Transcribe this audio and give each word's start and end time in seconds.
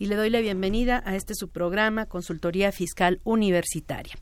y 0.00 0.06
le 0.06 0.16
doy 0.16 0.30
la 0.30 0.40
bienvenida 0.40 1.02
a 1.04 1.14
este 1.14 1.34
su 1.34 1.50
programa 1.50 2.06
Consultoría 2.06 2.72
Fiscal 2.72 3.20
Universitaria. 3.22 4.14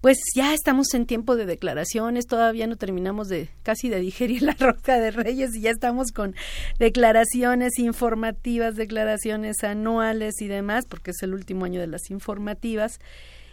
Pues 0.00 0.18
ya 0.34 0.52
estamos 0.52 0.92
en 0.92 1.06
tiempo 1.06 1.36
de 1.36 1.46
declaraciones, 1.46 2.26
todavía 2.26 2.66
no 2.66 2.74
terminamos 2.76 3.28
de 3.28 3.48
casi 3.62 3.88
de 3.88 4.00
digerir 4.00 4.42
la 4.42 4.56
roca 4.58 4.98
de 4.98 5.12
Reyes 5.12 5.54
y 5.54 5.60
ya 5.60 5.70
estamos 5.70 6.10
con 6.10 6.34
declaraciones 6.80 7.78
informativas, 7.78 8.74
declaraciones 8.74 9.62
anuales 9.62 10.34
y 10.40 10.48
demás, 10.48 10.84
porque 10.86 11.12
es 11.12 11.22
el 11.22 11.32
último 11.32 11.64
año 11.64 11.80
de 11.80 11.86
las 11.86 12.10
informativas. 12.10 12.98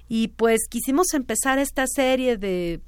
Y 0.09 0.29
pues 0.29 0.61
quisimos 0.67 1.13
empezar 1.13 1.59
esta 1.59 1.85
serie 1.85 2.37
de 2.37 2.81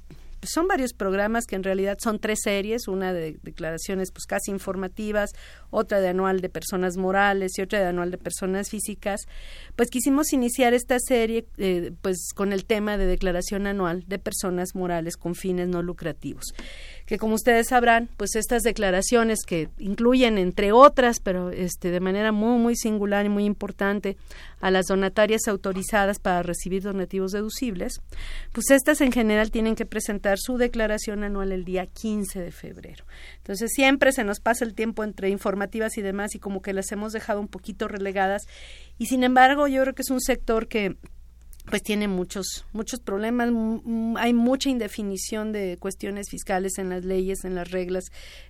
son 0.46 0.68
varios 0.68 0.92
programas 0.92 1.46
que 1.46 1.56
en 1.56 1.62
realidad 1.62 1.98
son 2.00 2.18
tres 2.18 2.40
series, 2.42 2.88
una 2.88 3.12
de 3.12 3.38
declaraciones 3.42 4.10
pues 4.12 4.26
casi 4.26 4.50
informativas, 4.50 5.30
otra 5.70 6.00
de 6.00 6.08
anual 6.08 6.40
de 6.40 6.48
personas 6.48 6.96
morales 6.96 7.52
y 7.58 7.62
otra 7.62 7.80
de 7.80 7.86
anual 7.86 8.10
de 8.10 8.18
personas 8.18 8.70
físicas, 8.70 9.22
pues 9.76 9.90
quisimos 9.90 10.32
iniciar 10.32 10.74
esta 10.74 10.98
serie 10.98 11.46
eh, 11.58 11.92
pues 12.02 12.30
con 12.34 12.52
el 12.52 12.64
tema 12.64 12.96
de 12.96 13.06
declaración 13.06 13.66
anual 13.66 14.04
de 14.06 14.18
personas 14.18 14.74
morales 14.74 15.16
con 15.16 15.34
fines 15.34 15.68
no 15.68 15.82
lucrativos 15.82 16.54
que 17.06 17.18
como 17.18 17.34
ustedes 17.34 17.68
sabrán, 17.68 18.08
pues 18.16 18.34
estas 18.34 18.62
declaraciones 18.62 19.40
que 19.46 19.68
incluyen 19.78 20.38
entre 20.38 20.72
otras, 20.72 21.20
pero 21.20 21.50
este 21.50 21.90
de 21.90 22.00
manera 22.00 22.32
muy 22.32 22.58
muy 22.58 22.76
singular 22.76 23.26
y 23.26 23.28
muy 23.28 23.44
importante 23.44 24.16
a 24.60 24.70
las 24.70 24.86
donatarias 24.86 25.46
autorizadas 25.46 26.18
para 26.18 26.42
recibir 26.42 26.82
donativos 26.82 27.32
deducibles, 27.32 28.00
pues 28.52 28.70
estas 28.70 29.02
en 29.02 29.12
general 29.12 29.50
tienen 29.50 29.74
que 29.74 29.84
presentar 29.84 30.38
su 30.38 30.56
declaración 30.56 31.24
anual 31.24 31.52
el 31.52 31.64
día 31.64 31.86
15 31.86 32.40
de 32.40 32.50
febrero. 32.50 33.04
Entonces 33.38 33.70
siempre 33.74 34.12
se 34.12 34.24
nos 34.24 34.40
pasa 34.40 34.64
el 34.64 34.74
tiempo 34.74 35.04
entre 35.04 35.28
informativas 35.28 35.98
y 35.98 36.02
demás 36.02 36.34
y 36.34 36.38
como 36.38 36.62
que 36.62 36.72
las 36.72 36.90
hemos 36.92 37.12
dejado 37.12 37.40
un 37.40 37.48
poquito 37.48 37.88
relegadas 37.88 38.42
y 38.98 39.06
sin 39.06 39.24
embargo 39.24 39.66
yo 39.68 39.82
creo 39.82 39.94
que 39.94 40.02
es 40.02 40.10
un 40.10 40.20
sector 40.20 40.68
que 40.68 40.96
pues 41.70 41.82
tiene 41.82 42.08
muchos 42.08 42.66
muchos 42.72 43.00
problemas 43.00 43.48
hay 44.16 44.34
mucha 44.34 44.68
indefinición 44.68 45.52
de 45.52 45.78
cuestiones 45.80 46.28
fiscales 46.28 46.78
en 46.78 46.90
las 46.90 47.04
leyes 47.04 47.44
en 47.44 47.54
las 47.54 47.70
reglas 47.70 48.04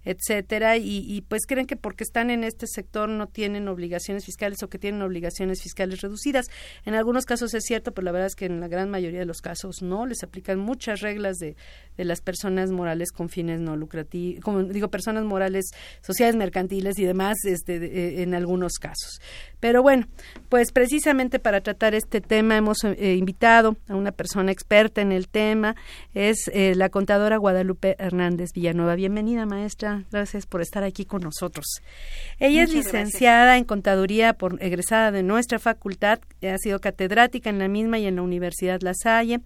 etcétera 0.04 0.76
y, 0.76 1.24
pues 1.28 1.46
creen 1.46 1.66
que 1.66 1.76
porque 1.76 2.04
están 2.04 2.30
en 2.30 2.44
este 2.44 2.66
sector 2.66 3.08
no 3.08 3.28
tienen 3.28 3.68
obligaciones 3.68 4.24
fiscales 4.24 4.62
o 4.62 4.68
que 4.68 4.78
tienen 4.78 5.02
obligaciones 5.02 5.62
fiscales 5.62 6.00
reducidas. 6.00 6.46
En 6.84 6.94
algunos 6.94 7.24
casos 7.24 7.54
es 7.54 7.64
cierto 7.64 7.92
pero 7.92 8.04
la 8.04 8.12
verdad 8.12 8.26
es 8.26 8.34
que 8.34 8.46
en 8.46 8.60
la 8.60 8.68
gran 8.68 8.90
mayoría 8.90 9.20
de 9.20 9.26
los 9.26 9.40
casos 9.40 9.82
no 9.82 10.06
les 10.06 10.22
aplican 10.22 10.58
muchas 10.58 11.00
reglas 11.00 11.36
de, 11.36 11.56
de 11.96 12.04
las 12.04 12.20
personas 12.20 12.70
morales 12.70 13.12
con 13.12 13.28
fines 13.28 13.60
no 13.60 13.76
lucrativos 13.76 14.42
como 14.42 14.64
digo 14.64 14.88
personas 14.88 15.24
morales 15.24 15.66
sociales 16.02 16.34
mercantiles 16.34 16.98
y 16.98 17.04
demás 17.04 17.36
este 17.44 17.76
eh, 17.76 18.22
en 18.22 18.34
algunos 18.34 18.74
casos. 18.74 19.20
Pero 19.60 19.82
bueno 19.82 20.08
pues 20.48 20.72
precisamente 20.72 21.38
para 21.38 21.60
tratar 21.60 21.94
este 21.94 22.20
tema 22.20 22.56
hemos 22.56 22.78
eh, 23.04 23.16
invitado 23.16 23.76
a 23.86 23.96
una 23.96 24.12
persona 24.12 24.50
experta 24.50 25.02
en 25.02 25.12
el 25.12 25.28
tema, 25.28 25.76
es 26.14 26.48
eh, 26.54 26.74
la 26.74 26.88
contadora 26.88 27.36
Guadalupe 27.36 27.96
Hernández 27.98 28.54
Villanueva. 28.54 28.94
Bienvenida, 28.94 29.44
maestra. 29.44 30.04
Gracias 30.10 30.46
por 30.46 30.62
estar 30.62 30.84
aquí 30.84 31.04
con 31.04 31.20
nosotros. 31.20 31.66
Ella 32.38 32.62
es 32.62 32.72
licenciada 32.72 33.58
en 33.58 33.64
contaduría 33.64 34.32
por 34.32 34.56
egresada 34.62 35.12
de 35.12 35.22
nuestra 35.22 35.58
facultad, 35.58 36.18
ha 36.42 36.56
sido 36.56 36.80
catedrática 36.80 37.50
en 37.50 37.58
la 37.58 37.68
misma 37.68 37.98
y 37.98 38.06
en 38.06 38.16
la 38.16 38.22
Universidad 38.22 38.80
La 38.80 38.94
Salle, 38.94 39.40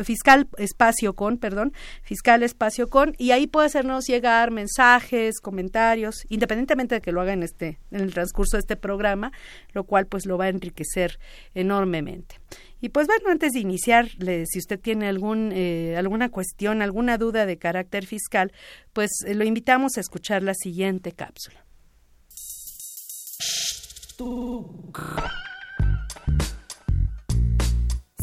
fiscal 0.04 0.48
espacio 0.58 1.14
con, 1.14 1.38
perdón, 1.38 1.72
fiscal 2.02 2.42
espacio 2.42 2.88
con, 2.88 3.14
y 3.18 3.30
ahí 3.30 3.46
puede 3.46 3.66
hacernos 3.66 4.06
llegar 4.06 4.50
mensajes, 4.50 5.40
comentarios, 5.40 6.24
independientemente 6.28 6.96
de 6.96 7.00
que 7.00 7.12
lo 7.12 7.20
haga 7.20 7.32
en 7.32 7.42
este, 7.42 7.78
en 7.90 8.00
el 8.00 8.12
transcurso 8.12 8.56
de 8.56 8.60
este 8.60 8.76
programa, 8.76 9.32
lo 9.72 9.84
cual 9.84 10.06
pues 10.06 10.26
lo 10.26 10.38
va 10.38 10.46
a 10.46 10.48
enriquecer 10.48 11.18
enormemente. 11.54 12.40
Y 12.80 12.90
pues 12.90 13.06
bueno, 13.06 13.30
antes 13.30 13.52
de 13.52 13.60
iniciar, 13.60 14.08
si 14.08 14.58
usted 14.58 14.78
tiene 14.78 15.08
algún, 15.08 15.50
eh, 15.52 15.96
alguna 15.96 16.28
cuestión, 16.28 16.82
alguna 16.82 17.16
duda 17.18 17.46
de 17.46 17.56
carácter 17.56 18.06
fiscal, 18.06 18.52
pues 18.92 19.10
eh, 19.26 19.34
lo 19.34 19.44
invitamos 19.44 19.96
a 19.96 20.00
escuchar 20.00 20.42
la 20.42 20.54
siguiente 20.54 21.12
cápsula. 21.12 21.64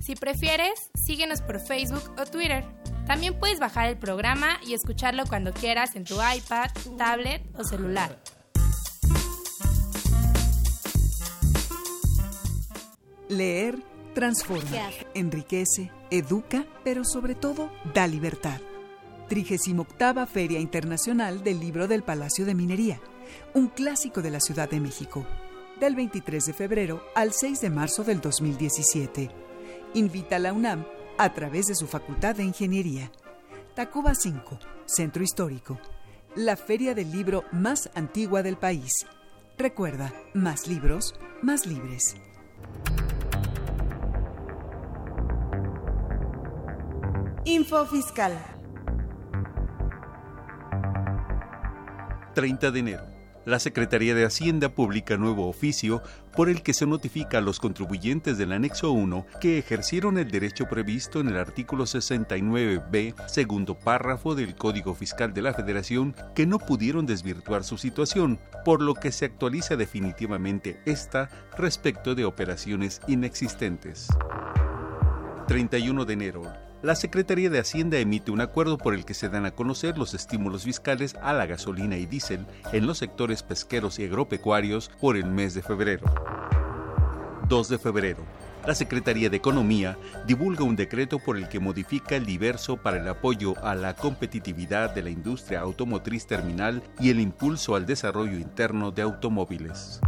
Si 0.00 0.14
prefieres, 0.16 0.90
síguenos 0.94 1.40
por 1.40 1.60
Facebook 1.60 2.02
o 2.18 2.26
Twitter. 2.26 2.64
También 3.06 3.38
puedes 3.38 3.58
bajar 3.58 3.88
el 3.88 3.98
programa 3.98 4.58
y 4.66 4.74
escucharlo 4.74 5.24
cuando 5.26 5.52
quieras 5.52 5.94
en 5.96 6.04
tu 6.04 6.14
iPad, 6.14 6.70
tablet 6.98 7.42
o 7.58 7.64
celular. 7.64 8.18
Leer 13.28 13.76
transforma, 14.14 14.70
enriquece, 15.14 15.90
educa, 16.10 16.66
pero 16.84 17.04
sobre 17.04 17.34
todo 17.34 17.70
da 17.94 18.06
libertad. 18.06 18.60
38 19.28 20.26
Feria 20.26 20.60
Internacional 20.60 21.42
del 21.42 21.60
Libro 21.60 21.88
del 21.88 22.02
Palacio 22.02 22.44
de 22.44 22.54
Minería, 22.54 23.00
un 23.54 23.68
clásico 23.68 24.22
de 24.22 24.30
la 24.30 24.40
Ciudad 24.40 24.68
de 24.68 24.80
México, 24.80 25.26
del 25.80 25.96
23 25.96 26.44
de 26.44 26.52
febrero 26.52 27.02
al 27.14 27.32
6 27.32 27.60
de 27.60 27.70
marzo 27.70 28.04
del 28.04 28.20
2017 28.20 29.43
invita 29.94 30.36
a 30.36 30.38
la 30.38 30.52
UNAM 30.52 30.84
a 31.18 31.32
través 31.32 31.66
de 31.66 31.74
su 31.74 31.86
Facultad 31.86 32.34
de 32.34 32.44
Ingeniería. 32.44 33.10
Tacuba 33.74 34.14
5, 34.14 34.58
Centro 34.84 35.22
Histórico, 35.22 35.78
la 36.36 36.56
feria 36.56 36.94
del 36.94 37.10
libro 37.10 37.44
más 37.52 37.90
antigua 37.94 38.42
del 38.42 38.56
país. 38.56 39.06
Recuerda, 39.56 40.12
más 40.34 40.66
libros, 40.66 41.14
más 41.42 41.66
libres. 41.66 42.16
Info 47.44 47.86
Fiscal. 47.86 48.32
30 52.34 52.70
de 52.72 52.78
enero. 52.80 53.13
La 53.44 53.58
Secretaría 53.58 54.14
de 54.14 54.24
Hacienda 54.24 54.70
publica 54.70 55.18
nuevo 55.18 55.48
oficio 55.48 56.02
por 56.34 56.48
el 56.48 56.62
que 56.62 56.72
se 56.72 56.86
notifica 56.86 57.38
a 57.38 57.40
los 57.42 57.60
contribuyentes 57.60 58.38
del 58.38 58.52
anexo 58.52 58.90
1 58.92 59.26
que 59.40 59.58
ejercieron 59.58 60.16
el 60.16 60.30
derecho 60.30 60.66
previsto 60.66 61.20
en 61.20 61.28
el 61.28 61.36
artículo 61.36 61.84
69b, 61.84 63.14
segundo 63.28 63.78
párrafo 63.78 64.34
del 64.34 64.56
Código 64.56 64.94
Fiscal 64.94 65.34
de 65.34 65.42
la 65.42 65.52
Federación, 65.52 66.14
que 66.34 66.46
no 66.46 66.58
pudieron 66.58 67.04
desvirtuar 67.04 67.64
su 67.64 67.76
situación, 67.76 68.40
por 68.64 68.80
lo 68.80 68.94
que 68.94 69.12
se 69.12 69.26
actualiza 69.26 69.76
definitivamente 69.76 70.80
esta 70.86 71.28
respecto 71.58 72.14
de 72.14 72.24
operaciones 72.24 73.02
inexistentes. 73.06 74.08
31 75.46 76.04
de 76.06 76.12
enero 76.14 76.63
la 76.84 76.94
Secretaría 76.94 77.48
de 77.48 77.58
Hacienda 77.58 77.96
emite 77.96 78.30
un 78.30 78.42
acuerdo 78.42 78.76
por 78.76 78.92
el 78.92 79.06
que 79.06 79.14
se 79.14 79.30
dan 79.30 79.46
a 79.46 79.52
conocer 79.52 79.96
los 79.96 80.12
estímulos 80.12 80.64
fiscales 80.64 81.16
a 81.22 81.32
la 81.32 81.46
gasolina 81.46 81.96
y 81.96 82.04
diésel 82.04 82.44
en 82.74 82.86
los 82.86 82.98
sectores 82.98 83.42
pesqueros 83.42 83.98
y 83.98 84.04
agropecuarios 84.04 84.90
por 85.00 85.16
el 85.16 85.24
mes 85.24 85.54
de 85.54 85.62
febrero. 85.62 86.04
2 87.48 87.68
de 87.70 87.78
febrero. 87.78 88.22
La 88.66 88.74
Secretaría 88.74 89.30
de 89.30 89.38
Economía 89.38 89.96
divulga 90.26 90.64
un 90.64 90.76
decreto 90.76 91.18
por 91.18 91.38
el 91.38 91.48
que 91.48 91.58
modifica 91.58 92.16
el 92.16 92.26
diverso 92.26 92.76
para 92.76 92.98
el 92.98 93.08
apoyo 93.08 93.54
a 93.64 93.74
la 93.74 93.96
competitividad 93.96 94.94
de 94.94 95.04
la 95.04 95.10
industria 95.10 95.60
automotriz 95.60 96.26
terminal 96.26 96.82
y 97.00 97.08
el 97.08 97.18
impulso 97.18 97.76
al 97.76 97.86
desarrollo 97.86 98.36
interno 98.36 98.90
de 98.90 99.00
automóviles. 99.00 100.00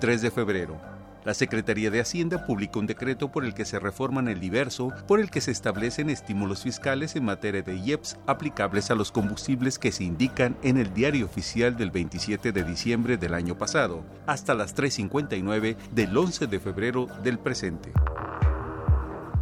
3 0.00 0.22
de 0.22 0.30
febrero 0.30 0.89
la 1.24 1.34
Secretaría 1.34 1.90
de 1.90 2.00
Hacienda 2.00 2.46
publicó 2.46 2.78
un 2.80 2.86
decreto 2.86 3.30
por 3.30 3.44
el 3.44 3.54
que 3.54 3.64
se 3.64 3.78
reforman 3.78 4.28
el 4.28 4.40
diverso, 4.40 4.92
por 5.06 5.20
el 5.20 5.30
que 5.30 5.40
se 5.40 5.50
establecen 5.50 6.10
estímulos 6.10 6.62
fiscales 6.62 7.16
en 7.16 7.24
materia 7.24 7.62
de 7.62 7.76
IEPS 7.76 8.18
aplicables 8.26 8.90
a 8.90 8.94
los 8.94 9.12
combustibles 9.12 9.78
que 9.78 9.92
se 9.92 10.04
indican 10.04 10.56
en 10.62 10.78
el 10.78 10.92
diario 10.94 11.26
oficial 11.26 11.76
del 11.76 11.90
27 11.90 12.52
de 12.52 12.64
diciembre 12.64 13.16
del 13.16 13.34
año 13.34 13.56
pasado, 13.56 14.04
hasta 14.26 14.54
las 14.54 14.74
3.59 14.74 15.76
del 15.92 16.16
11 16.16 16.46
de 16.46 16.60
febrero 16.60 17.06
del 17.22 17.38
presente. 17.38 17.92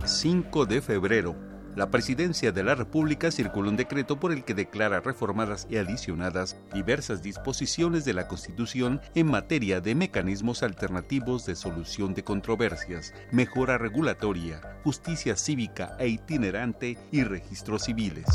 5 0.05 0.67
de 0.67 0.81
febrero 0.81 1.48
la 1.79 1.93
Presidencia 1.93 2.51
de 2.51 2.65
la 2.65 2.75
República 2.75 3.31
circuló 3.31 3.71
un 3.71 3.77
decreto 3.77 4.19
por 4.19 4.33
el 4.33 4.43
que 4.43 4.53
declara 4.53 4.99
reformadas 4.99 5.69
y 5.71 5.77
adicionadas 5.77 6.57
diversas 6.75 7.23
disposiciones 7.23 8.05
de 8.05 8.15
la 8.15 8.27
Constitución 8.27 9.01
en 9.15 9.29
materia 9.29 9.81
de 9.81 9.95
mecanismos 9.95 10.65
alternativos 10.65 11.47
de 11.47 11.55
solución 11.55 12.15
de 12.15 12.25
controversias, 12.25 13.15
mejora 13.31 13.79
regulatoria, 13.79 14.61
justicia 14.83 15.37
cívica 15.37 15.97
e 16.01 16.09
itinerante 16.09 16.99
y 17.13 17.23
registros 17.23 17.85
civiles. 17.85 18.27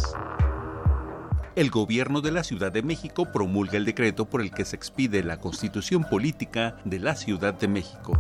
El 1.58 1.70
gobierno 1.70 2.22
de 2.22 2.32
la 2.32 2.46
Ciudad 2.46 2.72
de 2.72 2.82
México 2.82 3.30
promulga 3.30 3.76
el 3.76 3.84
decreto 3.84 4.24
por 4.24 4.40
el 4.40 4.52
que 4.52 4.64
se 4.64 4.78
expide 4.78 5.22
la 5.22 5.42
constitución 5.42 6.06
política 6.06 6.78
de 6.86 7.00
la 7.00 7.14
Ciudad 7.18 7.54
de 7.54 7.68
México. 7.68 8.14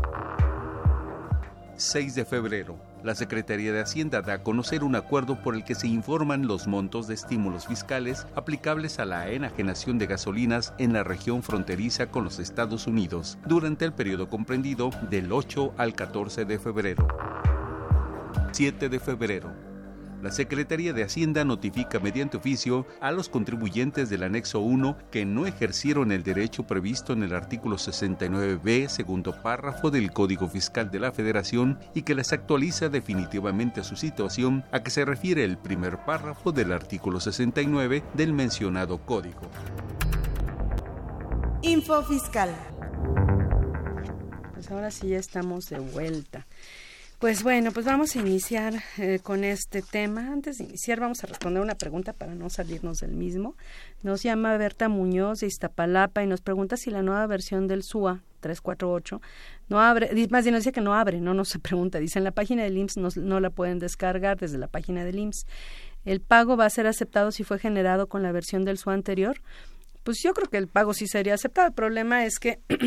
6 1.83 2.15
de 2.15 2.23
febrero 2.23 2.79
la 3.03 3.13
Secretaría 3.13 3.73
de 3.73 3.81
Hacienda 3.81 4.21
da 4.21 4.35
a 4.35 4.43
conocer 4.43 4.85
un 4.85 4.95
acuerdo 4.95 5.41
por 5.41 5.53
el 5.53 5.65
que 5.65 5.75
se 5.75 5.87
informan 5.87 6.47
los 6.47 6.65
montos 6.65 7.07
de 7.07 7.13
estímulos 7.13 7.67
fiscales 7.67 8.25
aplicables 8.35 8.99
a 8.99 9.05
la 9.05 9.29
enajenación 9.29 9.97
de 9.97 10.07
gasolinas 10.07 10.73
en 10.77 10.93
la 10.93 11.03
región 11.03 11.43
fronteriza 11.43 12.07
con 12.07 12.23
los 12.23 12.39
Estados 12.39 12.87
Unidos 12.87 13.37
durante 13.45 13.83
el 13.83 13.91
periodo 13.91 14.29
comprendido 14.29 14.91
del 15.09 15.33
8 15.33 15.73
al 15.77 15.93
14 15.93 16.45
de 16.45 16.57
febrero. 16.57 17.05
7 18.53 18.87
de 18.87 18.99
febrero 19.01 19.72
la 20.23 20.31
Secretaría 20.31 20.93
de 20.93 21.03
Hacienda 21.03 21.43
notifica 21.43 21.99
mediante 21.99 22.37
oficio 22.37 22.87
a 23.01 23.11
los 23.11 23.27
contribuyentes 23.27 24.09
del 24.09 24.23
anexo 24.23 24.61
1 24.61 24.97
que 25.11 25.25
no 25.25 25.45
ejercieron 25.45 26.13
el 26.13 26.23
derecho 26.23 26.63
previsto 26.63 27.11
en 27.11 27.23
el 27.23 27.35
artículo 27.35 27.75
69b, 27.75 28.87
segundo 28.87 29.35
párrafo 29.41 29.91
del 29.91 30.13
Código 30.13 30.47
Fiscal 30.47 30.89
de 30.89 31.01
la 31.01 31.11
Federación 31.11 31.77
y 31.93 32.03
que 32.03 32.15
les 32.15 32.31
actualiza 32.31 32.87
definitivamente 32.87 33.83
su 33.83 33.97
situación 33.97 34.63
a 34.71 34.81
que 34.81 34.91
se 34.91 35.03
refiere 35.03 35.43
el 35.43 35.57
primer 35.57 36.05
párrafo 36.05 36.53
del 36.53 36.71
artículo 36.71 37.19
69 37.19 38.01
del 38.13 38.31
mencionado 38.31 38.99
código. 38.99 39.41
Info 41.63 42.01
Fiscal. 42.01 42.49
Pues 44.53 44.71
ahora 44.71 44.89
sí 44.89 45.09
ya 45.09 45.17
estamos 45.17 45.67
de 45.69 45.79
vuelta. 45.79 46.47
Pues 47.23 47.41
bueno, 47.41 47.71
pues 47.71 47.85
vamos 47.85 48.17
a 48.17 48.19
iniciar 48.19 48.73
eh, 48.97 49.19
con 49.23 49.45
este 49.45 49.81
tema. 49.81 50.33
Antes 50.33 50.57
de 50.57 50.65
iniciar 50.65 50.99
vamos 50.99 51.23
a 51.23 51.27
responder 51.27 51.63
una 51.63 51.75
pregunta 51.75 52.11
para 52.11 52.35
no 52.35 52.49
salirnos 52.49 52.97
del 52.97 53.13
mismo. 53.13 53.55
Nos 54.01 54.23
llama 54.23 54.57
Berta 54.57 54.89
Muñoz 54.89 55.39
de 55.39 55.47
Iztapalapa 55.47 56.21
y 56.21 56.27
nos 56.27 56.41
pregunta 56.41 56.75
si 56.75 56.91
la 56.91 57.01
nueva 57.01 57.25
versión 57.25 57.65
del 57.65 57.83
SUA 57.83 58.19
348 58.41 59.21
no 59.69 59.79
abre, 59.79 60.09
más 60.31 60.43
bien 60.43 60.53
nos 60.53 60.65
dice 60.65 60.73
que 60.73 60.81
no 60.81 60.95
abre, 60.95 61.21
no 61.21 61.33
nos 61.33 61.57
pregunta, 61.59 61.97
dice 61.99 62.19
en 62.19 62.25
la 62.25 62.31
página 62.31 62.63
del 62.63 62.77
IMSS 62.77 62.97
no, 62.97 63.07
no 63.15 63.39
la 63.39 63.51
pueden 63.51 63.79
descargar 63.79 64.37
desde 64.37 64.57
la 64.57 64.67
página 64.67 65.05
del 65.05 65.17
IMSS. 65.17 65.45
El 66.03 66.19
pago 66.19 66.57
va 66.57 66.65
a 66.65 66.69
ser 66.69 66.87
aceptado 66.87 67.31
si 67.31 67.45
fue 67.45 67.57
generado 67.57 68.07
con 68.07 68.21
la 68.21 68.33
versión 68.33 68.65
del 68.65 68.77
SUA 68.77 68.95
anterior 68.95 69.39
pues 70.03 70.17
yo 70.21 70.33
creo 70.33 70.49
que 70.49 70.57
el 70.57 70.67
pago 70.67 70.93
sí 70.93 71.07
sería 71.07 71.33
aceptado. 71.33 71.67
El 71.67 71.73
problema 71.73 72.25
es 72.25 72.37
que 72.39 72.59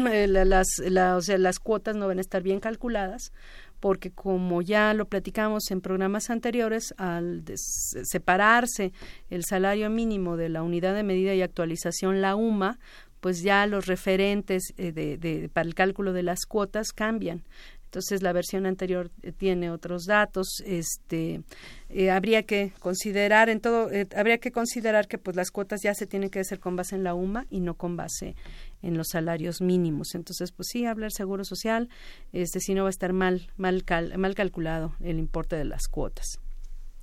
las, 0.44 0.66
o 0.80 1.20
sea, 1.22 1.38
las 1.38 1.58
cuotas 1.58 1.96
no 1.96 2.06
van 2.06 2.18
a 2.18 2.20
estar 2.20 2.42
bien 2.42 2.60
calculadas 2.60 3.32
porque 3.80 4.10
como 4.10 4.62
ya 4.62 4.94
lo 4.94 5.06
platicamos 5.06 5.70
en 5.70 5.80
programas 5.80 6.30
anteriores, 6.30 6.94
al 6.96 7.44
separarse 7.54 8.92
el 9.30 9.44
salario 9.44 9.90
mínimo 9.90 10.36
de 10.36 10.48
la 10.48 10.62
unidad 10.62 10.94
de 10.94 11.02
medida 11.02 11.34
y 11.34 11.42
actualización, 11.42 12.20
la 12.20 12.36
UMA, 12.36 12.78
pues 13.20 13.42
ya 13.42 13.66
los 13.66 13.86
referentes 13.86 14.72
eh, 14.76 14.92
de, 14.92 15.50
para 15.52 15.66
el 15.66 15.74
cálculo 15.74 16.12
de 16.12 16.22
las 16.22 16.46
cuotas 16.46 16.92
cambian. 16.92 17.42
Entonces 17.86 18.22
la 18.22 18.32
versión 18.32 18.66
anterior 18.66 19.10
eh, 19.22 19.32
tiene 19.32 19.70
otros 19.70 20.04
datos. 20.04 20.62
Este 20.64 21.40
eh, 21.88 22.10
habría 22.10 22.42
que 22.42 22.72
considerar 22.78 23.48
en 23.48 23.60
todo, 23.60 23.88
habría 24.16 24.38
que 24.38 24.52
considerar 24.52 25.08
que 25.08 25.18
pues 25.18 25.34
las 25.36 25.50
cuotas 25.50 25.80
ya 25.82 25.94
se 25.94 26.06
tienen 26.06 26.30
que 26.30 26.40
hacer 26.40 26.60
con 26.60 26.76
base 26.76 26.94
en 26.94 27.04
la 27.04 27.14
UMA 27.14 27.46
y 27.50 27.60
no 27.60 27.74
con 27.74 27.96
base 27.96 28.36
en 28.86 28.96
los 28.96 29.08
salarios 29.08 29.60
mínimos. 29.60 30.14
Entonces, 30.14 30.52
pues 30.52 30.68
sí, 30.70 30.86
hablar 30.86 31.12
seguro 31.12 31.44
social, 31.44 31.88
este, 32.32 32.60
si 32.60 32.74
no 32.74 32.84
va 32.84 32.88
a 32.88 32.90
estar 32.90 33.12
mal, 33.12 33.50
mal, 33.56 33.84
mal 34.16 34.34
calculado 34.34 34.94
el 35.00 35.18
importe 35.18 35.56
de 35.56 35.64
las 35.64 35.88
cuotas 35.88 36.40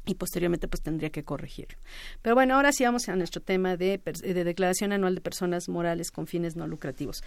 y 0.05 0.15
posteriormente 0.15 0.67
pues 0.67 0.81
tendría 0.81 1.09
que 1.09 1.23
corregirlo. 1.23 1.77
Pero 2.21 2.35
bueno, 2.35 2.55
ahora 2.55 2.71
sí 2.71 2.83
vamos 2.83 3.07
a 3.07 3.15
nuestro 3.15 3.41
tema 3.41 3.77
de, 3.77 3.99
de 3.99 4.43
declaración 4.43 4.91
anual 4.91 5.15
de 5.15 5.21
personas 5.21 5.69
morales 5.69 6.11
con 6.11 6.27
fines 6.27 6.55
no 6.55 6.67
lucrativos. 6.67 7.23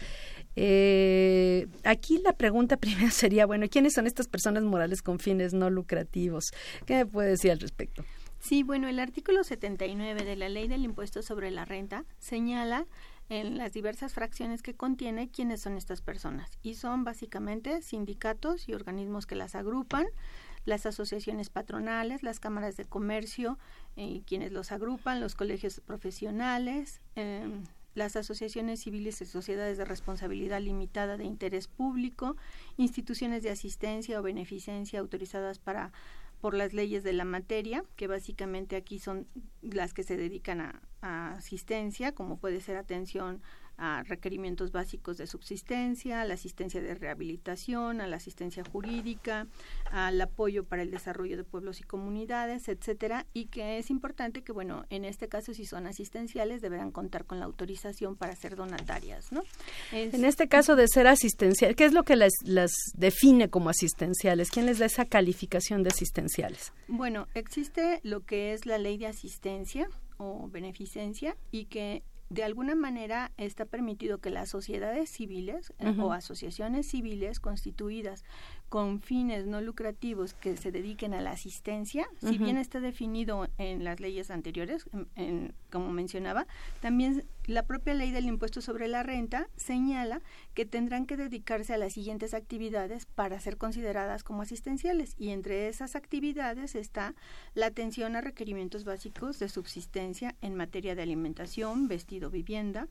Eh, 0.56 1.68
aquí 1.84 2.18
la 2.18 2.32
pregunta 2.32 2.76
primera 2.80 3.10
sería, 3.10 3.46
bueno, 3.46 3.66
¿quiénes 3.68 3.94
son 3.94 4.06
estas 4.06 4.28
personas 4.28 4.62
morales 4.62 5.02
con 5.02 5.18
fines 5.18 5.54
no 5.54 5.70
lucrativos? 5.70 6.44
¿Qué 6.84 6.96
me 6.96 7.06
puede 7.06 7.30
decir 7.30 7.50
al 7.50 7.60
respecto? 7.60 8.04
Sí, 8.38 8.62
bueno, 8.62 8.88
el 8.88 9.00
artículo 9.00 9.42
79 9.42 10.24
de 10.24 10.36
la 10.36 10.48
Ley 10.48 10.68
del 10.68 10.84
Impuesto 10.84 11.22
sobre 11.22 11.50
la 11.50 11.64
Renta 11.64 12.04
señala 12.18 12.86
en 13.28 13.58
las 13.58 13.72
diversas 13.72 14.14
fracciones 14.14 14.62
que 14.62 14.74
contiene 14.74 15.28
quiénes 15.28 15.60
son 15.60 15.76
estas 15.76 16.00
personas. 16.00 16.50
Y 16.62 16.74
son 16.74 17.04
básicamente 17.04 17.82
sindicatos 17.82 18.68
y 18.68 18.74
organismos 18.74 19.26
que 19.26 19.34
las 19.34 19.54
agrupan, 19.54 20.06
las 20.64 20.86
asociaciones 20.86 21.50
patronales, 21.50 22.22
las 22.22 22.40
cámaras 22.40 22.76
de 22.76 22.84
comercio, 22.84 23.58
eh, 23.96 24.22
quienes 24.26 24.52
los 24.52 24.72
agrupan, 24.72 25.20
los 25.20 25.34
colegios 25.34 25.80
profesionales, 25.80 27.00
em, 27.14 27.64
las 27.94 28.14
asociaciones 28.14 28.80
civiles 28.80 29.20
y 29.22 29.26
sociedades 29.26 29.78
de 29.78 29.86
responsabilidad 29.86 30.60
limitada 30.60 31.16
de 31.16 31.24
interés 31.24 31.66
público, 31.66 32.36
instituciones 32.76 33.42
de 33.42 33.50
asistencia 33.50 34.20
o 34.20 34.22
beneficencia 34.22 35.00
autorizadas 35.00 35.58
para 35.58 35.92
por 36.40 36.54
las 36.54 36.72
leyes 36.72 37.02
de 37.02 37.12
la 37.12 37.24
materia, 37.24 37.84
que 37.96 38.06
básicamente 38.06 38.76
aquí 38.76 38.98
son 38.98 39.26
las 39.62 39.94
que 39.94 40.02
se 40.02 40.16
dedican 40.16 40.60
a, 40.60 40.82
asistencia, 41.02 42.12
como 42.12 42.38
puede 42.38 42.60
ser 42.60 42.76
atención 42.76 43.40
a 43.78 44.02
requerimientos 44.02 44.72
básicos 44.72 45.16
de 45.18 45.26
subsistencia, 45.26 46.20
a 46.20 46.24
la 46.24 46.34
asistencia 46.34 46.80
de 46.80 46.94
rehabilitación, 46.94 48.00
a 48.00 48.06
la 48.06 48.16
asistencia 48.16 48.64
jurídica, 48.64 49.46
al 49.90 50.20
apoyo 50.20 50.64
para 50.64 50.82
el 50.82 50.90
desarrollo 50.90 51.36
de 51.36 51.44
pueblos 51.44 51.80
y 51.80 51.84
comunidades, 51.84 52.68
etcétera, 52.68 53.26
y 53.32 53.46
que 53.46 53.78
es 53.78 53.90
importante 53.90 54.42
que, 54.42 54.52
bueno, 54.52 54.84
en 54.90 55.04
este 55.04 55.28
caso 55.28 55.54
si 55.54 55.66
son 55.66 55.86
asistenciales 55.86 56.62
deberán 56.62 56.90
contar 56.90 57.24
con 57.24 57.38
la 57.38 57.44
autorización 57.44 58.16
para 58.16 58.34
ser 58.36 58.56
donatarias, 58.56 59.32
¿no? 59.32 59.42
En 59.92 60.24
este 60.24 60.48
caso 60.48 60.76
de 60.76 60.88
ser 60.88 61.06
asistencial, 61.06 61.76
¿qué 61.76 61.84
es 61.84 61.92
lo 61.92 62.04
que 62.04 62.16
las, 62.16 62.32
las 62.44 62.72
define 62.94 63.48
como 63.48 63.70
asistenciales? 63.70 64.50
¿Quién 64.50 64.66
les 64.66 64.78
da 64.78 64.86
esa 64.86 65.04
calificación 65.04 65.82
de 65.82 65.90
asistenciales? 65.90 66.72
Bueno, 66.88 67.28
existe 67.34 68.00
lo 68.02 68.24
que 68.24 68.52
es 68.52 68.66
la 68.66 68.78
ley 68.78 68.98
de 68.98 69.06
asistencia 69.06 69.88
o 70.18 70.48
beneficencia 70.48 71.36
y 71.50 71.66
que 71.66 72.02
de 72.28 72.42
alguna 72.42 72.74
manera 72.74 73.30
está 73.36 73.64
permitido 73.64 74.18
que 74.18 74.30
las 74.30 74.48
sociedades 74.48 75.10
civiles 75.10 75.72
eh, 75.78 75.94
o 75.98 76.12
asociaciones 76.12 76.86
civiles 76.86 77.40
constituidas 77.40 78.24
con 78.68 79.00
fines 79.00 79.46
no 79.46 79.60
lucrativos 79.60 80.34
que 80.34 80.56
se 80.56 80.72
dediquen 80.72 81.14
a 81.14 81.20
la 81.20 81.30
asistencia, 81.30 82.08
si 82.20 82.36
bien 82.36 82.56
está 82.58 82.80
definido 82.80 83.48
en 83.58 83.84
las 83.84 84.00
leyes 84.00 84.30
anteriores, 84.30 84.88
en, 85.14 85.54
como 85.70 85.92
mencionaba, 85.92 86.46
también 86.80 87.24
la 87.46 87.64
propia 87.64 87.94
ley 87.94 88.10
del 88.10 88.26
impuesto 88.26 88.60
sobre 88.60 88.88
la 88.88 89.02
renta 89.02 89.48
señala 89.56 90.20
que 90.54 90.66
tendrán 90.66 91.06
que 91.06 91.16
dedicarse 91.16 91.74
a 91.74 91.78
las 91.78 91.92
siguientes 91.92 92.34
actividades 92.34 93.06
para 93.06 93.40
ser 93.40 93.56
consideradas 93.56 94.24
como 94.24 94.42
asistenciales 94.42 95.14
y 95.16 95.30
entre 95.30 95.68
esas 95.68 95.96
actividades 95.96 96.74
está 96.74 97.14
la 97.54 97.66
atención 97.66 98.16
a 98.16 98.20
requerimientos 98.20 98.84
básicos 98.84 99.38
de 99.38 99.48
subsistencia 99.48 100.34
en 100.40 100.54
materia 100.54 100.94
de 100.94 101.02
alimentación, 101.02 101.88
vestido, 101.88 102.30
vivienda, 102.30 102.88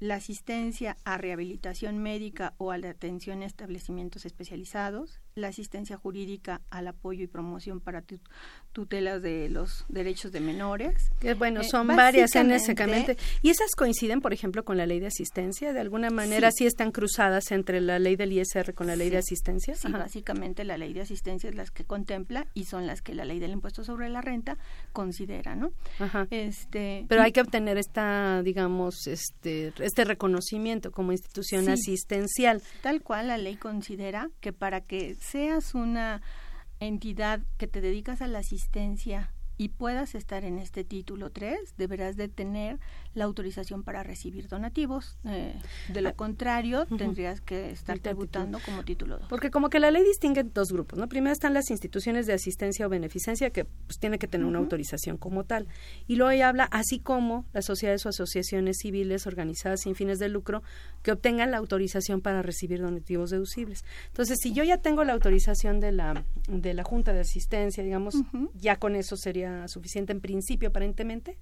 la 0.00 0.16
asistencia 0.16 0.96
a 1.04 1.16
rehabilitación 1.16 1.98
médica 1.98 2.54
o 2.58 2.72
a 2.72 2.78
la 2.78 2.90
atención 2.90 3.42
a 3.42 3.46
establecimientos 3.46 4.24
especializados, 4.26 5.20
la 5.34 5.48
asistencia 5.48 5.96
jurídica 5.96 6.60
al 6.70 6.88
apoyo 6.88 7.24
y 7.24 7.26
promoción 7.26 7.80
para 7.80 8.04
tutelas 8.72 9.22
de 9.22 9.48
los 9.48 9.84
derechos 9.88 10.32
de 10.32 10.40
menores. 10.40 11.10
Que 11.20 11.34
bueno, 11.34 11.60
eh, 11.60 11.64
son 11.64 11.86
varias 11.88 12.34
en 12.34 12.48
básicamente. 12.48 13.16
¿Y 13.42 13.50
esas 13.50 13.70
coinciden, 13.76 14.20
por 14.20 14.32
ejemplo, 14.32 14.64
con 14.64 14.76
la 14.76 14.86
ley 14.86 15.00
de 15.00 15.06
asistencia? 15.06 15.72
¿De 15.72 15.80
alguna 15.80 16.10
manera 16.10 16.50
sí, 16.52 16.66
están 16.66 16.92
cruzadas 16.92 17.50
entre 17.52 17.80
la 17.80 17.98
ley 17.98 18.16
del 18.16 18.32
ISR 18.32 18.74
con 18.74 18.86
la 18.86 18.96
ley 18.96 19.10
de 19.10 19.18
asistencia? 19.18 19.74
Sí, 19.74 19.90
básicamente 19.90 20.64
la 20.64 20.76
ley 20.78 20.92
de 20.92 21.02
asistencia 21.02 21.48
es 21.48 21.54
las 21.54 21.70
que 21.70 21.84
contempla 21.84 22.46
y 22.54 22.64
son 22.64 22.86
las 22.86 23.02
que 23.02 23.14
la 23.14 23.24
ley 23.24 23.38
del 23.38 23.52
impuesto 23.52 23.84
sobre 23.84 24.08
la 24.08 24.20
renta 24.20 24.58
considera, 24.92 25.54
¿no? 25.54 25.72
Ajá. 25.98 26.26
Este, 26.30 27.04
Pero 27.08 27.22
hay 27.22 27.32
que 27.32 27.40
obtener 27.40 27.78
esta, 27.78 28.42
digamos, 28.42 29.06
este, 29.06 29.72
este 29.80 30.04
reconocimiento 30.04 30.90
como 30.90 31.12
institución 31.12 31.68
asistencial. 31.68 32.62
Tal 32.82 33.02
cual 33.02 33.28
la 33.28 33.38
ley 33.38 33.56
considera 33.56 34.30
que 34.40 34.52
para 34.52 34.80
que 34.80 35.16
seas 35.20 35.74
una 35.74 36.22
entidad 36.80 37.40
que 37.58 37.66
te 37.66 37.80
dedicas 37.80 38.22
a 38.22 38.26
la 38.26 38.40
asistencia 38.40 39.32
y 39.56 39.68
puedas 39.68 40.14
estar 40.14 40.44
en 40.44 40.58
este 40.58 40.84
título 40.84 41.30
3, 41.30 41.74
deberás 41.76 42.16
de 42.16 42.28
tener 42.28 42.80
la 43.14 43.24
autorización 43.24 43.82
para 43.82 44.02
recibir 44.02 44.48
donativos. 44.48 45.18
Eh, 45.24 45.54
de 45.88 46.00
lo 46.00 46.10
ah, 46.10 46.12
contrario, 46.12 46.86
tendrías 46.86 47.40
que 47.40 47.70
estar 47.70 47.98
tributando 47.98 48.58
como 48.64 48.84
título 48.84 49.18
2. 49.18 49.28
Porque 49.28 49.50
como 49.50 49.68
que 49.68 49.80
la 49.80 49.90
ley 49.90 50.04
distingue 50.04 50.44
dos 50.44 50.72
grupos, 50.72 50.98
¿no? 50.98 51.08
Primero 51.08 51.32
están 51.32 51.54
las 51.54 51.70
instituciones 51.70 52.26
de 52.26 52.34
asistencia 52.34 52.86
o 52.86 52.88
beneficencia 52.88 53.50
que 53.50 53.64
pues 53.64 53.98
tiene 53.98 54.18
que 54.18 54.28
tener 54.28 54.46
una 54.46 54.58
autorización 54.58 55.16
como 55.16 55.44
tal. 55.44 55.66
Y 56.06 56.16
luego 56.16 56.30
ella 56.30 56.48
habla 56.48 56.64
así 56.64 57.00
como 57.00 57.46
las 57.52 57.64
sociedades 57.64 58.06
o 58.06 58.10
asociaciones 58.10 58.78
civiles 58.78 59.26
organizadas 59.26 59.80
sin 59.80 59.94
fines 59.94 60.18
de 60.18 60.28
lucro 60.28 60.62
que 61.02 61.12
obtengan 61.12 61.50
la 61.50 61.56
autorización 61.56 62.20
para 62.20 62.42
recibir 62.42 62.80
donativos 62.80 63.30
deducibles. 63.30 63.84
Entonces, 64.08 64.38
si 64.40 64.52
yo 64.52 64.62
ya 64.64 64.78
tengo 64.78 65.04
la 65.04 65.12
autorización 65.14 65.80
de 65.80 65.92
la 65.92 66.24
de 66.48 66.74
la 66.74 66.84
Junta 66.84 67.12
de 67.12 67.20
Asistencia, 67.20 67.82
digamos, 67.82 68.14
ya 68.54 68.76
con 68.76 68.96
eso 68.96 69.16
sería 69.16 69.66
suficiente 69.68 70.12
en 70.12 70.20
principio 70.20 70.68
aparentemente 70.68 71.38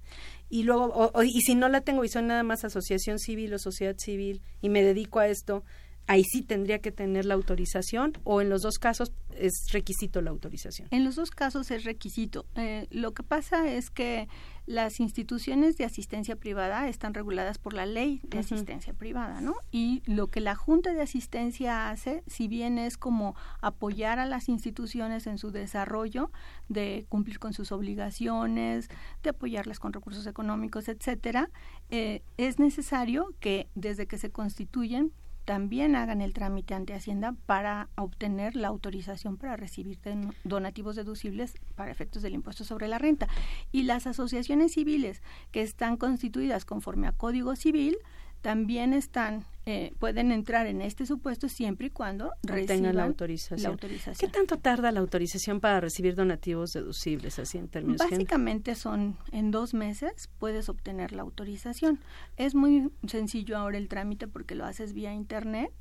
y 0.49 0.63
luego 0.63 1.11
y 1.23 1.41
si 1.41 1.55
no 1.55 1.69
la 1.69 1.81
tengo 1.81 2.03
y 2.03 2.09
soy 2.09 2.23
nada 2.23 2.43
más 2.43 2.63
asociación 2.63 3.19
civil 3.19 3.53
o 3.53 3.59
sociedad 3.59 3.95
civil 3.97 4.41
y 4.61 4.69
me 4.69 4.83
dedico 4.83 5.19
a 5.19 5.27
esto 5.27 5.63
ahí 6.09 6.23
sí 6.23 6.41
tendría 6.41 6.79
que 6.79 6.91
tener 6.91 7.25
la 7.25 7.35
autorización 7.35 8.13
o 8.23 8.41
en 8.41 8.49
los 8.49 8.63
dos 8.63 8.79
casos 8.79 9.11
es 9.37 9.67
requisito 9.71 10.21
la 10.21 10.31
autorización. 10.31 10.87
En 10.89 11.05
los 11.05 11.15
dos 11.15 11.29
casos 11.29 11.69
es 11.69 11.83
requisito. 11.83 12.47
Eh, 12.55 12.87
lo 12.89 13.13
que 13.13 13.21
pasa 13.21 13.71
es 13.71 13.91
que 13.91 14.27
las 14.69 14.99
instituciones 14.99 15.77
de 15.77 15.85
asistencia 15.85 16.35
privada 16.35 16.87
están 16.89 17.15
reguladas 17.15 17.57
por 17.57 17.73
la 17.73 17.87
ley 17.87 18.21
de 18.23 18.37
asistencia 18.37 18.93
privada, 18.93 19.41
¿no? 19.41 19.55
Y 19.71 20.03
lo 20.05 20.27
que 20.27 20.41
la 20.41 20.53
Junta 20.53 20.93
de 20.93 21.01
Asistencia 21.01 21.89
hace, 21.89 22.21
si 22.27 22.47
bien 22.47 22.77
es 22.77 22.95
como 22.95 23.35
apoyar 23.61 24.19
a 24.19 24.27
las 24.27 24.47
instituciones 24.47 25.25
en 25.25 25.39
su 25.39 25.49
desarrollo, 25.49 26.31
de 26.67 27.07
cumplir 27.09 27.39
con 27.39 27.53
sus 27.53 27.71
obligaciones, 27.71 28.89
de 29.23 29.31
apoyarlas 29.31 29.79
con 29.79 29.91
recursos 29.91 30.27
económicos, 30.27 30.87
etcétera, 30.87 31.49
eh, 31.89 32.21
es 32.37 32.59
necesario 32.59 33.33
que 33.39 33.69
desde 33.73 34.05
que 34.05 34.19
se 34.19 34.29
constituyen 34.29 35.11
también 35.49 35.95
hagan 35.95 36.21
el 36.21 36.35
trámite 36.35 36.75
ante 36.75 36.93
Hacienda 36.93 37.33
para 37.47 37.89
obtener 37.95 38.55
la 38.55 38.67
autorización 38.67 39.35
para 39.35 39.57
recibir 39.57 39.97
donativos 40.43 40.95
deducibles 40.95 41.55
para 41.73 41.89
efectos 41.89 42.21
del 42.21 42.35
impuesto 42.35 42.63
sobre 42.63 42.87
la 42.87 42.99
renta. 42.99 43.27
Y 43.71 43.81
las 43.81 44.05
asociaciones 44.05 44.73
civiles 44.73 45.23
que 45.51 45.63
están 45.63 45.97
constituidas 45.97 46.65
conforme 46.65 47.07
a 47.07 47.13
Código 47.13 47.55
Civil 47.55 47.97
también 48.41 48.93
están 48.93 49.45
eh, 49.65 49.93
pueden 49.99 50.31
entrar 50.31 50.65
en 50.65 50.81
este 50.81 51.05
supuesto 51.05 51.47
siempre 51.47 51.87
y 51.87 51.89
cuando 51.91 52.31
reciban 52.41 52.95
la 52.95 53.03
autorización. 53.03 53.77
¿Qué 54.17 54.27
tanto 54.27 54.57
tarda 54.57 54.91
la 54.91 54.99
autorización 54.99 55.59
para 55.59 55.79
recibir 55.79 56.15
donativos 56.15 56.73
deducibles 56.73 57.37
así 57.37 57.59
en 57.59 57.67
términos 57.67 57.99
Básicamente 57.99 58.73
son 58.73 59.15
en 59.31 59.51
dos 59.51 59.75
meses 59.75 60.27
puedes 60.39 60.69
obtener 60.69 61.11
la 61.11 61.21
autorización. 61.21 61.99
Es 62.35 62.55
muy 62.55 62.89
sencillo 63.05 63.57
ahora 63.57 63.77
el 63.77 63.89
trámite 63.89 64.27
porque 64.27 64.55
lo 64.55 64.65
haces 64.65 64.93
vía 64.93 65.13
internet 65.13 65.71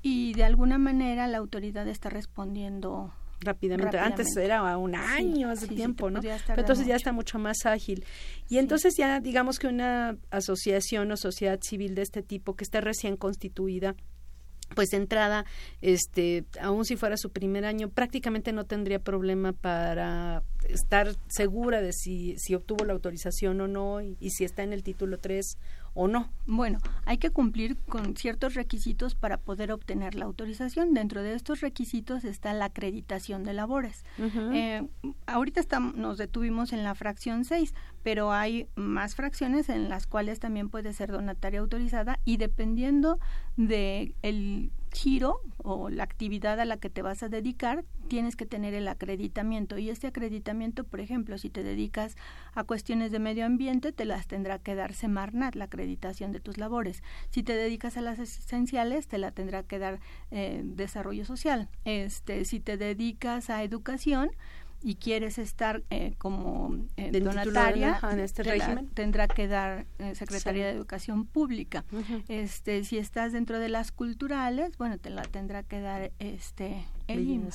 y 0.00 0.32
de 0.32 0.44
alguna 0.44 0.78
manera 0.78 1.26
la 1.26 1.36
autoridad 1.36 1.86
está 1.88 2.08
respondiendo 2.08 3.12
Rápidamente. 3.40 3.98
Antes 3.98 4.36
era 4.36 4.76
un 4.78 4.94
año, 4.94 5.50
hace 5.50 5.68
tiempo, 5.68 6.10
¿no? 6.10 6.20
Pero 6.20 6.60
entonces 6.60 6.86
ya 6.86 6.96
está 6.96 7.12
mucho 7.12 7.38
más 7.38 7.66
ágil. 7.66 8.04
Y 8.48 8.58
entonces 8.58 8.94
ya 8.96 9.20
digamos 9.20 9.58
que 9.58 9.66
una 9.66 10.16
asociación 10.30 11.12
o 11.12 11.16
sociedad 11.16 11.58
civil 11.62 11.94
de 11.94 12.02
este 12.02 12.22
tipo 12.22 12.56
que 12.56 12.64
esté 12.64 12.80
recién 12.80 13.16
constituida, 13.16 13.94
pues 14.74 14.88
de 14.88 14.96
entrada, 14.96 15.44
este, 15.80 16.44
aun 16.60 16.84
si 16.84 16.96
fuera 16.96 17.16
su 17.16 17.30
primer 17.30 17.64
año, 17.64 17.88
prácticamente 17.88 18.52
no 18.52 18.64
tendría 18.64 18.98
problema 18.98 19.52
para 19.52 20.42
estar 20.68 21.14
segura 21.28 21.80
de 21.80 21.92
si, 21.92 22.36
si 22.38 22.54
obtuvo 22.54 22.84
la 22.84 22.94
autorización 22.94 23.60
o 23.60 23.68
no 23.68 24.00
y, 24.00 24.16
y 24.18 24.30
si 24.30 24.44
está 24.44 24.64
en 24.64 24.72
el 24.72 24.82
título 24.82 25.18
3 25.18 25.56
o 25.96 26.06
no? 26.08 26.30
Bueno, 26.46 26.78
hay 27.06 27.18
que 27.18 27.30
cumplir 27.30 27.76
con 27.88 28.16
ciertos 28.16 28.54
requisitos 28.54 29.14
para 29.14 29.38
poder 29.38 29.72
obtener 29.72 30.14
la 30.14 30.26
autorización. 30.26 30.94
Dentro 30.94 31.22
de 31.22 31.34
estos 31.34 31.60
requisitos 31.60 32.24
está 32.24 32.52
la 32.52 32.66
acreditación 32.66 33.42
de 33.42 33.54
labores. 33.54 34.04
Eh, 34.18 34.86
ahorita 35.26 35.58
estamos, 35.58 35.96
nos 35.96 36.18
detuvimos 36.18 36.72
en 36.72 36.84
la 36.84 36.94
fracción 36.94 37.44
6, 37.44 37.74
pero 38.02 38.30
hay 38.30 38.68
más 38.76 39.14
fracciones 39.14 39.68
en 39.70 39.88
las 39.88 40.06
cuales 40.06 40.38
también 40.38 40.68
puede 40.68 40.92
ser 40.92 41.10
donataria 41.10 41.60
autorizada 41.60 42.20
y 42.24 42.36
dependiendo 42.36 43.18
de 43.56 44.14
el 44.22 44.70
giro 44.96 45.40
o 45.58 45.90
la 45.90 46.04
actividad 46.04 46.58
a 46.58 46.64
la 46.64 46.78
que 46.78 46.90
te 46.90 47.02
vas 47.02 47.22
a 47.22 47.28
dedicar, 47.28 47.84
tienes 48.08 48.34
que 48.34 48.46
tener 48.46 48.74
el 48.74 48.88
acreditamiento. 48.88 49.78
Y 49.78 49.90
este 49.90 50.06
acreditamiento, 50.06 50.84
por 50.84 51.00
ejemplo, 51.00 51.38
si 51.38 51.50
te 51.50 51.62
dedicas 51.62 52.16
a 52.54 52.64
cuestiones 52.64 53.10
de 53.10 53.18
medio 53.18 53.44
ambiente, 53.44 53.92
te 53.92 54.04
las 54.04 54.26
tendrá 54.26 54.58
que 54.58 54.74
dar 54.74 54.94
Semarnat, 54.94 55.54
la 55.54 55.66
acreditación 55.66 56.32
de 56.32 56.40
tus 56.40 56.58
labores. 56.58 57.02
Si 57.30 57.42
te 57.42 57.54
dedicas 57.54 57.96
a 57.96 58.00
las 58.00 58.18
esenciales, 58.18 59.06
te 59.06 59.18
la 59.18 59.32
tendrá 59.32 59.62
que 59.62 59.78
dar 59.78 60.00
eh, 60.30 60.62
desarrollo 60.64 61.24
social. 61.24 61.68
Este, 61.84 62.44
si 62.44 62.60
te 62.60 62.76
dedicas 62.76 63.50
a 63.50 63.62
educación, 63.62 64.30
y 64.82 64.96
quieres 64.96 65.38
estar 65.38 65.82
eh, 65.90 66.14
como 66.18 66.76
eh, 66.96 67.10
donataria 67.20 67.98
en 68.10 68.20
este 68.20 68.42
régimen. 68.42 68.88
tendrá 68.88 69.28
que 69.28 69.48
dar 69.48 69.86
eh, 69.98 70.14
Secretaría 70.14 70.66
de 70.66 70.72
Educación 70.72 71.26
Pública. 71.26 71.84
Este 72.28 72.84
si 72.84 72.98
estás 72.98 73.32
dentro 73.32 73.58
de 73.58 73.68
las 73.68 73.92
culturales 73.92 74.76
bueno 74.78 74.98
te 74.98 75.10
la 75.10 75.22
tendrá 75.22 75.62
que 75.62 75.80
dar 75.80 76.12
este 76.18 76.84
el 77.08 77.48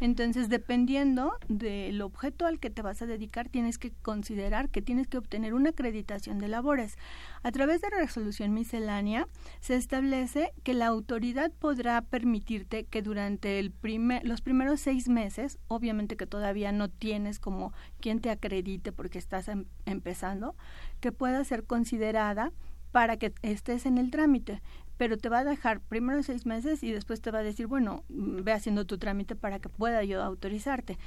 Entonces, 0.00 0.48
dependiendo 0.48 1.32
del 1.48 2.02
objeto 2.02 2.46
al 2.46 2.58
que 2.58 2.70
te 2.70 2.82
vas 2.82 3.02
a 3.02 3.06
dedicar, 3.06 3.48
tienes 3.48 3.78
que 3.78 3.92
considerar 4.02 4.68
que 4.68 4.82
tienes 4.82 5.06
que 5.06 5.18
obtener 5.18 5.54
una 5.54 5.70
acreditación 5.70 6.38
de 6.38 6.48
labores. 6.48 6.96
A 7.42 7.52
través 7.52 7.80
de 7.80 7.90
resolución 7.90 8.52
miscelánea, 8.52 9.28
se 9.60 9.76
establece 9.76 10.52
que 10.62 10.74
la 10.74 10.86
autoridad 10.86 11.52
podrá 11.52 12.02
permitirte 12.02 12.84
que 12.84 13.02
durante 13.02 13.58
el 13.58 13.70
primer, 13.70 14.26
los 14.26 14.40
primeros 14.40 14.80
seis 14.80 15.08
meses, 15.08 15.58
obviamente 15.68 16.16
que 16.16 16.26
todavía 16.26 16.72
no 16.72 16.88
tienes 16.88 17.38
como 17.38 17.72
quien 18.00 18.20
te 18.20 18.30
acredite 18.30 18.92
porque 18.92 19.18
estás 19.18 19.48
em, 19.48 19.64
empezando, 19.84 20.56
que 21.00 21.12
pueda 21.12 21.42
ser 21.44 21.64
considerada 21.64 22.52
para 22.92 23.16
que 23.16 23.32
estés 23.42 23.86
en 23.86 23.98
el 23.98 24.10
trámite 24.10 24.62
pero 24.96 25.18
te 25.18 25.28
va 25.28 25.40
a 25.40 25.44
dejar 25.44 25.80
primero 25.80 26.22
seis 26.22 26.46
meses 26.46 26.82
y 26.82 26.90
después 26.90 27.20
te 27.20 27.30
va 27.30 27.40
a 27.40 27.42
decir, 27.42 27.66
bueno, 27.66 28.04
mm, 28.08 28.42
ve 28.42 28.52
haciendo 28.52 28.86
tu 28.86 28.98
trámite 28.98 29.36
para 29.36 29.58
que 29.58 29.68
pueda 29.68 30.02
yo 30.04 30.22
autorizarte. 30.22 30.98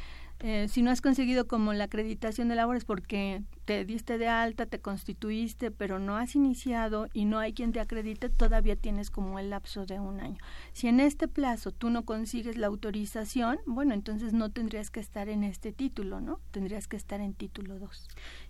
Eh, 0.41 0.67
si 0.69 0.81
no 0.81 0.89
has 0.89 1.01
conseguido 1.01 1.47
como 1.47 1.73
la 1.73 1.85
acreditación 1.85 2.47
de 2.47 2.55
labores 2.55 2.85
porque 2.85 3.43
te 3.65 3.83
diste 3.83 4.17
de 4.17 4.29
alta, 4.29 4.65
te 4.65 4.79
constituiste, 4.79 5.69
pero 5.69 5.99
no 5.99 6.15
has 6.15 6.33
iniciado 6.33 7.07
y 7.11 7.25
no 7.25 7.39
hay 7.39 7.51
quien 7.51 7.73
te 7.73 7.81
acredite, 7.81 8.29
todavía 8.29 8.77
tienes 8.77 9.11
como 9.11 9.37
el 9.37 9.49
lapso 9.49 9.85
de 9.85 9.99
un 9.99 10.21
año. 10.21 10.37
Si 10.71 10.87
en 10.87 11.01
este 11.01 11.27
plazo 11.27 11.71
tú 11.71 11.89
no 11.89 12.05
consigues 12.05 12.57
la 12.57 12.67
autorización, 12.67 13.59
bueno, 13.65 13.93
entonces 13.93 14.31
no 14.31 14.49
tendrías 14.49 14.91
que 14.91 15.01
estar 15.01 15.27
en 15.27 15.43
este 15.43 15.73
título, 15.73 16.21
¿no? 16.21 16.39
Tendrías 16.51 16.87
que 16.87 16.95
estar 16.95 17.19
en 17.19 17.33
título 17.33 17.77
2. 17.77 18.07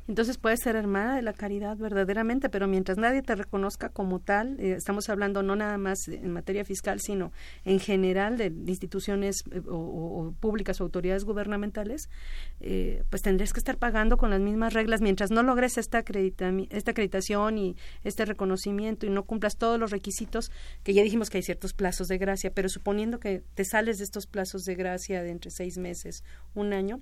Entonces 0.09 0.39
puedes 0.39 0.61
ser 0.61 0.75
hermana 0.75 1.15
de 1.15 1.21
la 1.21 1.33
caridad 1.33 1.77
verdaderamente, 1.77 2.49
pero 2.49 2.67
mientras 2.67 2.97
nadie 2.97 3.21
te 3.21 3.35
reconozca 3.35 3.89
como 3.89 4.19
tal, 4.19 4.59
eh, 4.59 4.71
estamos 4.71 5.07
hablando 5.07 5.43
no 5.43 5.55
nada 5.55 5.77
más 5.77 6.07
en 6.07 6.31
materia 6.31 6.65
fiscal, 6.65 6.99
sino 6.99 7.31
en 7.63 7.79
general 7.79 8.35
de 8.35 8.47
instituciones 8.65 9.43
eh, 9.51 9.61
o, 9.69 10.33
públicas 10.39 10.81
o 10.81 10.85
autoridades 10.85 11.25
gubernamentales, 11.25 12.09
eh, 12.59 13.03
pues 13.11 13.21
tendrías 13.21 13.53
que 13.53 13.59
estar 13.59 13.77
pagando 13.77 14.17
con 14.17 14.31
las 14.31 14.41
mismas 14.41 14.73
reglas. 14.73 14.99
Mientras 14.99 15.29
no 15.29 15.43
logres 15.43 15.77
esta, 15.77 16.03
esta 16.71 16.91
acreditación 16.91 17.59
y 17.59 17.75
este 18.03 18.25
reconocimiento 18.25 19.05
y 19.05 19.11
no 19.11 19.25
cumplas 19.25 19.57
todos 19.57 19.79
los 19.79 19.91
requisitos, 19.91 20.51
que 20.83 20.95
ya 20.95 21.03
dijimos 21.03 21.29
que 21.29 21.37
hay 21.37 21.43
ciertos 21.43 21.73
plazos 21.73 22.07
de 22.07 22.17
gracia, 22.17 22.51
pero 22.51 22.67
suponiendo 22.67 23.19
que 23.19 23.43
te 23.53 23.63
sales 23.63 23.99
de 23.99 24.05
estos 24.05 24.25
plazos 24.25 24.63
de 24.63 24.73
gracia 24.73 25.21
de 25.21 25.29
entre 25.29 25.51
seis 25.51 25.77
meses, 25.77 26.23
un 26.55 26.73
año, 26.73 26.99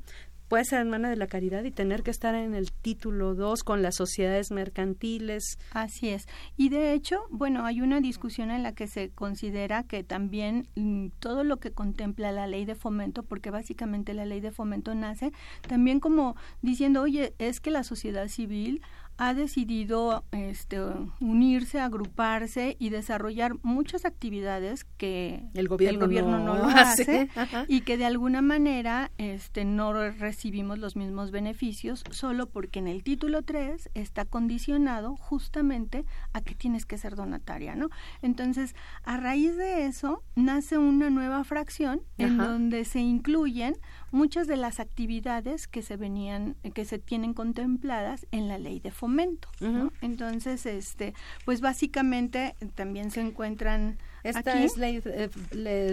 puedes 0.48 0.68
ser 0.68 0.80
hermana 0.80 1.10
de 1.10 1.16
la 1.16 1.28
caridad 1.28 1.64
y 1.64 1.72
tener 1.72 2.04
que 2.04 2.12
estar 2.12 2.36
en 2.36 2.54
el 2.54 2.72
título 2.72 3.36
2 3.36 3.64
con 3.64 3.82
las 3.82 3.96
sociedades 3.96 4.52
mercantiles. 4.52 5.58
Así 5.72 6.10
es. 6.10 6.28
Y 6.56 6.70
de 6.70 6.94
hecho, 6.94 7.24
bueno, 7.30 7.66
hay 7.66 7.82
una 7.82 8.02
discusión 8.02 8.52
en 8.52 8.64
la 8.64 8.74
que 8.74 8.88
se 8.88 9.10
considera 9.10 9.84
que 9.84 10.04
también 10.04 10.68
mm, 10.76 11.08
todo 11.20 11.44
lo 11.44 11.58
que 11.58 11.72
contempla 11.72 12.32
la 12.32 12.48
ley 12.48 12.66
de 12.66 12.76
fomento, 12.76 13.24
porque 13.24 13.52
básicamente 13.52 14.14
la 14.14 14.26
ley 14.26 14.40
de 14.40 14.52
fomento 14.52 14.96
nace 14.96 15.32
también 15.68 16.00
como 16.00 16.36
diciendo, 16.62 17.02
oye, 17.02 17.34
es 17.40 17.60
que 17.60 17.72
la 17.72 17.84
sociedad 17.84 18.28
civil 18.28 18.82
ha 19.18 19.34
decidido 19.34 20.24
este, 20.32 20.80
unirse, 21.20 21.80
agruparse 21.80 22.76
y 22.80 22.90
desarrollar 22.90 23.56
muchas 23.64 24.06
actividades 24.06 24.86
que 24.98 25.44
el 25.54 25.68
gobierno, 25.68 26.08
no, 26.40 26.56
lo 26.58 26.66
hace, 26.66 27.30
y 27.68 27.82
que 27.82 27.98
de 27.98 28.06
alguna 28.06 28.42
manera 28.42 29.12
este, 29.18 29.66
no 29.66 29.94
recibimos 30.12 30.78
los 30.80 30.96
mismos 30.96 31.32
beneficios 31.32 32.04
solo 32.12 32.48
porque 32.48 32.80
en 32.80 32.88
el 32.88 33.04
título 33.04 33.42
3 33.42 33.90
está 33.94 34.26
condicionado 34.26 35.16
justamente 35.16 36.06
a 36.34 36.42
que 36.42 36.56
tienes 36.56 36.86
que 36.86 36.98
ser 36.98 37.16
donataria, 37.16 37.76
¿no? 37.76 37.90
Entonces, 38.22 38.76
a 39.04 39.18
raíz 39.18 39.56
de 39.58 39.86
eso 39.86 40.24
nace 40.36 40.78
una 40.78 41.10
nueva 41.10 41.44
fracción 41.44 42.02
en 42.18 42.38
donde 42.38 42.86
se 42.86 43.00
incluyen 43.00 43.76
muchas 44.12 44.48
de 44.48 44.58
las 44.58 44.80
actividades 44.80 45.68
que 45.68 45.82
se 45.82 45.98
venían, 45.98 46.56
que 46.74 46.86
se 46.86 47.00
tienen 47.00 47.34
contempladas 47.34 48.26
en 48.32 48.48
la 48.48 48.58
ley 48.58 48.80
de 48.80 48.92
fomento. 48.92 49.50
Entonces, 50.02 50.66
este, 50.66 51.14
pues 51.46 51.62
básicamente 51.62 52.56
también 52.76 53.12
se 53.12 53.22
encuentran 53.22 53.98
esta 54.24 54.62
es 54.62 54.78
ley, 54.78 55.02
eh, 55.06 55.30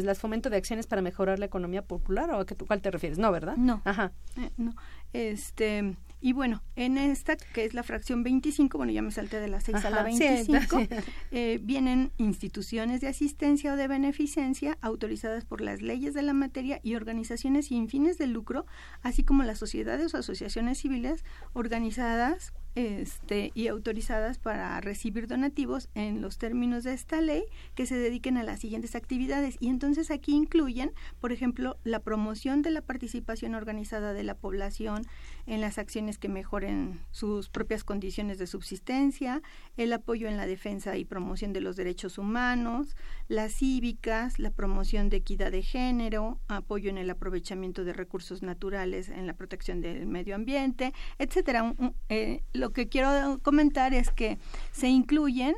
las 0.02 0.18
fomento 0.18 0.50
de 0.50 0.56
acciones 0.56 0.87
para 0.87 1.02
mejorar 1.02 1.38
la 1.38 1.47
economía 1.47 1.83
popular 1.83 2.30
o 2.30 2.40
a 2.40 2.47
qué, 2.47 2.56
cuál 2.56 2.80
te 2.80 2.90
refieres, 2.90 3.18
no, 3.18 3.30
¿verdad? 3.30 3.56
No. 3.56 3.80
Ajá. 3.85 4.12
Eh, 4.37 4.50
no. 4.56 4.75
Este, 5.12 5.94
y 6.25 6.33
bueno, 6.33 6.62
en 6.75 6.97
esta, 6.97 7.37
que 7.37 7.66
es 7.66 7.75
la 7.75 7.83
fracción 7.83 8.23
25, 8.23 8.78
bueno, 8.78 8.90
ya 8.95 9.02
me 9.02 9.11
salté 9.11 9.40
de 9.40 9.49
la 9.49 9.61
6 9.61 9.85
a 9.85 9.90
la 9.90 10.02
25, 10.02 10.81
eh, 11.33 11.61
vienen 11.62 12.12
instituciones 12.16 13.02
de 13.02 13.09
asistencia 13.09 13.75
o 13.75 13.76
de 13.76 13.87
beneficencia 13.88 14.78
autorizadas 14.81 15.45
por 15.45 15.61
las 15.61 15.83
leyes 15.83 16.14
de 16.14 16.23
la 16.23 16.33
materia 16.33 16.81
y 16.83 16.95
organizaciones 16.95 17.66
sin 17.66 17.90
fines 17.90 18.16
de 18.16 18.26
lucro, 18.26 18.64
así 19.02 19.23
como 19.23 19.43
las 19.43 19.59
sociedades 19.59 20.14
o 20.14 20.16
asociaciones 20.16 20.78
civiles 20.78 21.26
organizadas 21.52 22.54
este, 22.75 23.52
y 23.54 23.69
autorizadas 23.69 24.38
para 24.38 24.81
recibir 24.81 25.26
donativos 25.26 25.88
en 25.95 26.21
los 26.21 26.38
términos 26.38 26.85
de 26.85 26.93
esta 26.93 27.21
ley 27.21 27.45
que 27.75 27.87
se 27.87 27.97
dediquen 27.97 28.37
a 28.37 28.43
las 28.43 28.61
siguientes 28.61 28.95
actividades. 28.95 29.57
Y 29.61 29.69
entonces 29.69 30.11
aquí 30.11 30.35
incluyen, 30.35 30.93
por 31.21 31.33
ejemplo, 31.33 31.76
la 31.85 32.00
promoción 32.00 32.62
de 32.62 32.71
la 32.71 32.83
participación 32.83 33.54
organizada 33.54 34.12
de 34.12 34.25
la 34.25 34.35
población 34.35 35.07
en 35.47 35.61
las 35.61 35.78
acciones 35.78 36.19
que 36.19 36.28
mejoren 36.28 37.00
sus 37.11 37.49
propias 37.49 37.85
condiciones 37.85 38.38
de 38.38 38.47
subsistencia, 38.47 39.43
el 39.76 39.93
apoyo 39.93 40.28
en 40.28 40.37
la 40.37 40.47
defensa 40.47 40.97
y 40.97 41.04
promoción 41.04 41.52
de 41.52 41.61
los 41.61 41.76
derechos 41.76 42.19
humanos, 42.19 42.97
las 43.28 43.54
cívicas, 43.54 44.38
la 44.38 44.50
promoción 44.50 45.09
de 45.11 45.19
equidad 45.19 45.52
de 45.52 45.62
género, 45.62 46.40
apoyo 46.49 46.90
en 46.90 46.99
el 46.99 47.11
aprovechamiento 47.11 47.85
de 47.85 47.92
recursos 47.92 48.42
naturales, 48.42 49.09
en 49.09 49.27
la 49.27 49.35
protección 49.35 49.81
del 49.81 50.07
medio 50.07 50.35
ambiente, 50.35 50.92
etcétera. 51.18 51.75
Eh, 52.09 52.42
que 52.72 52.88
quiero 52.88 53.38
comentar 53.42 53.94
es 53.94 54.11
que 54.11 54.38
se 54.72 54.88
incluyen 54.88 55.55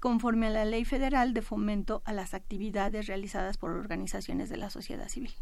conforme 0.00 0.48
a 0.48 0.50
la 0.50 0.64
Ley 0.64 0.84
Federal 0.84 1.32
de 1.32 1.42
Fomento 1.42 2.02
a 2.04 2.12
las 2.12 2.34
actividades 2.34 3.06
realizadas 3.06 3.56
por 3.56 3.70
organizaciones 3.70 4.48
de 4.48 4.56
la 4.56 4.68
sociedad 4.68 5.08
civil. 5.08 5.32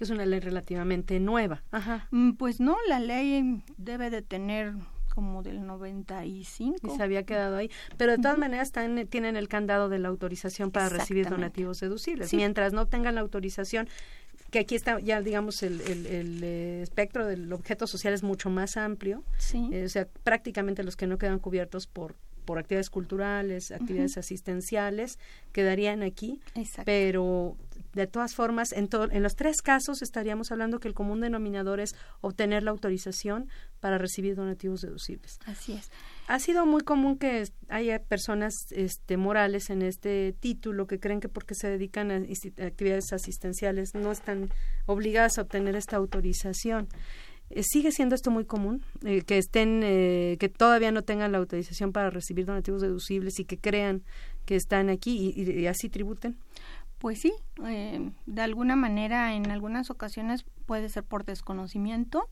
Es 0.00 0.10
una 0.10 0.26
ley 0.26 0.40
relativamente 0.40 1.18
nueva. 1.20 1.62
Ajá. 1.70 2.08
Mm, 2.10 2.32
pues 2.32 2.60
no, 2.60 2.76
la 2.88 3.00
ley 3.00 3.62
debe 3.76 4.10
de 4.10 4.22
tener 4.22 4.74
como 5.18 5.42
del 5.42 5.66
95. 5.66 6.78
Y 6.84 6.96
se 6.96 7.02
había 7.02 7.24
quedado 7.24 7.56
ahí. 7.56 7.70
Pero 7.96 8.12
de 8.12 8.18
todas 8.18 8.38
maneras 8.38 8.68
están, 8.68 9.04
tienen 9.08 9.36
el 9.36 9.48
candado 9.48 9.88
de 9.88 9.98
la 9.98 10.06
autorización 10.06 10.70
para 10.70 10.88
recibir 10.88 11.28
donativos 11.28 11.80
deducibles. 11.80 12.32
Mientras 12.34 12.72
no 12.72 12.86
tengan 12.86 13.16
la 13.16 13.22
autorización, 13.22 13.88
que 14.50 14.60
aquí 14.60 14.74
está 14.74 14.98
ya 15.00 15.20
digamos 15.20 15.62
el, 15.62 15.80
el, 15.80 16.40
eh, 16.42 16.80
espectro 16.82 17.26
del 17.26 17.52
objeto 17.52 17.86
social 17.86 18.14
es 18.14 18.22
mucho 18.22 18.50
más 18.50 18.76
amplio. 18.76 19.22
Eh, 19.54 19.84
o 19.84 19.88
sea 19.88 20.06
prácticamente 20.24 20.82
los 20.82 20.96
que 20.96 21.06
no 21.06 21.18
quedan 21.18 21.38
cubiertos 21.38 21.86
por 21.86 22.16
por 22.44 22.58
actividades 22.58 22.88
culturales 22.88 23.70
actividades 23.72 24.16
asistenciales 24.16 25.18
quedarían 25.52 26.02
aquí. 26.02 26.40
Pero 26.84 27.56
de 27.92 28.06
todas 28.06 28.34
formas 28.34 28.72
en 28.72 28.88
en 29.10 29.22
los 29.22 29.36
tres 29.36 29.60
casos 29.60 30.00
estaríamos 30.02 30.50
hablando 30.50 30.80
que 30.80 30.88
el 30.88 30.94
común 30.94 31.20
denominador 31.20 31.80
es 31.80 31.94
obtener 32.20 32.62
la 32.62 32.70
autorización 32.70 33.48
para 33.80 33.98
recibir 33.98 34.34
donativos 34.34 34.80
deducibles. 34.80 35.38
Así 35.46 35.72
es 35.72 35.90
ha 36.28 36.38
sido 36.38 36.66
muy 36.66 36.82
común 36.82 37.16
que 37.16 37.44
haya 37.70 37.98
personas 38.02 38.54
este, 38.70 39.16
morales 39.16 39.70
en 39.70 39.80
este 39.80 40.34
título 40.38 40.86
que 40.86 41.00
creen 41.00 41.20
que 41.20 41.30
porque 41.30 41.54
se 41.54 41.68
dedican 41.68 42.10
a 42.10 42.16
actividades 42.66 43.14
asistenciales 43.14 43.94
no 43.94 44.12
están 44.12 44.50
obligadas 44.84 45.38
a 45.38 45.42
obtener 45.42 45.74
esta 45.74 45.96
autorización. 45.96 46.86
Eh, 47.48 47.62
sigue 47.62 47.92
siendo 47.92 48.14
esto 48.14 48.30
muy 48.30 48.44
común 48.44 48.84
eh, 49.06 49.22
que 49.22 49.38
estén 49.38 49.80
eh, 49.82 50.36
que 50.38 50.50
todavía 50.50 50.92
no 50.92 51.00
tengan 51.00 51.32
la 51.32 51.38
autorización 51.38 51.92
para 51.92 52.10
recibir 52.10 52.44
donativos 52.44 52.82
deducibles 52.82 53.40
y 53.40 53.46
que 53.46 53.56
crean 53.56 54.02
que 54.44 54.54
están 54.54 54.90
aquí 54.90 55.32
y, 55.34 55.66
así 55.66 55.88
tributen. 55.88 56.36
Pues 56.98 57.20
sí, 57.20 57.32
de 58.26 58.42
alguna 58.42 58.76
manera 58.76 59.32
en 59.34 59.50
algunas 59.50 59.88
ocasiones 59.88 60.44
puede 60.66 60.90
ser 60.90 61.04
por 61.04 61.24
desconocimiento 61.24 62.28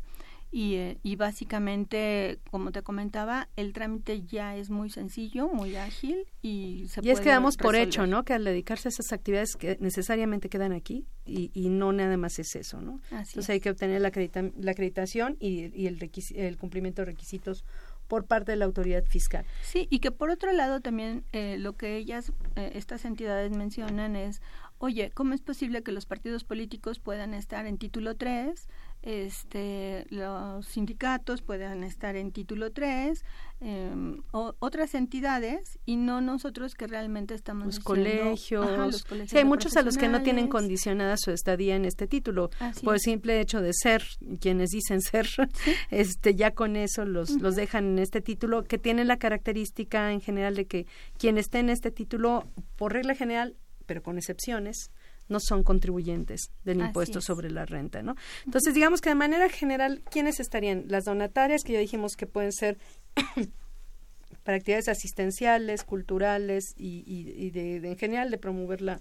y, 0.51 0.75
eh, 0.77 0.99
y, 1.03 1.17
básicamente, 1.17 2.39
como 2.51 2.73
te 2.73 2.83
comentaba, 2.83 3.49
el 3.57 3.73
trámite 3.73 4.23
ya 4.23 4.57
es 4.57 4.71
muy 4.71 4.91
sencillo, 4.91 5.49
muy 5.49 5.77
ágil 5.77 6.25
y 6.41 6.87
se 6.89 7.01
y 7.05 7.11
es 7.11 7.21
que 7.21 7.31
damos 7.31 7.57
por 7.57 7.77
hecho, 7.77 8.07
¿no? 8.07 8.25
Que 8.25 8.35
al 8.35 8.45
dedicarse 8.45 8.89
a 8.89 8.91
esas 8.91 9.13
actividades 9.13 9.57
que 9.57 9.77
necesariamente 9.81 10.49
quedan 10.49 10.73
aquí 10.73 11.07
y, 11.25 11.51
y 11.53 11.69
no 11.69 11.93
nada 11.93 12.17
más 12.17 12.39
es 12.39 12.55
eso, 12.57 12.81
¿no? 12.81 13.01
Entonces 13.11 13.51
hay 13.51 13.61
que 13.61 13.71
obtener 13.71 14.01
la, 14.01 14.13
la 14.59 14.71
acreditación 14.71 15.37
y, 15.41 15.73
y 15.75 15.87
el, 15.89 16.11
el 16.37 16.57
cumplimiento 16.57 17.03
de 17.03 17.07
requisitos 17.07 17.65
por 18.07 18.27
parte 18.27 18.53
de 18.53 18.57
la 18.57 18.65
autoridad 18.65 19.05
fiscal. 19.05 19.45
Sí, 19.63 19.87
y 19.91 19.99
que 19.99 20.11
por 20.11 20.31
otro 20.31 20.53
lado 20.53 20.81
también 20.81 21.25
eh, 21.33 21.57
lo 21.59 21.77
que 21.77 21.97
ellas, 21.97 22.33
eh, 22.55 22.73
estas 22.75 23.05
entidades 23.05 23.51
mencionan 23.51 24.17
es, 24.17 24.41
oye, 24.79 25.11
¿cómo 25.13 25.35
es 25.35 25.43
posible 25.43 25.83
que 25.83 25.93
los 25.93 26.07
partidos 26.07 26.45
políticos 26.45 26.99
puedan 26.99 27.35
estar 27.35 27.67
en 27.67 27.79
título 27.79 28.17
3 28.17 28.69
este, 29.07 30.05
los 30.11 30.66
sindicatos 30.66 31.40
puedan 31.40 31.85
estar 31.85 32.16
en 32.16 32.33
título 32.33 32.73
3, 32.73 33.25
em, 33.61 34.21
otras 34.33 34.97
entidades 34.97 35.79
y 35.87 35.95
no 35.95 36.21
nosotros 36.21 36.75
que 36.75 36.88
realmente 36.88 37.33
estamos 37.33 37.66
los, 37.66 37.79
colegios. 37.79 39.07
Sí, 39.27 39.38
hay 39.38 39.45
muchos 39.45 39.77
a 39.77 39.83
los 39.83 39.97
que 39.97 40.09
no 40.09 40.23
tienen 40.23 40.49
condicionada 40.49 41.16
su 41.19 41.31
estadía 41.31 41.77
en 41.77 41.85
este 41.85 42.09
título 42.09 42.51
por 42.83 42.95
el 42.95 43.01
simple 43.01 43.40
hecho 43.40 43.61
de 43.61 43.71
ser 43.75 44.03
quienes 44.40 44.71
dicen 44.71 45.01
ser, 45.01 45.29
este 45.92 46.35
ya 46.35 46.51
con 46.51 46.75
eso 46.75 47.05
los, 47.05 47.31
los 47.31 47.55
dejan 47.55 47.85
en 47.85 47.99
este 48.01 48.21
título 48.21 48.64
que 48.64 48.77
tiene 48.77 49.05
la 49.05 49.19
característica 49.19 50.11
en 50.11 50.21
general 50.21 50.57
de 50.57 50.66
que 50.66 50.87
quien 51.16 51.38
esté 51.38 51.61
en 51.61 51.71
este 51.71 51.92
título 51.92 52.51
por 52.75 52.92
regla 52.92 53.14
general 53.14 53.55
pero 53.87 54.03
con 54.03 54.19
excepciones 54.19 54.90
no 55.29 55.41
son 55.41 55.62
contribuyentes 55.62 56.51
del 56.65 56.81
impuesto 56.81 57.21
sobre 57.21 57.51
la 57.51 57.67
renta, 57.67 58.03
¿no? 58.03 58.15
Entonces, 58.45 58.75
digamos 58.75 59.01
que 59.01 59.11
de 59.11 59.15
manera 59.15 59.49
general, 59.49 60.03
¿quiénes 60.11 60.41
estarían? 60.41 60.85
Las 60.89 61.05
donatarias, 61.05 61.62
que 61.65 61.73
ya 61.73 61.79
dijimos 61.79 62.17
que 62.17 62.27
pueden 62.27 62.53
ser 62.53 62.79
para 64.45 64.59
actividades 64.59 64.89
asistenciales, 64.89 65.83
culturales 65.83 66.75
y, 66.77 67.51
de, 67.51 67.77
en 67.77 67.97
general 67.99 68.31
de 68.31 68.39
promover 68.39 68.81
la, 68.81 69.01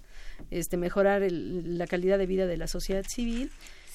este, 0.50 0.76
mejorar 0.76 1.22
la 1.30 1.86
calidad 1.86 2.18
de 2.18 2.26
vida 2.26 2.46
de 2.46 2.56
la 2.56 2.66
sociedad 2.66 3.04
civil. 3.06 3.50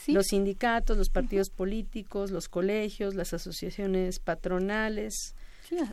Los 0.08 0.28
sindicatos, 0.28 0.98
los 0.98 1.10
partidos 1.10 1.52
políticos, 1.52 2.32
los 2.32 2.50
colegios, 2.50 3.14
las 3.14 3.34
asociaciones 3.34 4.18
patronales, 4.18 5.36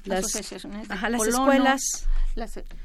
las, 0.05 0.25
asociaciones 0.25 0.91
ajá, 0.91 1.09
las 1.09 1.27
escuelas. 1.27 1.81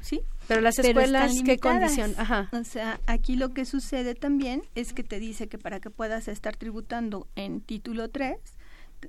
sí, 0.00 0.22
pero 0.48 0.60
las 0.60 0.78
escuelas, 0.78 1.32
¿qué 1.44 1.58
condición? 1.58 2.14
Ajá. 2.16 2.48
O 2.52 2.64
sea, 2.64 3.00
aquí 3.06 3.36
lo 3.36 3.52
que 3.52 3.64
sucede 3.64 4.14
también 4.14 4.62
es 4.74 4.92
que 4.92 5.02
te 5.02 5.18
dice 5.18 5.48
que 5.48 5.58
para 5.58 5.80
que 5.80 5.90
puedas 5.90 6.28
estar 6.28 6.56
tributando 6.56 7.28
en 7.36 7.60
título 7.60 8.08
3, 8.10 8.36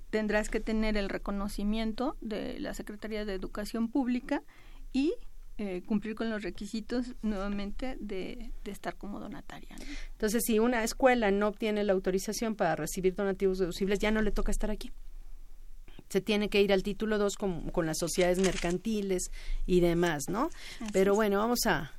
tendrás 0.09 0.49
que 0.49 0.59
tener 0.59 0.97
el 0.97 1.09
reconocimiento 1.09 2.17
de 2.21 2.59
la 2.59 2.73
Secretaría 2.73 3.25
de 3.25 3.33
Educación 3.33 3.89
Pública 3.89 4.43
y 4.91 5.13
eh, 5.57 5.83
cumplir 5.85 6.15
con 6.15 6.29
los 6.29 6.43
requisitos 6.43 7.15
nuevamente 7.21 7.95
de, 8.01 8.51
estar 8.65 8.97
como 8.97 9.21
donataria. 9.21 9.75
Entonces, 10.11 10.43
si 10.45 10.59
una 10.59 10.83
escuela 10.83 11.31
no 11.31 11.47
obtiene 11.47 11.85
la 11.85 11.93
autorización 11.93 12.55
para 12.55 12.75
recibir 12.75 13.15
donativos 13.15 13.59
deducibles, 13.59 13.99
ya 13.99 14.11
no 14.11 14.21
le 14.21 14.31
toca 14.31 14.51
estar 14.51 14.69
aquí. 14.69 14.91
Se 16.09 16.21
tiene 16.21 16.49
que 16.49 16.61
ir 16.61 16.71
al 16.71 16.83
título 16.83 17.17
2 17.17 17.35
con, 17.35 17.69
con 17.71 17.85
las 17.85 17.97
sociedades 17.97 18.39
mercantiles 18.39 19.31
y 19.65 19.79
demás, 19.79 20.29
¿no? 20.29 20.49
Pero 20.93 21.15
bueno, 21.15 21.39
vamos 21.39 21.65
a 21.65 21.91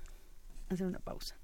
hacer 0.69 0.87
una 0.87 1.01
pausa. 1.01 1.37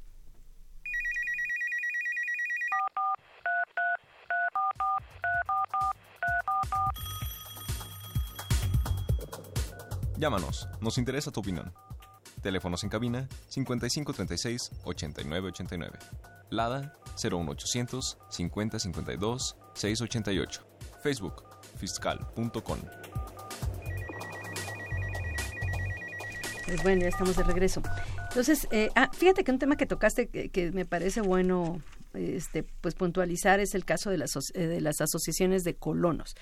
Llámanos, 10.23 10.69
nos 10.81 10.99
interesa 10.99 11.33
tu 11.33 11.41
opinión. 11.41 11.75
Teléfonos 12.43 12.85
en 12.85 12.91
cabina 12.91 13.29
5536 13.49 14.71
8989. 14.85 15.99
Lada 16.51 16.93
01800 17.21 18.19
5052 18.31 19.57
688. 19.75 20.63
Facebook 21.03 21.52
fiscal.com. 21.83 22.79
Pues 26.67 26.83
bueno, 26.85 27.03
ya 27.03 27.09
estamos 27.09 27.37
de 27.37 27.43
regreso. 27.43 27.83
Entonces, 28.29 28.69
eh, 28.71 28.89
ah, 28.95 29.11
fíjate 29.13 29.43
que 29.43 29.51
un 29.51 29.59
tema 29.59 29.77
que 29.77 29.85
tocaste 29.85 30.29
que 30.29 30.71
me 30.71 30.85
parece 30.87 31.23
bueno 31.23 31.83
este, 32.15 32.63
pues 32.63 32.95
puntualizar 32.95 33.61
es 33.61 33.75
el 33.75 33.85
caso 33.85 34.11
de 34.11 34.19
las, 34.19 34.33
eh, 34.55 34.81
asociaciones 35.01 35.65
de 35.65 35.75
colonos. 35.75 36.35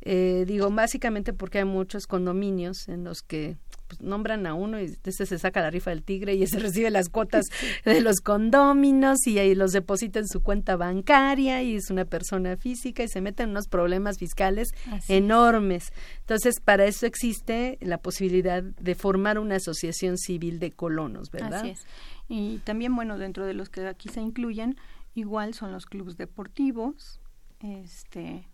Eh, 0.00 0.44
digo, 0.46 0.70
básicamente 0.70 1.32
porque 1.32 1.58
hay 1.58 1.64
muchos 1.64 2.06
condominios 2.06 2.88
en 2.88 3.04
los 3.04 3.22
que 3.22 3.56
pues, 3.90 4.00
nombran 4.00 4.46
a 4.46 4.54
uno 4.54 4.80
y 4.80 4.84
entonces 4.84 5.28
se 5.28 5.38
saca 5.38 5.60
la 5.60 5.70
rifa 5.70 5.90
del 5.90 6.02
tigre 6.02 6.34
y 6.34 6.46
se 6.46 6.58
recibe 6.60 6.90
las 6.90 7.08
cuotas 7.08 7.46
de 7.84 8.00
los 8.00 8.20
condóminos 8.20 9.26
y 9.26 9.38
ahí 9.38 9.54
los 9.54 9.72
deposita 9.72 10.18
en 10.18 10.28
su 10.28 10.40
cuenta 10.42 10.76
bancaria 10.76 11.62
y 11.62 11.76
es 11.76 11.90
una 11.90 12.04
persona 12.04 12.56
física 12.56 13.02
y 13.02 13.08
se 13.08 13.20
meten 13.20 13.44
en 13.44 13.50
unos 13.50 13.68
problemas 13.68 14.18
fiscales 14.18 14.68
enormes. 15.08 15.92
Entonces, 16.20 16.60
para 16.64 16.86
eso 16.86 17.06
existe 17.06 17.78
la 17.80 17.98
posibilidad 17.98 18.62
de 18.62 18.94
formar 18.94 19.38
una 19.38 19.56
asociación 19.56 20.16
civil 20.16 20.58
de 20.58 20.70
colonos, 20.70 21.30
¿verdad? 21.30 21.60
Así 21.60 21.70
es. 21.70 21.86
Y 22.28 22.58
también, 22.58 22.94
bueno, 22.94 23.18
dentro 23.18 23.44
de 23.44 23.54
los 23.54 23.68
que 23.68 23.86
aquí 23.88 24.08
se 24.08 24.20
incluyen, 24.20 24.76
Igual 25.14 25.54
son 25.54 25.72
los 25.72 25.86
clubes 25.86 26.16
deportivos, 26.16 27.20
este, 27.60 28.46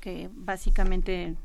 que 0.00 0.28
básicamente 0.32 1.36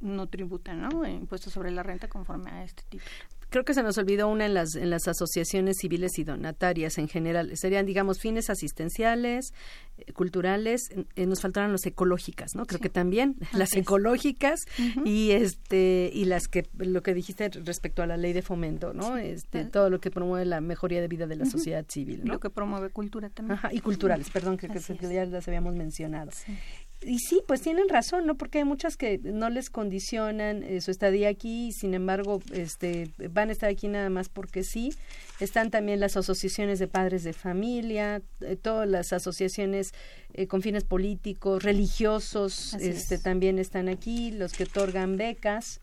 no 0.00 0.26
tributan, 0.28 0.82
¿no? 0.82 1.06
Impuestos 1.06 1.52
sobre 1.52 1.70
la 1.70 1.82
renta 1.82 2.08
conforme 2.08 2.50
a 2.50 2.64
este 2.64 2.82
tipo 2.88 3.04
creo 3.50 3.64
que 3.64 3.74
se 3.74 3.82
nos 3.82 3.96
olvidó 3.98 4.28
una 4.28 4.46
en 4.46 4.54
las, 4.54 4.74
en 4.74 4.90
las 4.90 5.06
asociaciones 5.08 5.76
civiles 5.80 6.18
y 6.18 6.24
donatarias 6.24 6.98
en 6.98 7.08
general. 7.08 7.56
Serían, 7.56 7.86
digamos, 7.86 8.18
fines 8.18 8.50
asistenciales, 8.50 9.52
eh, 9.98 10.12
culturales, 10.12 10.90
eh, 11.14 11.26
nos 11.26 11.40
faltaron 11.40 11.72
las 11.72 11.86
ecológicas, 11.86 12.54
¿no? 12.54 12.66
Creo 12.66 12.80
que 12.80 12.90
también 12.90 13.36
las 13.52 13.74
ecológicas 13.74 14.60
y 15.04 15.30
este 15.30 16.10
y 16.12 16.24
las 16.24 16.48
que 16.48 16.66
lo 16.76 17.02
que 17.02 17.14
dijiste 17.14 17.48
respecto 17.64 18.02
a 18.02 18.06
la 18.06 18.16
ley 18.16 18.32
de 18.32 18.42
fomento, 18.42 18.92
¿no? 18.92 19.16
Este 19.16 19.64
todo 19.64 19.90
lo 19.90 20.00
que 20.00 20.10
promueve 20.10 20.44
la 20.44 20.60
mejoría 20.60 21.00
de 21.00 21.08
vida 21.08 21.26
de 21.26 21.36
la 21.36 21.46
sociedad 21.46 21.84
civil, 21.88 22.22
¿no? 22.24 22.34
Lo 22.34 22.40
que 22.40 22.50
promueve 22.50 22.90
cultura 22.90 23.30
también. 23.30 23.58
Ajá, 23.58 23.72
y 23.72 23.80
culturales, 23.80 24.30
perdón, 24.30 24.56
que, 24.56 24.68
que, 24.68 25.14
ya 25.14 25.24
las 25.24 25.46
habíamos 25.48 25.74
mencionado 25.74 26.30
y 27.02 27.18
sí, 27.18 27.42
pues 27.46 27.60
tienen 27.60 27.88
razón, 27.88 28.26
¿no? 28.26 28.36
Porque 28.36 28.58
hay 28.58 28.64
muchas 28.64 28.96
que 28.96 29.18
no 29.18 29.50
les 29.50 29.68
condicionan 29.70 30.62
eh, 30.62 30.80
su 30.80 30.90
estadía 30.90 31.28
aquí 31.28 31.68
y 31.68 31.72
sin 31.72 31.94
embargo 31.94 32.40
este, 32.52 33.10
van 33.30 33.50
a 33.50 33.52
estar 33.52 33.68
aquí 33.68 33.88
nada 33.88 34.08
más 34.08 34.28
porque 34.28 34.64
sí. 34.64 34.92
Están 35.38 35.70
también 35.70 36.00
las 36.00 36.16
asociaciones 36.16 36.78
de 36.78 36.88
padres 36.88 37.22
de 37.22 37.34
familia, 37.34 38.22
eh, 38.40 38.56
todas 38.56 38.88
las 38.88 39.12
asociaciones 39.12 39.92
eh, 40.32 40.46
con 40.46 40.62
fines 40.62 40.84
políticos, 40.84 41.62
religiosos, 41.62 42.74
este, 42.74 43.18
también 43.18 43.58
están 43.58 43.88
aquí, 43.88 44.30
los 44.30 44.54
que 44.54 44.64
otorgan 44.64 45.16
becas. 45.16 45.80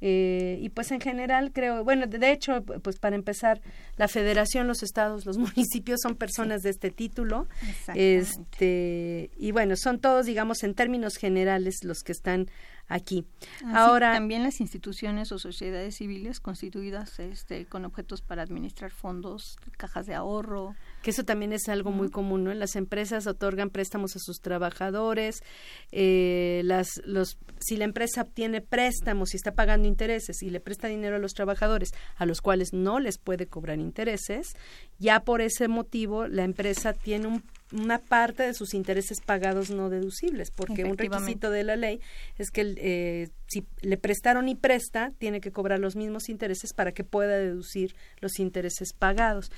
Eh, 0.00 0.58
y 0.60 0.68
pues 0.70 0.90
en 0.90 1.00
general 1.00 1.52
creo, 1.52 1.84
bueno, 1.84 2.06
de 2.06 2.32
hecho, 2.32 2.62
pues 2.62 2.98
para 2.98 3.16
empezar, 3.16 3.60
la 3.96 4.08
federación, 4.08 4.66
los 4.66 4.82
estados, 4.82 5.26
los 5.26 5.38
municipios 5.56 6.00
son 6.02 6.16
personas 6.16 6.62
de 6.62 6.70
este 6.70 6.90
título. 6.90 7.46
Este, 7.94 9.30
y 9.36 9.52
bueno, 9.52 9.76
son 9.76 9.98
todos, 9.98 10.26
digamos, 10.26 10.62
en 10.62 10.74
términos 10.74 11.16
generales 11.16 11.76
los 11.82 12.02
que 12.02 12.12
están 12.12 12.48
aquí. 12.88 13.24
Ahora 13.72 14.12
también 14.14 14.42
las 14.42 14.60
instituciones 14.60 15.32
o 15.32 15.38
sociedades 15.38 15.96
civiles 15.96 16.40
constituidas 16.40 17.18
este, 17.18 17.66
con 17.66 17.84
objetos 17.84 18.22
para 18.22 18.42
administrar 18.42 18.90
fondos, 18.90 19.56
cajas 19.76 20.06
de 20.06 20.14
ahorro, 20.14 20.74
que 21.04 21.10
eso 21.10 21.22
también 21.22 21.52
es 21.52 21.68
algo 21.68 21.90
muy 21.90 22.08
común, 22.08 22.44
¿no? 22.44 22.54
Las 22.54 22.76
empresas 22.76 23.26
otorgan 23.26 23.68
préstamos 23.68 24.16
a 24.16 24.20
sus 24.20 24.40
trabajadores, 24.40 25.42
eh, 25.92 26.62
las, 26.64 27.02
los, 27.04 27.36
si 27.60 27.76
la 27.76 27.84
empresa 27.84 28.22
obtiene 28.22 28.62
préstamos 28.62 29.34
y 29.34 29.36
está 29.36 29.52
pagando 29.52 29.86
intereses 29.86 30.42
y 30.42 30.48
le 30.48 30.60
presta 30.60 30.88
dinero 30.88 31.16
a 31.16 31.18
los 31.18 31.34
trabajadores 31.34 31.90
a 32.16 32.24
los 32.24 32.40
cuales 32.40 32.72
no 32.72 33.00
les 33.00 33.18
puede 33.18 33.46
cobrar 33.46 33.80
intereses, 33.80 34.56
ya 34.98 35.20
por 35.20 35.42
ese 35.42 35.68
motivo 35.68 36.26
la 36.26 36.42
empresa 36.42 36.94
tiene 36.94 37.26
un 37.26 37.42
una 37.72 37.98
parte 37.98 38.44
de 38.44 38.54
sus 38.54 38.72
intereses 38.72 39.20
pagados 39.20 39.70
no 39.70 39.90
deducibles, 39.90 40.50
porque 40.52 40.84
un 40.84 40.96
requisito 40.96 41.50
de 41.50 41.64
la 41.64 41.74
ley 41.74 42.00
es 42.38 42.50
que 42.50 42.74
eh, 42.76 43.30
si 43.48 43.66
le 43.80 43.96
prestaron 43.96 44.48
y 44.48 44.54
presta, 44.54 45.12
tiene 45.18 45.40
que 45.40 45.50
cobrar 45.50 45.80
los 45.80 45.96
mismos 45.96 46.28
intereses 46.28 46.72
para 46.72 46.92
que 46.92 47.02
pueda 47.02 47.36
deducir 47.36 47.96
los 48.20 48.38
intereses 48.38 48.92
pagados. 48.92 49.50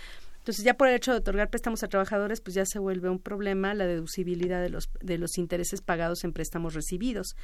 Entonces, 0.46 0.64
ya 0.64 0.74
por 0.74 0.86
el 0.86 0.94
hecho 0.94 1.10
de 1.10 1.18
otorgar 1.18 1.50
préstamos 1.50 1.82
a 1.82 1.88
trabajadores, 1.88 2.40
pues 2.40 2.54
ya 2.54 2.64
se 2.64 2.78
vuelve 2.78 3.10
un 3.10 3.18
problema 3.18 3.74
la 3.74 3.84
deducibilidad 3.84 4.62
de 4.62 4.68
los, 4.68 4.88
de 5.00 5.18
los 5.18 5.38
intereses 5.38 5.80
pagados 5.80 6.22
en 6.22 6.32
préstamos 6.32 6.72
recibidos. 6.72 7.34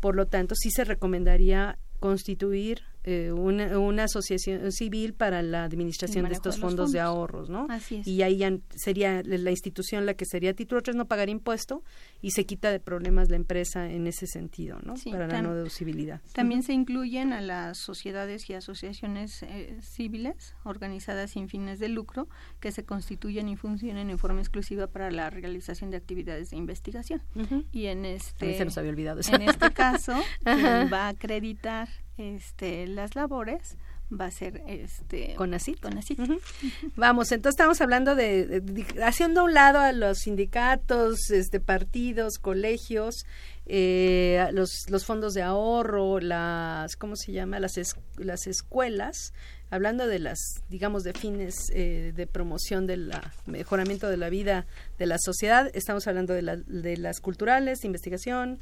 Por 0.00 0.16
lo 0.16 0.26
tanto, 0.26 0.54
sí 0.54 0.70
se 0.70 0.84
recomendaría 0.84 1.78
constituir 2.00 2.80
eh, 3.08 3.30
una, 3.30 3.78
una, 3.78 4.04
asociación 4.04 4.72
civil 4.72 5.14
para 5.14 5.40
la 5.40 5.62
administración 5.62 6.28
de 6.28 6.34
estos 6.34 6.58
fondos, 6.58 6.90
de 6.90 6.98
ahorros, 6.98 7.48
¿no? 7.48 7.68
Así 7.70 7.96
es. 7.96 8.06
Y 8.06 8.22
ahí 8.22 8.38
ya 8.38 8.52
sería 8.74 9.22
la 9.22 9.50
institución 9.50 10.06
la 10.06 10.14
que 10.14 10.24
sería 10.24 10.54
título 10.54 10.82
3 10.82 10.96
no 10.96 11.06
pagar 11.06 11.28
impuesto 11.28 11.84
y 12.20 12.32
se 12.32 12.44
quita 12.46 12.72
de 12.72 12.80
problemas 12.80 13.30
la 13.30 13.36
empresa 13.36 13.88
en 13.88 14.08
ese 14.08 14.26
sentido, 14.26 14.80
¿no? 14.82 14.94
para 15.10 15.28
la 15.28 15.40
no 15.40 15.54
deducibilidad. 15.54 16.20
También 16.32 16.64
se 16.64 16.72
incluyen 16.72 17.32
a 17.32 17.40
las 17.40 17.78
sociedades 17.78 18.50
y 18.50 18.54
asociaciones 18.54 19.44
eh, 19.44 19.78
civiles 19.82 20.56
organizadas 20.64 21.30
sin 21.30 21.48
fines 21.48 21.78
de 21.78 21.88
lucro 21.88 22.28
que 22.58 22.72
se 22.72 22.84
constituyen 22.84 23.48
y 23.48 23.54
funcionen 23.54 24.10
en 24.10 24.18
forma 24.18 24.40
exclusiva 24.40 24.88
para 24.88 25.12
la 25.12 25.30
realización 25.30 25.92
de 25.92 25.96
actividades 25.96 26.50
de 26.50 26.56
investigación. 26.56 27.22
Y 27.70 27.86
en 27.86 28.04
este 28.04 28.58
se 28.58 28.64
nos 28.64 28.76
había 28.78 28.90
olvidado 28.90 29.20
eso. 29.20 29.34
En 29.34 29.42
este 29.42 29.70
caso, 29.72 30.14
va 30.46 31.06
a 31.06 31.08
acreditar 31.08 31.88
este, 32.18 32.86
las 32.86 33.14
labores 33.14 33.76
va 34.12 34.26
a 34.26 34.30
ser 34.30 34.62
este 34.68 35.34
con 35.34 35.52
así 35.52 35.74
con 35.74 35.98
así 35.98 36.16
vamos 36.94 37.32
entonces 37.32 37.58
estamos 37.58 37.80
hablando 37.80 38.14
de, 38.14 38.62
haciendo 39.02 39.40
a 39.40 39.44
un 39.44 39.54
lado 39.54 39.80
a 39.80 39.90
los 39.90 40.18
sindicatos 40.18 41.30
este 41.30 41.58
partidos 41.58 42.38
colegios 42.38 43.26
eh, 43.66 44.48
los 44.52 44.70
los 44.90 45.04
fondos 45.04 45.34
de 45.34 45.42
ahorro 45.42 46.20
las 46.20 46.94
cómo 46.94 47.16
se 47.16 47.32
llama 47.32 47.58
las 47.58 47.72
las 48.16 48.46
escuelas 48.46 49.32
hablando 49.70 50.06
de 50.06 50.18
las 50.18 50.38
digamos 50.68 51.02
de 51.02 51.12
fines 51.12 51.54
eh, 51.72 52.12
de 52.14 52.26
promoción 52.26 52.86
del 52.86 53.12
mejoramiento 53.46 54.08
de 54.08 54.16
la 54.16 54.30
vida 54.30 54.66
de 54.98 55.06
la 55.06 55.16
sociedad. 55.18 55.70
Estamos 55.74 56.06
hablando 56.06 56.34
de, 56.34 56.42
la, 56.42 56.56
de 56.56 56.96
las 56.96 57.20
culturales 57.20 57.80
de 57.80 57.86
investigación 57.86 58.60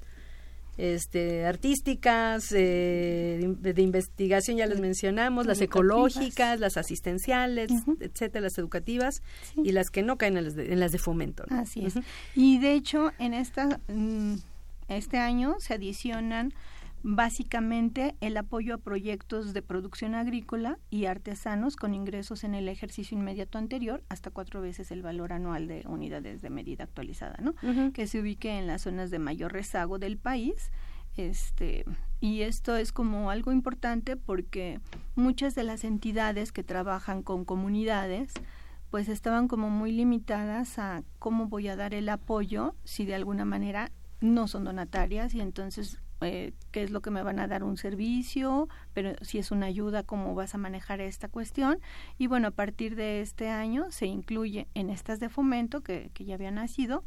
este, 0.76 1.46
artísticas, 1.46 2.52
eh, 2.52 3.54
de, 3.58 3.82
investigación 3.82 4.56
ya 4.56 4.66
les 4.66 4.80
mencionamos, 4.80 5.46
las 5.46 5.60
ecológicas, 5.60 6.58
las 6.58 6.76
asistenciales, 6.76 7.70
etcétera, 8.00 8.42
las 8.42 8.58
educativas 8.58 9.22
y 9.56 9.72
las 9.72 9.90
que 9.90 10.02
no 10.02 10.16
caen 10.16 10.36
en 10.36 10.44
las 10.44 10.54
de, 10.54 10.72
en 10.72 10.80
las 10.80 10.92
de 10.92 10.98
fomento. 10.98 11.44
Así 11.50 11.86
es. 11.86 11.94
Y 12.34 12.58
de 12.58 12.74
hecho, 12.74 13.12
en 13.18 13.34
esta, 13.34 13.80
mm, 13.88 14.34
este 14.88 15.18
año 15.18 15.56
se 15.60 15.74
adicionan 15.74 16.52
básicamente 17.06 18.16
el 18.22 18.34
apoyo 18.38 18.74
a 18.74 18.78
proyectos 18.78 19.52
de 19.52 19.60
producción 19.60 20.14
agrícola 20.14 20.78
y 20.88 21.04
artesanos 21.04 21.76
con 21.76 21.94
ingresos 21.94 22.44
en 22.44 22.54
el 22.54 22.66
ejercicio 22.66 23.16
inmediato 23.16 23.58
anterior 23.58 24.02
hasta 24.08 24.30
cuatro 24.30 24.62
veces 24.62 24.90
el 24.90 25.02
valor 25.02 25.34
anual 25.34 25.68
de 25.68 25.84
unidades 25.86 26.40
de 26.40 26.48
medida 26.48 26.84
actualizada, 26.84 27.36
¿no? 27.42 27.54
Que 27.92 28.06
se 28.06 28.20
ubique 28.20 28.58
en 28.58 28.66
las 28.66 28.82
zonas 28.82 29.10
de 29.10 29.18
mayor 29.18 29.52
rezago 29.52 29.98
del 29.98 30.16
país. 30.16 30.72
Este, 31.18 31.84
y 32.20 32.40
esto 32.40 32.74
es 32.74 32.90
como 32.90 33.30
algo 33.30 33.52
importante 33.52 34.16
porque 34.16 34.80
muchas 35.14 35.54
de 35.54 35.62
las 35.62 35.84
entidades 35.84 36.52
que 36.52 36.64
trabajan 36.64 37.22
con 37.22 37.44
comunidades 37.44 38.32
pues 38.90 39.10
estaban 39.10 39.46
como 39.46 39.68
muy 39.68 39.92
limitadas 39.92 40.78
a 40.78 41.02
cómo 41.18 41.48
voy 41.48 41.68
a 41.68 41.76
dar 41.76 41.92
el 41.92 42.08
apoyo 42.08 42.74
si 42.84 43.04
de 43.04 43.14
alguna 43.14 43.44
manera 43.44 43.92
no 44.20 44.48
son 44.48 44.64
donatarias 44.64 45.34
y 45.34 45.40
entonces 45.40 46.00
eh, 46.24 46.52
qué 46.70 46.82
es 46.82 46.90
lo 46.90 47.00
que 47.00 47.10
me 47.10 47.22
van 47.22 47.38
a 47.38 47.46
dar 47.46 47.62
un 47.62 47.76
servicio, 47.76 48.68
pero 48.92 49.12
si 49.22 49.38
es 49.38 49.50
una 49.50 49.66
ayuda, 49.66 50.02
cómo 50.02 50.34
vas 50.34 50.54
a 50.54 50.58
manejar 50.58 51.00
esta 51.00 51.28
cuestión. 51.28 51.78
Y 52.18 52.26
bueno, 52.26 52.48
a 52.48 52.52
partir 52.52 52.96
de 52.96 53.20
este 53.20 53.48
año 53.48 53.90
se 53.90 54.06
incluye 54.06 54.68
en 54.74 54.90
estas 54.90 55.20
de 55.20 55.28
fomento 55.28 55.82
que, 55.82 56.10
que 56.14 56.24
ya 56.24 56.34
había 56.34 56.50
nacido 56.50 57.04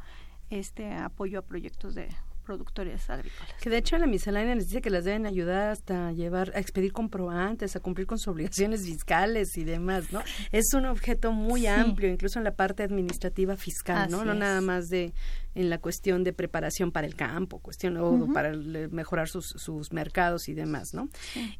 este 0.50 0.94
apoyo 0.94 1.38
a 1.38 1.42
proyectos 1.42 1.94
de 1.94 2.08
productores 2.48 3.10
agrícolas. 3.10 3.52
Que 3.60 3.68
de 3.68 3.76
hecho 3.76 3.98
la 3.98 4.06
miscelánea 4.06 4.54
les 4.54 4.68
dice 4.68 4.80
que 4.80 4.88
las 4.88 5.04
deben 5.04 5.26
ayudar 5.26 5.68
hasta 5.68 6.12
llevar 6.12 6.50
a 6.54 6.60
expedir 6.60 6.94
comprobantes, 6.94 7.76
a 7.76 7.80
cumplir 7.80 8.06
con 8.06 8.18
sus 8.18 8.28
obligaciones 8.28 8.86
fiscales 8.86 9.58
y 9.58 9.64
demás, 9.64 10.14
¿no? 10.14 10.22
Es 10.50 10.72
un 10.72 10.86
objeto 10.86 11.30
muy 11.30 11.66
amplio, 11.66 12.08
incluso 12.08 12.38
en 12.38 12.44
la 12.44 12.52
parte 12.52 12.82
administrativa 12.82 13.54
fiscal, 13.58 14.10
¿no? 14.10 14.24
No 14.24 14.32
nada 14.32 14.62
más 14.62 14.88
de 14.88 15.12
en 15.58 15.70
la 15.70 15.78
cuestión 15.78 16.22
de 16.22 16.32
preparación 16.32 16.92
para 16.92 17.04
el 17.04 17.16
campo, 17.16 17.58
cuestión 17.58 17.96
o 17.96 18.32
para 18.32 18.52
mejorar 18.52 19.28
sus, 19.28 19.46
sus, 19.56 19.92
mercados 19.92 20.48
y 20.48 20.54
demás, 20.54 20.90
¿no? 20.94 21.08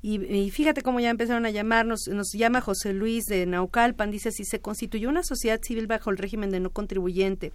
Y, 0.02 0.50
fíjate 0.52 0.82
cómo 0.82 1.00
ya 1.00 1.10
empezaron 1.10 1.44
a 1.46 1.50
llamarnos, 1.50 2.06
nos 2.06 2.30
llama 2.32 2.60
José 2.60 2.92
Luis 2.92 3.24
de 3.24 3.44
Naucalpan, 3.44 4.12
dice, 4.12 4.30
si 4.30 4.44
se 4.44 4.60
constituyó 4.60 5.08
una 5.08 5.24
sociedad 5.24 5.60
civil 5.60 5.88
bajo 5.88 6.10
el 6.10 6.16
régimen 6.16 6.50
de 6.50 6.60
no 6.60 6.70
contribuyente 6.70 7.52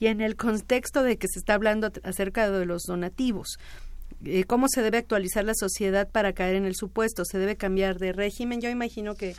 y 0.00 0.08
en 0.08 0.20
el 0.20 0.34
contexto 0.34 1.04
de 1.04 1.16
que 1.16 1.28
se 1.28 1.38
está 1.38 1.54
hablando 1.54 1.92
acerca 2.02 2.50
de 2.50 2.66
los 2.66 2.82
donativos, 2.82 3.58
eh, 4.24 4.42
¿cómo 4.44 4.66
se 4.68 4.82
debe 4.82 4.98
actualizar 4.98 5.44
la 5.44 5.54
sociedad 5.54 6.08
para 6.10 6.32
caer 6.32 6.56
en 6.56 6.64
el 6.64 6.74
supuesto? 6.74 7.24
¿Se 7.24 7.38
debe 7.38 7.54
cambiar 7.54 7.98
de 7.98 8.12
régimen? 8.12 8.60
Yo 8.60 8.68
imagino 8.68 9.14
que 9.14 9.36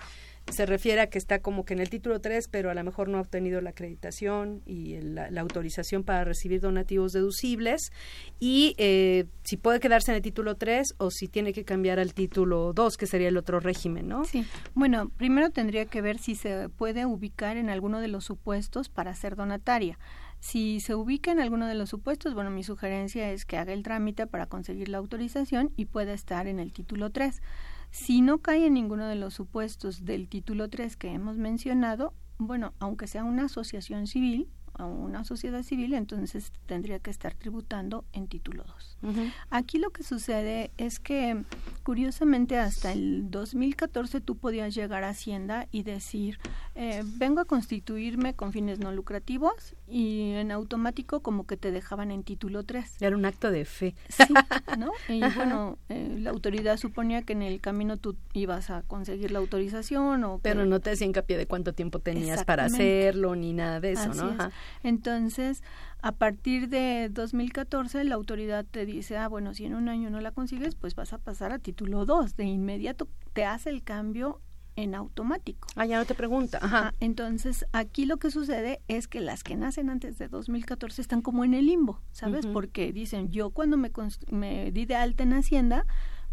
se 0.52 0.66
refiere 0.66 1.02
a 1.02 1.08
que 1.08 1.18
está 1.18 1.40
como 1.40 1.66
que 1.66 1.74
en 1.74 1.80
el 1.80 1.90
título 1.90 2.22
3, 2.22 2.48
pero 2.50 2.70
a 2.70 2.74
lo 2.74 2.84
mejor 2.84 3.10
no 3.10 3.18
ha 3.18 3.22
obtenido 3.22 3.62
la 3.62 3.72
acreditación 3.72 4.62
y 4.66 5.00
la, 5.02 5.30
autorización 5.42 6.04
para 6.04 6.24
recibir 6.24 6.62
donativos 6.62 7.14
deducibles 7.14 7.92
y 8.40 8.76
eh, 8.78 9.26
si 9.44 9.58
puede 9.58 9.80
quedarse 9.80 10.12
en 10.12 10.18
el 10.18 10.22
título 10.22 10.56
3 10.56 10.96
o 10.98 11.12
si 11.12 11.28
tiene 11.28 11.54
que 11.54 11.64
cambiar 11.64 12.00
al 12.00 12.14
título 12.14 12.74
2, 12.74 12.98
que 12.98 13.08
sería 13.08 13.30
el 13.30 13.38
otro 13.38 13.60
régimen, 13.60 14.08
¿no? 14.08 14.26
Sí. 14.26 14.46
Bueno, 14.76 15.10
primero 15.18 15.50
tendría 15.50 15.86
que 15.86 16.02
ver 16.02 16.20
si 16.20 16.36
se 16.36 16.70
puede 16.70 17.06
ubicar 17.06 17.58
en 17.58 17.70
alguno 17.70 18.00
de 18.00 18.08
los 18.08 18.26
supuestos 18.26 18.90
para 18.90 19.16
ser 19.16 19.36
donataria. 19.36 19.98
Si 20.40 20.80
se 20.80 20.94
ubica 20.94 21.32
en 21.32 21.40
alguno 21.40 21.66
de 21.66 21.74
los 21.74 21.90
supuestos, 21.90 22.36
bueno, 22.36 22.52
mi 22.52 22.64
sugerencia 22.64 23.32
es 23.32 23.46
que 23.46 23.58
haga 23.58 23.74
el 23.74 23.82
trámite 23.82 24.28
para 24.28 24.46
conseguir 24.46 24.90
la 24.90 25.00
autorización 25.00 25.72
y 25.76 25.86
pueda 25.86 26.14
estar 26.14 26.46
en 26.46 26.60
el 26.60 26.72
título 26.72 27.10
3. 27.10 27.42
Si 27.96 28.20
no 28.20 28.40
cae 28.40 28.66
en 28.68 28.74
ninguno 28.74 29.08
de 29.08 29.16
los 29.16 29.34
supuestos 29.34 30.04
del 30.04 30.28
título 30.28 30.70
3 30.70 30.98
que 30.98 31.14
hemos 31.14 31.38
mencionado, 31.38 32.14
bueno, 32.38 32.74
aunque 32.78 33.08
sea 33.08 33.24
una 33.24 33.46
asociación 33.46 34.06
civil, 34.06 34.50
a 34.74 34.86
una 34.86 35.24
sociedad 35.24 35.64
civil, 35.64 35.94
entonces 35.94 36.52
tendría 36.66 37.00
que 37.00 37.10
estar 37.10 37.36
tributando 37.36 38.04
en 38.12 38.28
título 38.28 38.66
2. 38.66 38.95
Aquí 39.50 39.78
lo 39.78 39.90
que 39.92 40.04
sucede 40.04 40.72
es 40.78 41.00
que, 41.00 41.44
curiosamente, 41.84 42.58
hasta 42.58 42.92
el 42.92 43.30
2014 43.30 44.22
tú 44.22 44.36
podías 44.38 44.74
llegar 44.74 45.04
a 45.04 45.10
Hacienda 45.10 45.68
y 45.72 45.84
decir, 45.84 46.40
eh, 46.76 47.04
vengo 47.06 47.42
a 47.42 47.46
constituirme 47.46 48.34
con 48.34 48.52
fines 48.52 48.80
no 48.80 48.92
lucrativos 48.92 49.76
y 49.88 50.32
en 50.34 50.52
automático 50.52 51.22
como 51.22 51.46
que 51.46 51.58
te 51.58 51.72
dejaban 51.72 52.12
en 52.12 52.24
título 52.24 52.64
3. 52.64 53.02
Era 53.02 53.16
un 53.16 53.26
acto 53.26 53.52
de 53.52 53.66
fe. 53.66 53.96
Sí, 54.10 54.24
¿no? 54.78 54.92
Y 55.08 55.22
bueno, 55.36 55.78
eh, 55.90 56.18
la 56.20 56.32
autoridad 56.32 56.78
suponía 56.78 57.22
que 57.22 57.34
en 57.34 57.44
el 57.44 57.62
camino 57.62 57.98
tú 57.98 58.16
ibas 58.34 58.70
a 58.70 58.82
conseguir 58.84 59.32
la 59.32 59.40
autorización 59.40 60.24
o... 60.24 60.40
Pero 60.40 60.66
no 60.66 60.80
te 60.80 60.92
hacía 60.92 61.08
hincapié 61.08 61.38
de 61.38 61.48
cuánto 61.48 61.74
tiempo 61.74 62.00
tenías 62.00 62.44
para 62.44 62.66
hacerlo 62.66 63.36
ni 63.36 63.54
nada 63.54 63.80
de 63.80 63.94
eso, 63.94 64.14
¿no? 64.14 64.36
Entonces, 64.84 65.64
a 66.06 66.12
partir 66.12 66.70
de 66.70 67.10
2014, 67.10 68.04
la 68.04 68.14
autoridad 68.14 68.64
te 68.64 68.86
dice, 68.86 69.18
ah, 69.18 69.28
bueno, 69.28 69.56
si 69.56 69.66
en 69.66 69.74
un 69.74 69.90
año 69.90 70.12
no 70.12 70.22
la 70.22 70.30
consigues, 70.30 70.76
pues 70.76 70.94
vas 70.94 71.14
a 71.14 71.18
pasar 71.18 71.52
a 71.52 71.58
título 71.58 72.06
2. 72.06 72.36
De 72.36 72.44
inmediato 72.44 73.08
te 73.34 73.44
hace 73.44 73.72
el 73.72 73.82
cambio 73.82 74.40
en 74.76 74.94
automático. 74.94 75.68
Ah, 75.76 75.88
ya 75.88 75.98
no 75.98 76.06
te 76.06 76.14
pregunta. 76.14 76.60
Ajá. 76.62 76.94
entonces, 77.00 77.66
aquí 77.72 78.06
lo 78.06 78.18
que 78.18 78.30
sucede 78.30 78.82
es 78.88 79.08
que 79.08 79.20
las 79.20 79.44
que 79.44 79.56
nacen 79.56 79.90
antes 79.90 80.20
de 80.20 80.28
2014 80.28 81.02
están 81.02 81.24
como 81.24 81.44
en 81.44 81.56
el 81.56 81.66
limbo, 81.66 82.00
¿sabes? 82.12 82.46
Porque 82.46 82.94
dicen, 82.94 83.32
yo 83.32 83.50
cuando 83.50 83.76
me, 83.76 83.92
me 84.30 84.72
di 84.72 84.86
de 84.86 84.96
alta 84.96 85.24
en 85.24 85.34
Hacienda, 85.34 85.88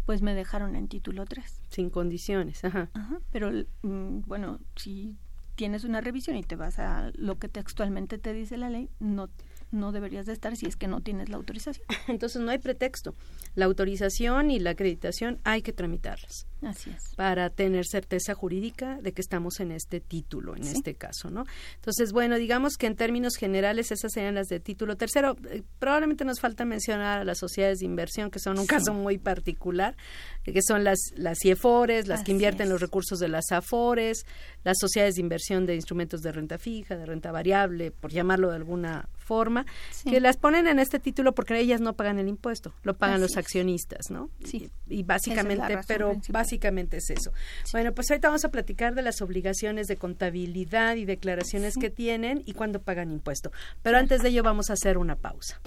pues 0.05 0.21
me 0.21 0.35
dejaron 0.35 0.75
en 0.75 0.87
título 0.87 1.25
3. 1.25 1.63
Sin 1.71 1.89
condiciones, 1.89 2.63
ajá. 2.63 2.91
Ajá, 2.93 3.17
pero 3.31 3.49
mm, 3.81 4.21
bueno, 4.27 4.59
si 4.75 5.17
tienes 5.55 5.83
una 5.83 6.01
revisión 6.01 6.35
y 6.35 6.43
te 6.43 6.55
vas 6.55 6.79
a 6.79 7.11
lo 7.15 7.37
que 7.37 7.47
textualmente 7.49 8.17
te 8.17 8.33
dice 8.33 8.57
la 8.57 8.69
ley, 8.69 8.89
no 8.99 9.29
no 9.73 9.91
deberías 9.91 10.25
de 10.25 10.33
estar 10.33 10.55
si 10.55 10.67
es 10.67 10.75
que 10.75 10.87
no 10.87 11.01
tienes 11.01 11.29
la 11.29 11.37
autorización. 11.37 11.85
Entonces 12.07 12.41
no 12.41 12.51
hay 12.51 12.59
pretexto. 12.59 13.15
La 13.55 13.65
autorización 13.65 14.51
y 14.51 14.59
la 14.59 14.71
acreditación 14.71 15.39
hay 15.43 15.61
que 15.61 15.73
tramitarlas. 15.73 16.47
Así 16.61 16.91
es. 16.91 17.15
Para 17.15 17.49
tener 17.49 17.85
certeza 17.85 18.33
jurídica 18.33 18.99
de 19.01 19.11
que 19.11 19.21
estamos 19.21 19.59
en 19.59 19.71
este 19.71 19.99
título, 19.99 20.55
en 20.55 20.63
este 20.63 20.95
caso, 20.95 21.29
¿no? 21.29 21.43
Entonces, 21.75 22.13
bueno, 22.13 22.37
digamos 22.37 22.77
que 22.77 22.87
en 22.87 22.95
términos 22.95 23.35
generales 23.35 23.91
esas 23.91 24.13
serían 24.13 24.35
las 24.35 24.47
de 24.47 24.59
título 24.59 24.95
tercero. 24.95 25.35
Eh, 25.49 25.63
probablemente 25.79 26.23
nos 26.23 26.39
falta 26.39 26.63
mencionar 26.63 27.19
a 27.19 27.25
las 27.25 27.39
sociedades 27.39 27.79
de 27.79 27.85
inversión, 27.85 28.31
que 28.31 28.39
son 28.39 28.57
un 28.59 28.65
caso 28.65 28.93
muy 28.93 29.17
particular, 29.17 29.97
que 30.43 30.61
son 30.61 30.83
las, 30.83 30.99
las 31.15 31.39
CIEFORES, 31.41 32.07
las 32.07 32.23
que 32.23 32.31
invierten 32.31 32.69
los 32.69 32.79
recursos 32.79 33.19
de 33.19 33.27
las 33.27 33.51
AFORES, 33.51 34.25
las 34.63 34.77
sociedades 34.79 35.15
de 35.15 35.21
inversión 35.21 35.65
de 35.65 35.75
instrumentos 35.75 36.21
de 36.21 36.31
renta 36.31 36.57
fija, 36.57 36.95
de 36.95 37.05
renta 37.05 37.31
variable, 37.31 37.91
por 37.91 38.11
llamarlo 38.11 38.49
de 38.49 38.55
alguna 38.55 39.09
forma, 39.23 39.65
que 40.03 40.19
las 40.19 40.37
ponen 40.37 40.67
en 40.67 40.79
este 40.79 40.99
título 40.99 41.33
porque 41.33 41.57
ellas 41.57 41.81
no 41.81 41.93
pagan 41.93 42.19
el 42.19 42.27
impuesto, 42.27 42.73
lo 42.83 42.95
pagan 42.95 43.21
los 43.21 43.37
accionistas, 43.37 44.11
¿no? 44.11 44.29
Sí. 44.43 44.69
Y, 44.87 45.03
básicamente, 45.03 45.79
pero 45.87 46.19
básicamente 46.29 46.97
es 46.97 47.09
eso. 47.09 47.31
Bueno, 47.71 47.93
pues 47.93 48.09
ahorita 48.11 48.27
vamos 48.27 48.45
a 48.45 48.49
platicar 48.49 48.95
de 48.95 49.01
las 49.01 49.21
obligaciones 49.21 49.87
de 49.87 49.97
contabilidad 49.97 50.95
y 50.95 51.05
declaraciones 51.05 51.75
que 51.79 51.89
tienen 51.89 52.43
y 52.45 52.53
cuándo 52.53 52.81
pagan 52.81 53.11
impuesto. 53.11 53.51
Pero 53.81 53.97
antes 53.97 54.21
de 54.21 54.29
ello 54.29 54.43
vamos 54.43 54.69
a 54.69 54.73
hacer 54.73 54.97
una 54.97 55.15
pausa. 55.15 55.59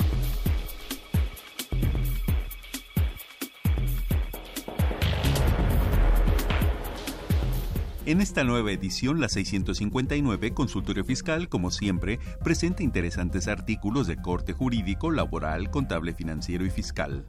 En 8.07 8.21
esta 8.21 8.45
nueva 8.45 8.71
edición, 8.71 9.21
la 9.21 9.29
659, 9.29 10.55
Consultorio 10.55 11.05
Fiscal, 11.05 11.49
como 11.49 11.73
siempre, 11.73 12.21
presenta 12.45 12.85
interesantes 12.85 13.49
artículos 13.49 14.07
de 14.07 14.17
corte 14.17 14.53
jurídico, 14.53 15.11
laboral, 15.11 15.73
contable, 15.73 16.15
financiero 16.15 16.65
y 16.65 16.71
fiscal. 16.71 17.27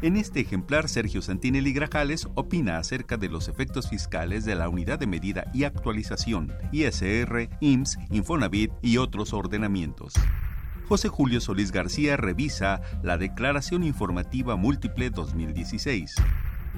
En 0.00 0.16
este 0.16 0.40
ejemplar, 0.40 0.88
Sergio 0.88 1.20
Santinelli 1.20 1.74
Grajales 1.74 2.26
opina 2.36 2.78
acerca 2.78 3.18
de 3.18 3.28
los 3.28 3.48
efectos 3.48 3.90
fiscales 3.90 4.46
de 4.46 4.54
la 4.54 4.70
Unidad 4.70 4.98
de 4.98 5.06
Medida 5.06 5.44
y 5.52 5.64
Actualización, 5.64 6.54
ISR, 6.72 7.50
IMSS, 7.60 7.98
Infonavit 8.10 8.70
y 8.80 8.96
otros 8.96 9.34
ordenamientos. 9.34 10.14
José 10.88 11.08
Julio 11.08 11.42
Solís 11.42 11.70
García 11.70 12.16
revisa 12.16 12.80
la 13.02 13.18
Declaración 13.18 13.82
Informativa 13.82 14.56
Múltiple 14.56 15.10
2016. 15.10 16.14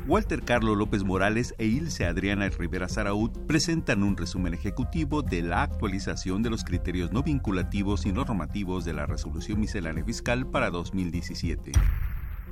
Walter 0.07 0.43
Carlos 0.43 0.77
López 0.77 1.05
Morales 1.05 1.55
e 1.59 1.67
Ilse 1.67 2.07
Adriana 2.07 2.49
Rivera 2.49 2.89
Saraud 2.89 3.31
presentan 3.47 4.03
un 4.03 4.17
resumen 4.17 4.55
ejecutivo 4.55 5.23
de 5.23 5.43
la 5.43 5.63
actualización 5.63 6.43
de 6.43 6.51
los 6.51 6.65
criterios 6.65 7.13
no 7.13 7.23
vinculativos 7.23 8.07
y 8.07 8.13
normativos 8.13 8.85
de 8.85 8.95
la 8.95 9.07
Resolución 9.07 9.61
Miscelánea 9.61 10.05
Fiscal 10.05 10.47
para 10.47 10.71
2017. 10.71 11.73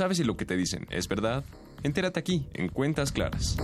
¿Sabes 0.00 0.16
si 0.16 0.24
lo 0.24 0.34
que 0.34 0.46
te 0.46 0.56
dicen 0.56 0.86
es 0.88 1.08
verdad? 1.08 1.44
Entérate 1.82 2.18
aquí, 2.18 2.46
en 2.54 2.70
Cuentas 2.70 3.12
Claras. 3.12 3.58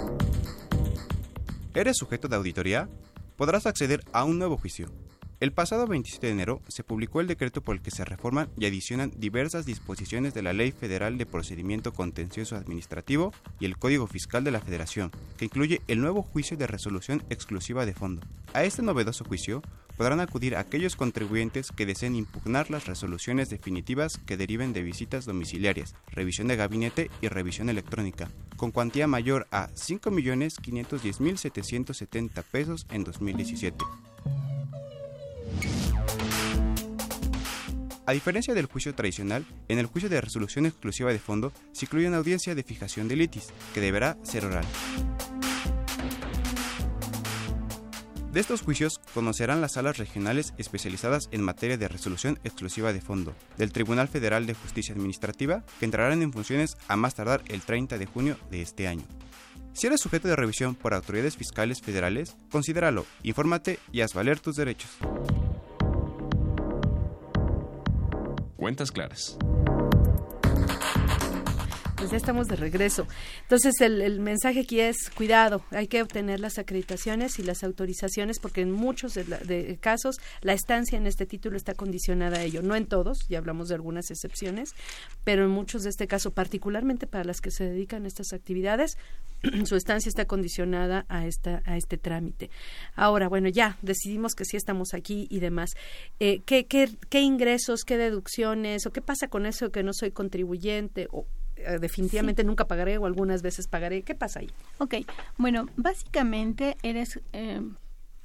¿Eres 1.73 1.97
sujeto 1.97 2.29
de 2.29 2.37
auditoría? 2.37 2.91
Podrás 3.37 3.65
acceder 3.65 4.05
a 4.13 4.25
un 4.25 4.39
nuevo 4.39 4.59
juicio. 4.59 4.93
El 5.41 5.55
pasado 5.55 5.87
27 5.87 6.27
de 6.27 6.33
enero 6.35 6.61
se 6.69 6.85
publicó 6.85 7.23
el 7.23 7.27
decreto 7.27 7.63
por 7.63 7.77
el 7.77 7.81
que 7.81 7.91
se 7.91 8.05
reforman 8.05 8.51
y 8.59 8.67
adicionan 8.67 9.15
diversas 9.17 9.65
disposiciones 9.65 10.35
de 10.35 10.43
la 10.43 10.53
Ley 10.53 10.73
Federal 10.73 11.17
de 11.17 11.25
Procedimiento 11.25 11.95
Contencioso 11.95 12.55
Administrativo 12.57 13.33
y 13.59 13.65
el 13.65 13.79
Código 13.79 14.07
Fiscal 14.07 14.45
de 14.45 14.51
la 14.51 14.61
Federación, 14.61 15.13
que 15.39 15.47
incluye 15.47 15.81
el 15.89 16.03
nuevo 16.03 16.23
juicio 16.23 16.59
de 16.59 16.67
resolución 16.67 17.23
exclusiva 17.31 17.87
de 17.87 17.95
fondo. 17.95 18.27
A 18.53 18.63
este 18.65 18.83
novedoso 18.83 19.25
juicio 19.25 19.63
podrán 19.97 20.21
acudir 20.21 20.55
aquellos 20.57 20.97
contribuyentes 20.97 21.71
que 21.73 21.87
deseen 21.87 22.17
impugnar 22.17 22.71
las 22.71 22.87
resoluciones 22.87 23.51
definitivas 23.51 24.19
que 24.19 24.37
deriven 24.37 24.73
de 24.73 24.83
visitas 24.83 25.25
domiciliarias, 25.25 25.95
revisión 26.11 26.49
de 26.49 26.57
gabinete 26.57 27.09
y 27.21 27.29
revisión 27.29 27.69
electrónica, 27.69 28.29
con 28.57 28.73
cuantía 28.73 29.07
mayor 29.07 29.47
a 29.51 29.69
5.510.770 29.69 32.43
pesos 32.45 32.87
en 32.91 33.05
2017. 33.05 33.85
A 38.09 38.13
diferencia 38.13 38.55
del 38.55 38.67
juicio 38.67 38.95
tradicional, 38.95 39.45
en 39.69 39.81
el 39.81 39.87
juicio 39.87 40.09
de 40.09 40.21
resolución 40.21 40.65
exclusiva 40.65 41.13
de 41.13 41.19
fondo 41.19 41.53
se 41.73 41.87
incluye 41.87 42.07
una 42.07 42.19
audiencia 42.19 42.55
de 42.55 42.63
fijación 42.63 43.09
de 43.09 43.17
litis, 43.17 43.49
que 43.75 43.81
deberá 43.81 44.17
ser 44.23 44.45
oral. 44.45 44.65
De 48.37 48.41
estos 48.41 48.61
juicios 48.61 49.01
conocerán 49.15 49.63
las 49.63 49.73
salas 49.73 49.97
regionales 49.97 50.53
especializadas 50.59 51.31
en 51.31 51.41
materia 51.41 51.79
de 51.79 51.89
resolución 51.89 52.39
exclusiva 52.45 52.93
de 52.93 53.01
fondo 53.01 53.35
del 53.57 53.73
Tribunal 53.73 54.09
Federal 54.09 54.45
de 54.45 54.53
Justicia 54.53 54.95
Administrativa, 54.95 55.65
que 55.79 55.87
entrarán 55.87 56.21
en 56.21 56.35
funciones 56.35 56.77
a 56.87 56.97
más 56.97 57.15
tardar 57.15 57.41
el 57.49 57.63
30 57.63 57.97
de 57.97 58.05
junio 58.05 58.37
de 58.51 58.61
este 58.61 58.89
año. 58.89 59.05
Si 59.73 59.87
eres 59.87 60.03
sujeto 60.03 60.29
de 60.29 60.37
revisión 60.37 60.75
por 60.75 60.93
autoridades 60.93 61.35
fiscales 61.35 61.81
federales, 61.81 62.37
considéralo, 62.51 63.07
infórmate 63.23 63.79
y 63.91 64.03
haz 64.03 64.13
valer 64.13 64.39
tus 64.39 64.57
derechos. 64.57 64.91
Cuentas 68.59 68.93
claras. 68.93 69.39
Pues 71.97 72.11
ya 72.11 72.19
estamos 72.19 72.47
de 72.47 72.57
regreso. 72.57 73.07
Entonces 73.43 73.81
el, 73.81 74.21
mensaje 74.21 74.61
aquí 74.61 74.81
es 74.81 75.09
cuidado, 75.09 75.63
hay 75.71 75.89
que 75.89 76.03
obtener 76.03 76.41
las 76.41 76.59
acreditaciones 76.59 77.39
y 77.39 77.43
las 77.43 77.65
autorizaciones 77.65 78.39
porque 78.39 78.61
en 78.61 78.71
muchos 78.71 79.15
de, 79.15 79.79
casos 79.81 80.17
la 80.43 80.53
estancia 80.53 80.99
en 80.99 81.07
este 81.07 81.25
título 81.25 81.57
está 81.57 81.73
condicionada 81.73 82.39
a 82.39 82.43
ello. 82.43 82.61
No 82.61 82.77
en 82.77 82.85
todos, 82.85 83.27
ya 83.31 83.39
hablamos 83.39 83.69
de 83.69 83.77
algunas 83.77 84.11
excepciones, 84.11 84.75
pero 85.25 85.45
en 85.45 85.51
muchos 85.51 85.85
de 85.85 85.91
este 85.91 86.07
caso, 86.07 86.33
particularmente 86.33 87.07
para 87.07 87.25
las 87.25 87.41
que 87.41 87.51
se 87.51 87.65
dedican 87.65 88.05
a 88.05 88.09
estas 88.09 88.35
actividades, 88.35 88.99
su 89.65 89.75
estancia 89.75 90.11
está 90.11 90.27
condicionada 90.27 91.07
a 91.09 91.27
esta 91.27 91.63
a 91.65 91.79
este 91.79 91.97
trámite. 91.97 92.51
Ahora, 92.95 93.29
bueno, 93.29 93.49
ya 93.49 93.79
decidimos 93.81 94.35
que 94.35 94.45
sí 94.45 94.59
estamos 94.59 94.93
aquí 94.93 95.29
y 95.31 95.41
demás. 95.41 95.71
Eh, 96.21 96.43
¿qué, 96.45 96.67
qué, 96.67 96.91
qué 97.09 97.21
ingresos, 97.21 97.85
qué 97.85 97.97
deducciones 97.97 98.85
o 98.85 98.93
qué 98.93 99.01
pasa 99.01 99.29
con 99.29 99.47
eso 99.47 99.71
que 99.71 99.83
no 99.83 99.93
soy 99.95 100.11
contribuyente 100.11 101.09
eh, 101.57 101.79
definitivamente 101.81 102.45
nunca 102.45 102.67
pagaré 102.67 102.99
o 102.99 103.07
algunas 103.07 103.43
veces 103.43 103.69
pagaré. 103.69 104.03
¿Qué 104.03 104.15
pasa 104.15 104.41
ahí? 104.41 104.51
Ok, 104.79 104.95
bueno, 105.39 105.67
básicamente 105.77 106.77
eres 106.83 107.21
eh, 107.33 107.61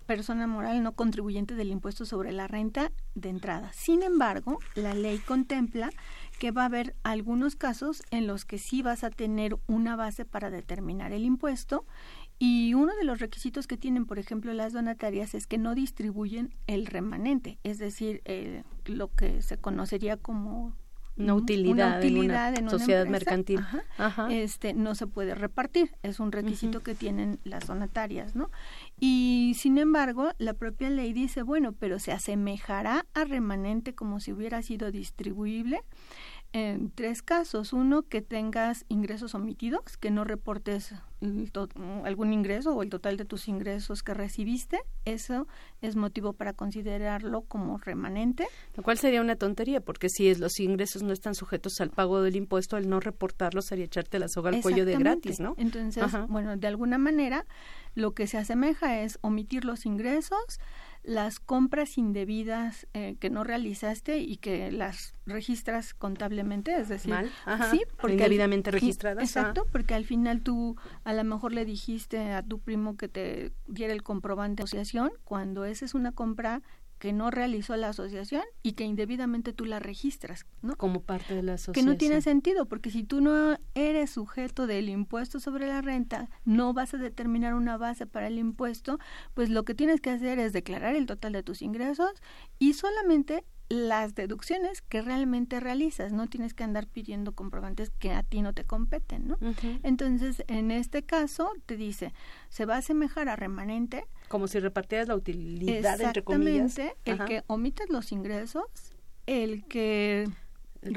persona 0.05 0.45
moral 0.47 0.83
no 0.83 0.91
contribuyente 0.91 1.55
del 1.55 1.71
impuesto 1.71 2.05
sobre 2.05 2.31
la 2.31 2.47
renta 2.47 2.91
de 3.15 3.29
entrada. 3.29 3.71
Sin 3.73 4.03
embargo, 4.03 4.59
la 4.75 4.93
ley 4.93 5.19
contempla 5.19 5.89
que 6.37 6.51
va 6.51 6.63
a 6.63 6.65
haber 6.65 6.95
algunos 7.03 7.55
casos 7.55 8.03
en 8.11 8.27
los 8.27 8.43
que 8.43 8.57
sí 8.57 8.81
vas 8.81 9.03
a 9.03 9.09
tener 9.09 9.57
una 9.67 9.95
base 9.95 10.25
para 10.25 10.49
determinar 10.49 11.13
el 11.13 11.23
impuesto 11.23 11.85
y 12.39 12.73
uno 12.73 12.95
de 12.95 13.03
los 13.03 13.19
requisitos 13.19 13.67
que 13.67 13.77
tienen, 13.77 14.05
por 14.05 14.17
ejemplo, 14.17 14.51
las 14.53 14.73
donatarias 14.73 15.35
es 15.35 15.45
que 15.47 15.59
no 15.59 15.75
distribuyen 15.75 16.53
el 16.65 16.87
remanente, 16.87 17.59
es 17.63 17.77
decir, 17.77 18.21
eh, 18.25 18.63
lo 18.85 19.13
que 19.13 19.41
se 19.43 19.57
conocería 19.57 20.17
como 20.17 20.75
una 21.17 21.35
utilidad, 21.35 22.03
en 22.03 22.63
una 22.63 22.69
sociedad 22.69 23.05
mercantil. 23.05 23.59
este 24.29 24.73
no 24.73 24.95
se 24.95 25.07
puede 25.07 25.35
repartir 25.35 25.91
es 26.03 26.19
un 26.19 26.31
requisito 26.31 26.81
que 26.81 26.95
tienen 26.95 27.39
las 27.43 27.67
donatarias 27.67 28.35
no 28.35 28.49
y 28.99 29.53
sin 29.57 29.77
embargo 29.77 30.31
la 30.37 30.53
propia 30.53 30.89
ley 30.89 31.13
dice 31.13 31.43
bueno 31.43 31.73
pero 31.73 31.99
se 31.99 32.11
asemejará 32.11 33.05
a 33.13 33.25
remanente 33.25 33.93
como 33.93 34.19
si 34.19 34.31
hubiera 34.31 34.61
sido 34.61 34.91
distribuible 34.91 35.81
en 36.53 36.91
tres 36.91 37.21
casos. 37.21 37.73
Uno, 37.73 38.03
que 38.03 38.21
tengas 38.21 38.85
ingresos 38.89 39.35
omitidos, 39.35 39.97
que 39.97 40.11
no 40.11 40.23
reportes 40.23 40.93
algún 42.03 42.33
ingreso 42.33 42.73
o 42.75 42.81
el 42.81 42.89
total 42.89 43.15
de 43.15 43.25
tus 43.25 43.47
ingresos 43.47 44.01
que 44.01 44.13
recibiste. 44.13 44.79
Eso 45.05 45.47
es 45.81 45.95
motivo 45.95 46.33
para 46.33 46.53
considerarlo 46.53 47.41
como 47.41 47.77
remanente. 47.77 48.47
Lo 48.75 48.83
cual 48.83 48.97
sería 48.97 49.21
una 49.21 49.35
tontería, 49.35 49.81
porque 49.81 50.09
si 50.09 50.33
los 50.35 50.59
ingresos 50.59 51.03
no 51.03 51.13
están 51.13 51.35
sujetos 51.35 51.79
al 51.79 51.91
pago 51.91 52.21
del 52.21 52.35
impuesto, 52.35 52.75
al 52.75 52.89
no 52.89 52.99
reportarlos 52.99 53.65
sería 53.65 53.85
echarte 53.85 54.19
la 54.19 54.27
soga 54.27 54.49
al 54.49 54.61
cuello 54.61 54.85
de 54.85 54.97
gratis, 54.97 55.39
¿no? 55.39 55.53
Entonces, 55.57 56.03
bueno, 56.27 56.57
de 56.57 56.67
alguna 56.67 56.97
manera, 56.97 57.45
lo 57.93 58.13
que 58.13 58.25
se 58.25 58.37
asemeja 58.37 59.01
es 59.01 59.19
omitir 59.21 59.63
los 59.63 59.85
ingresos, 59.85 60.59
las 61.03 61.39
compras 61.39 61.97
indebidas 61.97 62.87
eh, 62.93 63.15
que 63.19 63.29
no 63.29 63.43
realizaste 63.43 64.19
y 64.19 64.37
que 64.37 64.71
las 64.71 65.15
registras 65.25 65.93
contablemente, 65.93 66.75
es 66.79 66.89
decir, 66.89 67.15
sí, 67.71 67.81
porque 67.99 68.13
indebidamente 68.13 68.71
registradas. 68.71 69.23
Exacto, 69.23 69.65
porque 69.71 69.95
al 69.95 70.05
final 70.05 70.41
tú 70.41 70.75
a 71.03 71.13
lo 71.13 71.23
mejor 71.23 71.53
le 71.53 71.65
dijiste 71.65 72.31
a 72.33 72.43
tu 72.43 72.59
primo 72.59 72.97
que 72.97 73.07
te 73.07 73.51
diera 73.67 73.93
el 73.93 74.03
comprobante 74.03 74.61
de 74.61 74.65
asociación 74.65 75.11
cuando 75.23 75.65
esa 75.65 75.85
es 75.85 75.93
una 75.93 76.11
compra 76.11 76.61
que 77.01 77.13
no 77.13 77.31
realizó 77.31 77.75
la 77.77 77.89
asociación 77.89 78.43
y 78.61 78.73
que 78.73 78.83
indebidamente 78.83 79.53
tú 79.53 79.65
la 79.65 79.79
registras, 79.79 80.45
¿no? 80.61 80.75
Como 80.75 81.01
parte 81.01 81.33
de 81.33 81.41
la 81.41 81.53
asociación. 81.55 81.73
Que 81.73 81.91
no 81.91 81.97
tiene 81.97 82.21
sentido, 82.21 82.67
porque 82.67 82.91
si 82.91 83.03
tú 83.03 83.21
no 83.21 83.57
eres 83.73 84.11
sujeto 84.11 84.67
del 84.67 84.87
impuesto 84.87 85.39
sobre 85.39 85.65
la 85.65 85.81
renta, 85.81 86.29
no 86.45 86.75
vas 86.75 86.93
a 86.93 86.97
determinar 86.97 87.55
una 87.55 87.75
base 87.75 88.05
para 88.05 88.27
el 88.27 88.37
impuesto, 88.37 88.99
pues 89.33 89.49
lo 89.49 89.65
que 89.65 89.73
tienes 89.73 89.99
que 89.99 90.11
hacer 90.11 90.37
es 90.37 90.53
declarar 90.53 90.95
el 90.95 91.07
total 91.07 91.33
de 91.33 91.41
tus 91.41 91.63
ingresos 91.63 92.11
y 92.59 92.73
solamente 92.73 93.45
las 93.67 94.13
deducciones 94.13 94.83
que 94.83 95.01
realmente 95.01 95.59
realizas, 95.59 96.13
no 96.13 96.27
tienes 96.27 96.53
que 96.53 96.63
andar 96.63 96.85
pidiendo 96.85 97.31
comprobantes 97.31 97.89
que 97.89 98.11
a 98.11 98.21
ti 98.21 98.43
no 98.43 98.53
te 98.53 98.63
competen, 98.63 99.27
¿no? 99.27 99.39
Entonces, 99.81 100.43
en 100.47 100.69
este 100.69 101.01
caso, 101.01 101.51
te 101.65 101.77
dice, 101.77 102.13
se 102.49 102.67
va 102.67 102.75
a 102.75 102.79
asemejar 102.79 103.27
a 103.27 103.35
remanente. 103.35 104.05
Como 104.31 104.47
si 104.47 104.59
repartieras 104.59 105.09
la 105.09 105.15
utilidad, 105.15 105.99
entre 105.99 106.23
comillas. 106.23 106.79
el 107.05 107.25
que 107.25 107.43
omites 107.47 107.89
los 107.89 108.13
ingresos, 108.13 108.63
el 109.27 109.65
que 109.65 110.25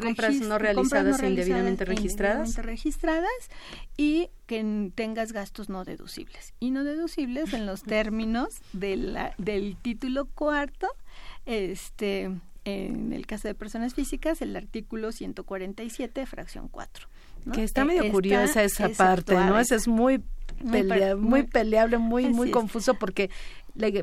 compras 0.01 0.37
no 0.37 0.57
realizadas 0.59 1.21
e 1.21 1.29
indebidamente 1.29 1.85
registradas. 1.85 2.57
registradas 2.59 3.51
y 3.97 4.31
que 4.47 4.93
tengas 4.95 5.33
gastos 5.33 5.69
no 5.69 5.85
deducibles. 5.85 6.55
Y 6.61 6.71
no 6.71 6.85
deducibles 6.85 7.53
en 7.55 7.67
los 7.67 7.83
términos 7.97 8.61
de 8.73 8.97
la, 8.97 9.35
del 9.37 9.77
título 9.77 10.27
cuarto 10.27 10.87
este 11.45 12.31
en 12.65 13.13
el 13.13 13.27
caso 13.27 13.49
de 13.49 13.55
personas 13.55 13.95
físicas, 13.95 14.41
el 14.41 14.57
artículo 14.57 15.13
147, 15.13 16.25
fracción 16.27 16.69
4. 16.69 17.09
Que 17.53 17.63
está 17.63 17.85
medio 17.85 18.11
curiosa 18.11 18.63
esa 18.63 18.89
parte, 18.89 19.35
¿no? 19.35 19.59
Esa 19.59 19.75
es 19.75 19.87
muy, 19.87 20.23
muy, 20.63 21.43
peleable, 21.45 21.99
muy, 21.99 22.29
muy 22.29 22.51
confuso 22.51 22.95
porque 22.95 23.31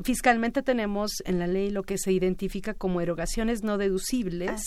fiscalmente 0.04 0.62
tenemos 0.62 1.10
en 1.24 1.38
la 1.38 1.46
ley 1.46 1.70
lo 1.70 1.82
que 1.82 1.96
se 1.98 2.12
identifica 2.12 2.74
como 2.74 3.00
erogaciones 3.00 3.62
no 3.62 3.78
deducibles 3.78 4.62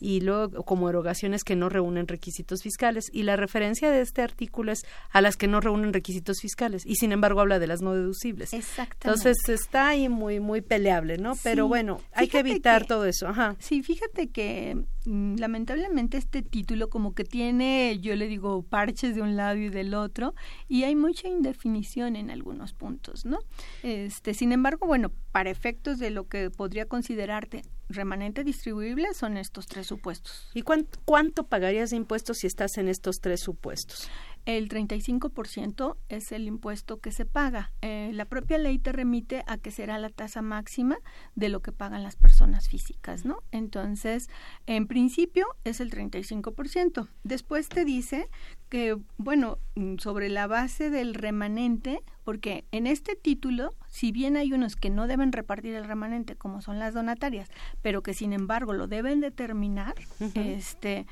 y 0.00 0.20
luego 0.20 0.64
como 0.64 0.88
erogaciones 0.88 1.44
que 1.44 1.56
no 1.56 1.68
reúnen 1.68 2.08
requisitos 2.08 2.62
fiscales 2.62 3.10
y 3.12 3.24
la 3.24 3.36
referencia 3.36 3.90
de 3.90 4.00
este 4.00 4.22
artículo 4.22 4.72
es 4.72 4.82
a 5.10 5.20
las 5.20 5.36
que 5.36 5.46
no 5.46 5.60
reúnen 5.60 5.92
requisitos 5.92 6.40
fiscales 6.40 6.84
y 6.86 6.96
sin 6.96 7.12
embargo 7.12 7.40
habla 7.40 7.58
de 7.58 7.66
las 7.66 7.82
no 7.82 7.94
deducibles. 7.94 8.50
Entonces 8.52 9.36
está 9.48 9.88
ahí 9.88 10.08
muy 10.08 10.40
muy 10.40 10.62
peleable, 10.62 11.18
¿no? 11.18 11.34
Pero 11.42 11.68
bueno, 11.68 12.00
hay 12.12 12.28
que 12.28 12.38
evitar 12.38 12.86
todo 12.86 13.04
eso. 13.04 13.28
Ajá. 13.28 13.56
Sí, 13.58 13.82
fíjate 13.82 14.28
que 14.28 14.84
mm, 15.04 15.36
lamentablemente 15.36 16.16
este 16.16 16.42
título 16.42 16.88
como 16.88 17.14
que 17.14 17.24
tiene, 17.24 17.98
yo 18.00 18.16
le 18.16 18.26
digo, 18.26 18.62
parches 18.62 19.14
de 19.14 19.22
un 19.22 19.36
lado 19.36 19.56
y 19.56 19.68
del 19.68 19.94
otro 19.94 20.34
y 20.68 20.84
hay 20.84 20.94
mucha 20.94 21.28
indefinición 21.28 22.16
en 22.16 22.30
algunos 22.30 22.72
puntos, 22.72 23.24
¿no? 23.24 23.38
Este, 23.82 24.34
sin 24.34 24.45
embargo, 24.52 24.86
bueno, 24.86 25.12
para 25.32 25.50
efectos 25.50 25.98
de 25.98 26.10
lo 26.10 26.28
que 26.28 26.50
podría 26.50 26.86
considerarte 26.86 27.62
remanente 27.88 28.44
distribuible 28.44 29.14
son 29.14 29.36
estos 29.36 29.66
tres 29.66 29.86
supuestos. 29.86 30.50
¿Y 30.54 30.62
cuánto, 30.62 31.44
pagarías 31.44 31.90
de 31.90 31.96
impuestos 31.96 32.38
si 32.38 32.46
estás 32.46 32.78
en 32.78 32.88
estos 32.88 33.20
tres 33.20 33.40
supuestos? 33.40 34.08
El 34.46 34.68
35% 34.68 35.96
es 36.08 36.30
el 36.30 36.46
impuesto 36.46 37.00
que 37.00 37.10
se 37.10 37.26
paga. 37.26 37.72
Eh, 37.82 38.10
la 38.14 38.24
propia 38.24 38.58
ley 38.58 38.78
te 38.78 38.92
remite 38.92 39.42
a 39.48 39.58
que 39.58 39.72
será 39.72 39.98
la 39.98 40.08
tasa 40.08 40.40
máxima 40.40 40.98
de 41.34 41.48
lo 41.48 41.60
que 41.60 41.72
pagan 41.72 42.04
las 42.04 42.14
personas 42.14 42.68
físicas, 42.68 43.24
¿no? 43.24 43.42
Entonces, 43.50 44.30
en 44.66 44.86
principio 44.86 45.46
es 45.64 45.80
el 45.80 45.90
35%. 45.90 47.08
Después 47.24 47.68
te 47.68 47.84
dice 47.84 48.28
que, 48.68 48.96
bueno, 49.18 49.58
mm, 49.74 49.96
sobre 49.98 50.28
la 50.28 50.46
base 50.46 50.90
del 50.90 51.14
remanente, 51.14 52.02
porque 52.22 52.64
en 52.70 52.86
este 52.86 53.16
título, 53.16 53.74
si 53.88 54.12
bien 54.12 54.36
hay 54.36 54.52
unos 54.52 54.76
que 54.76 54.90
no 54.90 55.08
deben 55.08 55.32
repartir 55.32 55.74
el 55.74 55.84
remanente, 55.84 56.36
como 56.36 56.60
son 56.60 56.78
las 56.78 56.94
donatarias, 56.94 57.50
pero 57.82 58.02
que 58.02 58.14
sin 58.14 58.32
embargo 58.32 58.72
lo 58.72 58.86
deben 58.86 59.20
determinar, 59.20 59.94
este 60.34 61.06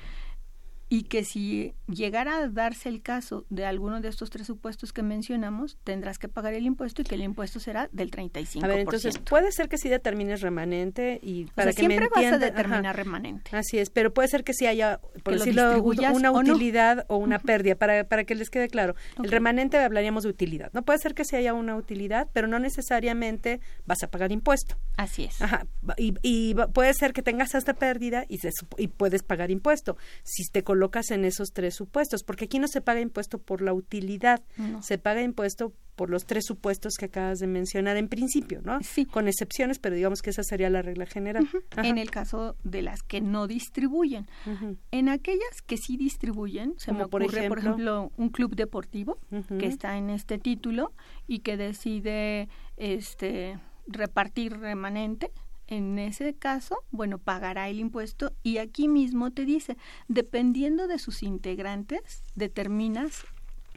y 0.89 1.05
que 1.05 1.24
si 1.24 1.74
llegara 1.89 2.39
a 2.39 2.49
darse 2.49 2.89
el 2.89 3.03
caso 3.03 3.45
de 3.51 3.64
alguno 3.64 4.01
de 4.01 4.09
estos 4.09 4.30
tres 4.30 4.47
supuestos 4.47 4.93
que 4.93 5.03
mencionamos, 5.03 5.78
tendrás 5.85 6.18
que 6.18 6.28
pagar 6.28 6.55
el 6.55 6.66
impuesto 6.66 7.03
y 7.03 7.05
que 7.05 7.14
el 7.14 7.22
impuesto 7.22 7.61
será 7.61 7.89
del 7.93 8.11
35%. 8.11 8.64
A 8.64 8.66
ver, 8.66 8.78
entonces 8.80 9.18
puede 9.18 9.51
ser 9.53 9.68
que 9.68 9.78
sí 9.78 9.89
determines 9.89 10.41
remanente 10.41 11.18
y 11.22 11.47
para 11.47 11.72
que 11.72 11.80
siempre 11.80 12.09
me 12.14 12.22
vas 12.22 12.32
a 12.35 12.39
determinar 12.39 12.97
remanente. 12.97 13.57
Así 13.57 13.78
es, 13.78 13.91
pero 13.91 14.12
puede 14.12 14.28
ser 14.28 14.45
que 14.45 14.53
sí 14.53 14.66
haya, 14.66 15.01
por 15.22 15.35
decirlo, 15.35 15.82
una 15.82 16.32
utilidad 16.32 17.07
o, 17.09 17.16
una 17.16 17.39
pérdida, 17.39 17.74
para, 17.74 18.05
para 18.05 18.24
que 18.24 18.35
les 18.35 18.51
quede 18.51 18.68
claro. 18.68 18.95
El 19.22 19.30
remanente 19.30 19.78
hablaríamos 19.78 20.24
de 20.24 20.30
utilidad. 20.30 20.70
No 20.72 20.82
puede 20.82 20.99
ser 20.99 21.14
que 21.14 21.24
sí 21.24 21.37
haya 21.37 21.55
una 21.55 21.76
utilidad, 21.76 22.28
pero 22.32 22.47
no 22.47 22.59
necesariamente 22.59 23.61
vas 23.87 24.03
a 24.03 24.09
pagar 24.09 24.32
impuesto. 24.32 24.76
Así 24.97 25.24
es. 25.24 25.41
Ajá. 25.41 25.66
Y, 25.97 26.14
y 26.22 26.55
puede 26.72 26.93
ser 26.95 27.12
que 27.12 27.22
tengas 27.22 27.55
esta 27.55 27.74
pérdida 27.74 28.24
y, 28.28 28.39
se, 28.39 28.51
y 28.78 28.89
puedes 28.89 29.22
pagar 29.22 29.51
impuesto. 29.51 29.97
Si 30.22 30.45
te 30.51 30.62
colocas 30.75 31.12
en 31.12 31.25
esos 31.25 31.53
tres 31.53 31.77
supuestos, 31.77 32.25
porque 32.25 32.47
aquí 32.47 32.59
no 32.59 32.66
se 32.66 32.81
paga 32.81 33.01
impuesto 33.01 33.39
por 33.39 33.62
la 33.62 33.72
utilidad, 33.72 34.43
se 34.81 34.99
paga 34.99 35.22
impuesto 35.22 35.72
por 35.95 36.11
los 36.11 36.27
tres 36.27 36.47
supuestos 36.47 36.95
que 36.99 37.05
acabas 37.05 37.39
de 37.39 37.47
mencionar 37.47 37.97
en 37.97 38.09
principio, 38.09 38.61
¿no? 38.64 38.81
Sí. 38.83 39.07
Con 39.07 39.29
excepciones, 39.29 39.79
pero 39.79 39.95
digamos 39.95 40.20
que 40.20 40.31
esa 40.31 40.43
sería 40.43 40.68
la 40.70 40.83
regla 40.83 41.07
general. 41.07 41.49
En 41.77 41.99
el 41.99 42.11
caso 42.11 42.57
de 42.64 42.83
las 42.83 43.05
que 43.05 43.20
no 43.20 43.47
distribuyen. 43.47 44.27
En 44.91 45.09
aquellas 45.09 45.62
que 45.64 45.77
sí 45.77 45.97
distribuyen, 45.97 46.75
se 46.77 46.93
me 46.93 47.05
ocurre, 47.05 47.27
por 47.27 47.39
ejemplo, 47.39 47.49
por 47.49 47.59
ejemplo, 47.59 48.12
un 48.16 48.31
club 48.31 48.57
deportivo 48.57 49.20
que 49.61 49.66
está 49.66 49.97
en 49.97 50.11
este 50.11 50.39
título 50.39 50.93
y 51.29 51.39
que 51.39 51.57
decide 51.57 52.49
este 52.77 53.61
repartir 53.87 54.59
remanente, 54.59 55.31
en 55.67 55.99
ese 55.99 56.35
caso, 56.35 56.77
bueno, 56.91 57.19
pagará 57.19 57.69
el 57.69 57.81
impuesto 57.81 58.33
y 58.43 58.59
aquí 58.59 58.89
mismo 58.89 59.31
te 59.31 59.45
dice, 59.45 59.77
dependiendo 60.09 60.87
de 60.87 60.99
sus 60.99 61.23
integrantes, 61.23 62.23
determinas 62.35 63.25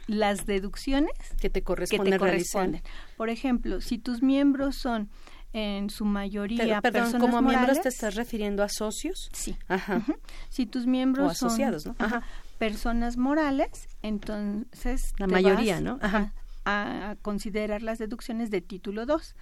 las 0.06 0.46
deducciones 0.46 1.12
que 1.40 1.50
te 1.50 1.62
corresponden. 1.62 2.82
Por 3.16 3.28
ejemplo, 3.28 3.80
si 3.80 3.98
tus 3.98 4.22
miembros 4.22 4.76
son 4.76 5.08
en 5.52 5.90
su 5.90 6.04
mayoría 6.04 6.80
perdón, 6.82 7.02
personas 7.04 7.20
como 7.22 7.42
morales, 7.42 7.60
miembros 7.62 7.82
te 7.82 7.88
estás 7.88 8.14
refiriendo 8.16 8.62
a 8.62 8.68
socios 8.68 9.30
sí 9.32 9.56
Ajá. 9.66 10.04
si 10.50 10.66
tus 10.66 10.86
miembros 10.86 11.26
o 11.26 11.30
asociados 11.30 11.84
son 11.84 11.96
¿no? 11.98 12.04
Ajá. 12.04 12.22
personas 12.58 13.16
morales 13.16 13.88
entonces 14.02 15.14
la 15.16 15.26
te 15.26 15.32
mayoría 15.32 15.76
vas 15.76 15.82
no 15.82 15.98
Ajá. 16.02 16.34
A, 16.66 17.12
a 17.12 17.16
considerar 17.16 17.82
las 17.82 17.98
deducciones 17.98 18.50
de 18.50 18.60
título 18.60 19.06
2 19.06 19.34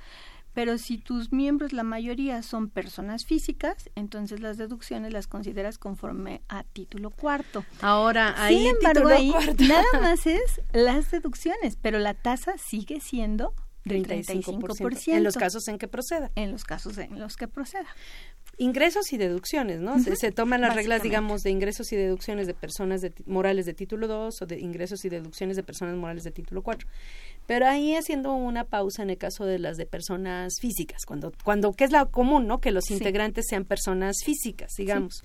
pero 0.56 0.78
si 0.78 0.96
tus 0.96 1.32
miembros, 1.32 1.74
la 1.74 1.82
mayoría, 1.82 2.42
son 2.42 2.70
personas 2.70 3.26
físicas, 3.26 3.90
entonces 3.94 4.40
las 4.40 4.56
deducciones 4.56 5.12
las 5.12 5.26
consideras 5.26 5.76
conforme 5.76 6.40
a 6.48 6.64
título 6.64 7.10
cuarto. 7.10 7.62
Ahora, 7.82 8.34
ahí 8.42 8.60
Sin 8.60 8.68
embargo, 8.68 9.10
ahí 9.10 9.32
cuarto. 9.32 9.64
nada 9.64 9.84
más 10.00 10.26
es 10.26 10.62
las 10.72 11.10
deducciones, 11.10 11.76
pero 11.76 11.98
la 11.98 12.14
tasa 12.14 12.56
sigue 12.56 13.00
siendo 13.00 13.52
del 13.84 14.06
35%. 14.06 15.12
En 15.12 15.24
los 15.24 15.36
casos 15.36 15.68
en 15.68 15.76
que 15.76 15.88
proceda. 15.88 16.32
En 16.36 16.52
los 16.52 16.64
casos 16.64 16.96
en 16.96 17.18
los 17.18 17.36
que 17.36 17.48
proceda. 17.48 17.94
Ingresos 18.58 19.12
y 19.12 19.18
deducciones, 19.18 19.80
¿no? 19.80 19.98
se, 20.02 20.16
se 20.16 20.32
toman 20.32 20.62
las 20.62 20.74
reglas, 20.74 21.02
digamos, 21.02 21.42
de 21.42 21.50
ingresos 21.50 21.92
y 21.92 21.96
deducciones 21.96 22.46
de 22.46 22.54
personas 22.54 23.02
de, 23.02 23.12
morales 23.26 23.66
de 23.66 23.74
título 23.74 24.08
2 24.08 24.40
o 24.40 24.46
de 24.46 24.58
ingresos 24.60 25.04
y 25.04 25.10
deducciones 25.10 25.56
de 25.56 25.62
personas 25.62 25.94
morales 25.96 26.24
de 26.24 26.30
título 26.30 26.62
4. 26.62 26.88
Pero 27.46 27.66
ahí 27.66 27.94
haciendo 27.94 28.32
una 28.34 28.64
pausa 28.64 29.02
en 29.02 29.10
el 29.10 29.18
caso 29.18 29.44
de 29.44 29.58
las 29.58 29.76
de 29.76 29.84
personas 29.84 30.54
físicas, 30.58 31.04
cuando, 31.06 31.32
cuando 31.44 31.74
que 31.74 31.84
es 31.84 31.90
la 31.92 32.06
común, 32.06 32.46
¿no? 32.46 32.60
Que 32.62 32.70
los 32.70 32.84
Sí. 32.86 32.94
integrantes 32.94 33.44
sean 33.48 33.66
personas 33.66 34.16
físicas, 34.24 34.72
digamos. 34.78 35.22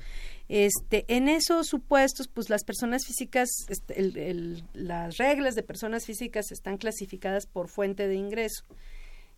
Este, 0.49 1.05
en 1.07 1.29
esos 1.29 1.67
supuestos, 1.67 2.27
pues 2.27 2.49
las 2.49 2.65
personas 2.65 3.05
físicas, 3.05 3.47
este, 3.69 3.97
el- 3.97 4.17
el- 4.17 4.63
las 4.73 5.15
reglas 5.17 5.55
de 5.55 5.63
personas 5.63 6.05
físicas 6.05 6.51
están 6.51 6.77
clasificadas 6.77 7.45
por 7.45 7.69
fuente 7.69 8.09
de 8.09 8.15
ingreso 8.15 8.65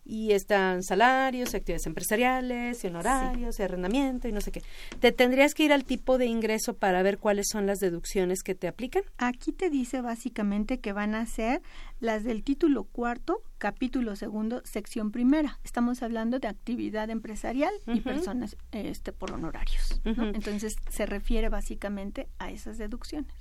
y 0.04 0.32
están 0.32 0.82
salarios, 0.82 1.54
actividades 1.54 1.86
empresariales, 1.86 2.84
y 2.84 2.86
honorarios, 2.86 3.58
y 3.58 3.62
arrendamiento 3.62 4.28
y 4.28 4.32
no 4.32 4.40
sé 4.40 4.52
qué. 4.52 4.62
¿Te 5.00 5.12
tendrías 5.12 5.54
que 5.54 5.64
ir 5.64 5.72
al 5.72 5.84
tipo 5.84 6.18
de 6.18 6.26
ingreso 6.26 6.74
para 6.74 7.02
ver 7.02 7.18
cuáles 7.18 7.48
son 7.50 7.66
las 7.66 7.78
deducciones 7.78 8.42
que 8.42 8.54
te 8.54 8.68
aplican? 8.68 9.02
Aquí 9.16 9.52
te 9.52 9.70
dice 9.70 10.00
básicamente 10.00 10.78
que 10.80 10.92
van 10.92 11.14
a 11.14 11.24
ser 11.26 11.62
las 12.04 12.22
del 12.22 12.44
título 12.44 12.84
cuarto, 12.84 13.42
capítulo 13.56 14.14
segundo, 14.14 14.60
sección 14.64 15.10
primera. 15.10 15.58
Estamos 15.64 16.02
hablando 16.02 16.38
de 16.38 16.48
actividad 16.48 17.08
empresarial 17.08 17.72
y 17.86 18.00
personas 18.02 18.58
este, 18.72 19.12
por 19.12 19.32
honorarios. 19.32 20.02
Entonces 20.04 20.76
se 20.90 21.06
refiere 21.06 21.48
básicamente 21.48 22.28
a 22.38 22.50
esas 22.50 22.76
deducciones. 22.76 23.32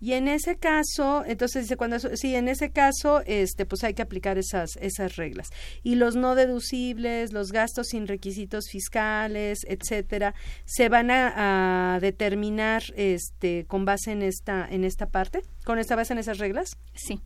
Y 0.00 0.14
en 0.14 0.26
ese 0.26 0.56
caso, 0.56 1.24
entonces 1.24 1.64
dice 1.64 1.76
cuando 1.76 2.00
sí, 2.00 2.34
en 2.34 2.48
ese 2.48 2.72
caso, 2.72 3.22
este, 3.26 3.64
pues 3.64 3.84
hay 3.84 3.94
que 3.94 4.02
aplicar 4.02 4.38
esas 4.38 4.76
esas 4.80 5.14
reglas. 5.14 5.50
Y 5.84 5.94
los 5.94 6.16
no 6.16 6.34
deducibles, 6.34 7.32
los 7.32 7.52
gastos 7.52 7.88
sin 7.90 8.08
requisitos 8.08 8.64
fiscales, 8.68 9.60
etcétera, 9.68 10.34
se 10.64 10.88
van 10.88 11.12
a, 11.12 11.94
a 11.94 12.00
determinar, 12.00 12.82
este, 12.96 13.66
con 13.66 13.84
base 13.84 14.10
en 14.10 14.22
esta 14.22 14.66
en 14.68 14.82
esta 14.82 15.06
parte, 15.06 15.42
con 15.64 15.78
esta 15.78 15.94
base 15.94 16.12
en 16.12 16.18
esas 16.18 16.38
reglas. 16.38 16.76
Sí. 16.94 17.20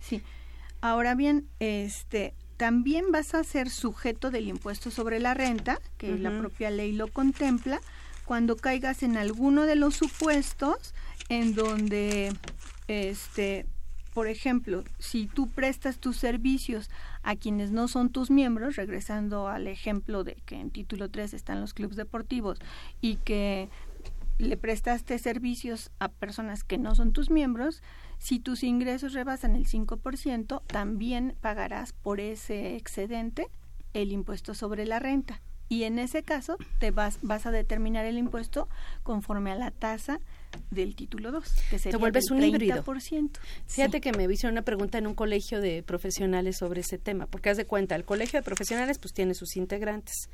Sí. 0.00 0.22
Ahora 0.80 1.14
bien, 1.14 1.46
este 1.58 2.34
también 2.56 3.10
vas 3.10 3.34
a 3.34 3.42
ser 3.42 3.70
sujeto 3.70 4.30
del 4.30 4.48
impuesto 4.48 4.90
sobre 4.90 5.18
la 5.18 5.32
renta, 5.32 5.80
que 5.96 6.18
la 6.18 6.36
propia 6.38 6.70
ley 6.70 6.92
lo 6.92 7.08
contempla, 7.08 7.80
cuando 8.26 8.56
caigas 8.56 9.02
en 9.02 9.16
alguno 9.16 9.64
de 9.64 9.76
los 9.76 9.94
supuestos 9.96 10.94
en 11.30 11.54
donde 11.54 12.34
este 12.86 13.66
por 14.12 14.26
ejemplo, 14.26 14.82
si 14.98 15.26
tú 15.26 15.48
prestas 15.48 15.98
tus 15.98 16.16
servicios 16.16 16.90
a 17.22 17.36
quienes 17.36 17.70
no 17.70 17.86
son 17.86 18.10
tus 18.10 18.30
miembros, 18.30 18.76
regresando 18.76 19.48
al 19.48 19.68
ejemplo 19.68 20.24
de 20.24 20.34
que 20.46 20.56
en 20.56 20.70
título 20.70 21.08
3 21.08 21.32
están 21.32 21.60
los 21.60 21.74
clubes 21.74 21.96
deportivos 21.96 22.58
y 23.00 23.16
que 23.16 23.68
le 24.40 24.56
prestaste 24.56 25.18
servicios 25.18 25.90
a 25.98 26.08
personas 26.08 26.64
que 26.64 26.78
no 26.78 26.94
son 26.94 27.12
tus 27.12 27.30
miembros, 27.30 27.82
si 28.18 28.38
tus 28.40 28.62
ingresos 28.62 29.12
rebasan 29.12 29.54
el 29.54 29.66
5%, 29.66 30.62
también 30.66 31.34
pagarás 31.40 31.92
por 31.92 32.20
ese 32.20 32.76
excedente 32.76 33.48
el 33.92 34.12
impuesto 34.12 34.54
sobre 34.54 34.86
la 34.86 34.98
renta. 34.98 35.42
Y 35.68 35.84
en 35.84 36.00
ese 36.00 36.24
caso 36.24 36.56
te 36.80 36.90
vas, 36.90 37.20
vas 37.22 37.46
a 37.46 37.52
determinar 37.52 38.04
el 38.04 38.18
impuesto 38.18 38.68
conforme 39.04 39.52
a 39.52 39.54
la 39.54 39.70
tasa 39.70 40.18
del 40.72 40.96
título 40.96 41.30
2, 41.30 41.44
que 41.70 41.78
sería 41.78 41.96
vuelves 41.96 42.24
del 42.24 42.38
un 42.38 42.44
híbrido. 42.44 42.82
30%. 42.82 43.38
Fíjate 43.68 43.98
Sí. 43.98 44.00
que 44.00 44.12
me 44.12 44.24
hicieron 44.24 44.54
una 44.54 44.62
pregunta 44.62 44.98
en 44.98 45.06
un 45.06 45.14
colegio 45.14 45.60
de 45.60 45.84
profesionales 45.84 46.56
sobre 46.58 46.80
ese 46.80 46.98
tema, 46.98 47.26
porque 47.26 47.50
haz 47.50 47.56
de 47.56 47.66
cuenta, 47.66 47.94
el 47.94 48.04
colegio 48.04 48.40
de 48.40 48.42
profesionales 48.42 48.98
pues 48.98 49.14
tiene 49.14 49.34
sus 49.34 49.56
integrantes 49.56 50.28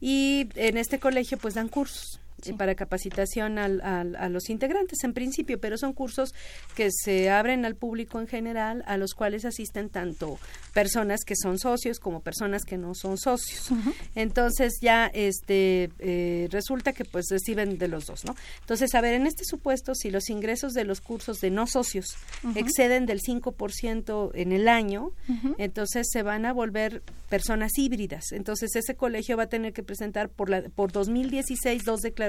y 0.00 0.48
en 0.54 0.78
este 0.78 0.98
colegio 0.98 1.36
pues 1.36 1.52
dan 1.52 1.68
cursos 1.68 2.22
eh, 2.46 2.52
para 2.54 2.74
capacitación 2.74 3.58
al- 3.58 3.80
al- 3.82 4.16
a 4.16 4.28
los 4.28 4.48
integrantes 4.50 5.02
en 5.04 5.12
principio, 5.12 5.58
pero 5.60 5.76
son 5.78 5.92
cursos 5.92 6.34
que 6.74 6.88
se 6.90 7.30
abren 7.30 7.64
al 7.64 7.74
público 7.76 8.20
en 8.20 8.26
general, 8.26 8.82
a 8.86 8.96
los 8.96 9.14
cuales 9.14 9.44
asisten 9.44 9.88
tanto 9.90 10.38
personas 10.74 11.20
que 11.24 11.34
son 11.36 11.58
socios 11.58 11.98
como 11.98 12.20
personas 12.20 12.64
que 12.64 12.78
no 12.78 12.94
son 12.94 13.18
socios. 13.18 13.70
Entonces 14.14 14.78
ya 14.80 15.06
este 15.06 15.90
eh, 15.98 16.48
resulta 16.50 16.92
que 16.92 17.04
pues 17.04 17.26
reciben 17.30 17.78
de 17.78 17.88
los 17.88 18.06
dos, 18.06 18.24
¿no? 18.24 18.34
Entonces, 18.60 18.94
a 18.94 19.00
ver, 19.00 19.14
en 19.14 19.26
este 19.26 19.44
supuesto, 19.44 19.94
si 19.94 20.10
los 20.10 20.28
ingresos 20.30 20.72
de 20.72 20.84
los 20.84 21.00
cursos 21.00 21.40
de 21.40 21.50
no 21.50 21.66
socios 21.66 22.16
exceden 22.54 23.06
del 23.06 23.20
5% 23.20 24.30
en 24.34 24.52
el 24.52 24.68
año, 24.68 25.10
entonces 25.58 26.06
se 26.10 26.22
van 26.22 26.46
a 26.46 26.52
volver 26.52 27.02
personas 27.28 27.76
híbridas. 27.78 28.32
Entonces, 28.32 28.74
ese 28.76 28.94
colegio 28.94 29.36
va 29.36 29.44
a 29.44 29.48
tener 29.48 29.72
que 29.72 29.82
presentar 29.82 30.28
por 30.28 30.48
la 30.50 30.62
por 30.62 30.92
2016 30.92 31.84
dos 31.84 32.00
declaraciones 32.00 32.27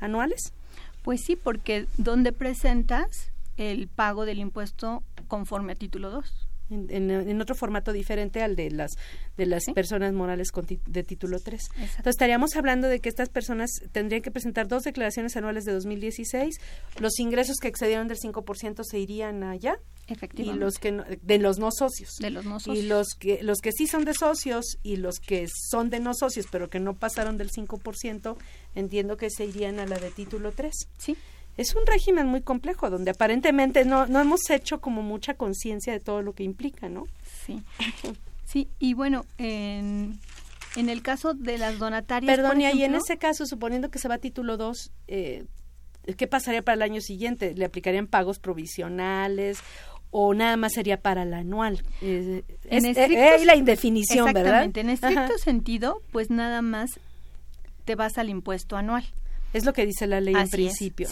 anuales. 0.00 0.52
Pues 1.02 1.22
sí, 1.22 1.36
porque 1.36 1.86
donde 1.96 2.32
presentas 2.32 3.30
el 3.56 3.88
pago 3.88 4.24
del 4.24 4.38
impuesto 4.38 5.02
conforme 5.26 5.72
a 5.72 5.76
título 5.76 6.10
2. 6.10 6.47
En, 6.70 7.40
otro 7.40 7.54
formato 7.54 7.92
diferente 7.92 8.42
al 8.42 8.56
de 8.56 8.70
las 8.70 8.92
de 9.36 9.46
las 9.46 9.64
personas 9.74 10.12
morales 10.12 10.50
con 10.50 10.66
de 10.66 11.02
título 11.02 11.38
3. 11.40 11.70
Entonces 11.76 12.06
estaríamos 12.06 12.56
hablando 12.56 12.88
de 12.88 13.00
que 13.00 13.08
estas 13.08 13.28
personas 13.28 13.70
tendrían 13.92 14.22
que 14.22 14.30
presentar 14.30 14.68
dos 14.68 14.82
declaraciones 14.82 15.36
anuales 15.36 15.64
de 15.64 15.72
2016, 15.72 16.56
los 17.00 17.18
ingresos 17.18 17.56
que 17.60 17.68
excedieron 17.68 18.08
del 18.08 18.18
5% 18.18 18.82
se 18.84 18.98
irían 18.98 19.42
allá 19.42 19.78
y 20.34 20.52
los 20.52 20.78
que 20.78 20.92
de 21.22 21.38
los 21.38 21.58
no 21.58 21.70
socios. 21.70 22.16
De 22.20 22.30
los 22.30 22.44
no 22.44 22.58
socios. 22.60 22.84
Y 22.84 22.88
los 22.88 23.08
que 23.18 23.42
los 23.42 23.58
que 23.58 23.72
sí 23.72 23.86
son 23.86 24.04
de 24.04 24.14
socios 24.14 24.78
y 24.82 24.96
los 24.96 25.18
que 25.18 25.46
son 25.70 25.90
de 25.90 26.00
no 26.00 26.14
socios, 26.14 26.46
pero 26.50 26.70
que 26.70 26.80
no 26.80 26.94
pasaron 26.94 27.36
del 27.36 27.50
5%, 27.50 28.36
entiendo 28.74 29.16
que 29.16 29.30
se 29.30 29.44
irían 29.44 29.78
a 29.78 29.86
la 29.86 29.98
de 29.98 30.10
título 30.10 30.52
3. 30.52 30.72
Sí 30.98 31.16
es 31.58 31.74
un 31.74 31.84
régimen 31.86 32.28
muy 32.28 32.40
complejo 32.40 32.88
donde 32.88 33.10
aparentemente 33.10 33.84
no, 33.84 34.06
no 34.06 34.20
hemos 34.20 34.48
hecho 34.48 34.80
como 34.80 35.02
mucha 35.02 35.34
conciencia 35.34 35.92
de 35.92 36.00
todo 36.00 36.22
lo 36.22 36.32
que 36.32 36.44
implica, 36.44 36.88
¿no? 36.88 37.04
Sí. 37.46 37.62
Sí, 38.44 38.68
y 38.78 38.94
bueno, 38.94 39.26
en, 39.36 40.18
en 40.76 40.88
el 40.88 41.02
caso 41.02 41.34
de 41.34 41.58
las 41.58 41.78
donatarias. 41.78 42.34
Perdón, 42.34 42.60
y 42.60 42.82
en 42.82 42.94
ese 42.94 43.18
caso, 43.18 43.44
suponiendo 43.44 43.90
que 43.90 43.98
se 43.98 44.08
va 44.08 44.14
a 44.14 44.18
título 44.18 44.56
2, 44.56 44.92
eh, 45.08 45.44
¿qué 46.16 46.26
pasaría 46.28 46.62
para 46.62 46.76
el 46.76 46.82
año 46.82 47.00
siguiente? 47.00 47.54
¿Le 47.54 47.64
aplicarían 47.64 48.06
pagos 48.06 48.38
provisionales 48.38 49.58
o 50.10 50.32
nada 50.32 50.56
más 50.56 50.72
sería 50.72 51.00
para 51.02 51.24
el 51.24 51.34
anual? 51.34 51.82
Eh, 52.00 52.44
en 52.70 52.86
es, 52.86 52.96
eh, 52.96 53.44
la 53.44 53.56
indefinición, 53.56 54.28
exactamente, 54.28 54.80
En 54.80 54.90
estricto 54.90 55.36
sentido, 55.38 56.00
pues 56.12 56.30
nada 56.30 56.62
más 56.62 57.00
te 57.84 57.96
vas 57.96 58.16
al 58.16 58.30
impuesto 58.30 58.76
anual. 58.76 59.04
Es 59.52 59.64
lo 59.64 59.72
que 59.72 59.86
dice 59.86 60.06
la 60.06 60.20
ley 60.20 60.34
en 60.34 60.48
principio. 60.48 61.08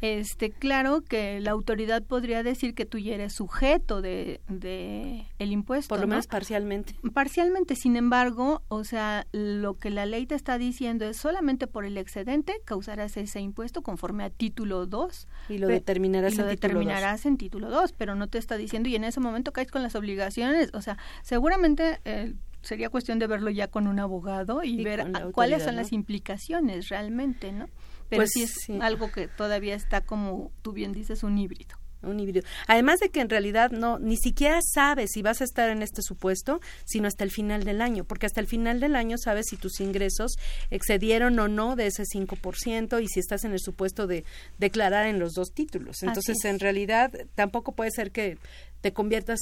Este, 0.00 0.50
claro 0.50 1.02
que 1.02 1.40
la 1.40 1.52
autoridad 1.52 2.02
podría 2.02 2.42
decir 2.42 2.74
que 2.74 2.84
tú 2.84 2.98
ya 2.98 3.14
eres 3.14 3.32
sujeto 3.32 4.02
de, 4.02 4.40
de 4.48 5.26
el 5.38 5.52
impuesto. 5.52 5.88
Por 5.88 6.00
lo 6.00 6.06
menos 6.06 6.26
parcialmente. 6.26 6.96
Parcialmente, 7.14 7.76
sin 7.76 7.96
embargo, 7.96 8.62
o 8.68 8.84
sea, 8.84 9.26
lo 9.32 9.74
que 9.78 9.90
la 9.90 10.04
ley 10.04 10.26
te 10.26 10.34
está 10.34 10.58
diciendo 10.58 11.06
es 11.06 11.16
solamente 11.16 11.66
por 11.66 11.84
el 11.84 11.96
excedente 11.96 12.60
causarás 12.64 13.16
ese 13.16 13.40
impuesto 13.40 13.82
conforme 13.82 14.24
a 14.24 14.30
título 14.30 14.86
2. 14.86 15.28
Y 15.48 15.58
lo 15.58 15.68
determinarás, 15.68 16.34
y 16.34 16.36
lo 16.36 16.44
determinarás 16.44 17.24
en 17.24 17.38
título 17.38 17.70
2, 17.70 17.92
pero 17.92 18.14
no 18.14 18.26
te 18.26 18.38
está 18.38 18.56
diciendo 18.56 18.88
y 18.88 18.96
en 18.96 19.04
ese 19.04 19.20
momento 19.20 19.52
caes 19.52 19.70
con 19.70 19.82
las 19.82 19.94
obligaciones. 19.94 20.70
O 20.74 20.82
sea, 20.82 20.98
seguramente 21.22 22.00
eh, 22.04 22.34
sería 22.66 22.90
cuestión 22.90 23.18
de 23.18 23.26
verlo 23.26 23.50
ya 23.50 23.68
con 23.68 23.86
un 23.86 23.98
abogado 23.98 24.62
y, 24.62 24.82
ver 24.82 25.06
cuáles 25.32 25.62
son 25.62 25.76
las 25.76 25.92
implicaciones 25.92 26.88
realmente, 26.88 27.52
¿no? 27.52 27.68
Pero 28.08 28.20
pues, 28.20 28.30
sí 28.32 28.42
es 28.42 28.70
algo 28.80 29.10
que 29.10 29.28
todavía 29.28 29.74
está 29.74 30.00
como 30.00 30.52
tú 30.62 30.72
bien 30.72 30.92
dices 30.92 31.22
un 31.22 31.38
híbrido 31.38 31.76
un 32.06 32.20
híbrido. 32.20 32.46
Además 32.66 33.00
de 33.00 33.10
que 33.10 33.20
en 33.20 33.28
realidad 33.28 33.70
no 33.70 33.98
ni 33.98 34.16
siquiera 34.16 34.60
sabes 34.62 35.10
si 35.12 35.22
vas 35.22 35.40
a 35.40 35.44
estar 35.44 35.70
en 35.70 35.82
este 35.82 36.02
supuesto, 36.02 36.60
sino 36.84 37.08
hasta 37.08 37.24
el 37.24 37.30
final 37.30 37.64
del 37.64 37.80
año, 37.80 38.04
porque 38.04 38.26
hasta 38.26 38.40
el 38.40 38.46
final 38.46 38.80
del 38.80 38.96
año 38.96 39.16
sabes 39.18 39.46
si 39.48 39.56
tus 39.56 39.80
ingresos 39.80 40.36
excedieron 40.70 41.38
o 41.38 41.48
no 41.48 41.76
de 41.76 41.86
ese 41.86 42.04
5% 42.04 43.02
y 43.02 43.08
si 43.08 43.20
estás 43.20 43.44
en 43.44 43.52
el 43.52 43.60
supuesto 43.60 44.06
de 44.06 44.24
declarar 44.58 45.06
en 45.06 45.18
los 45.18 45.32
dos 45.34 45.52
títulos. 45.52 46.02
Entonces, 46.02 46.44
en 46.44 46.60
realidad 46.60 47.12
tampoco 47.34 47.72
puede 47.72 47.90
ser 47.90 48.10
que 48.10 48.38
te 48.86 48.92
conviertas 48.92 49.40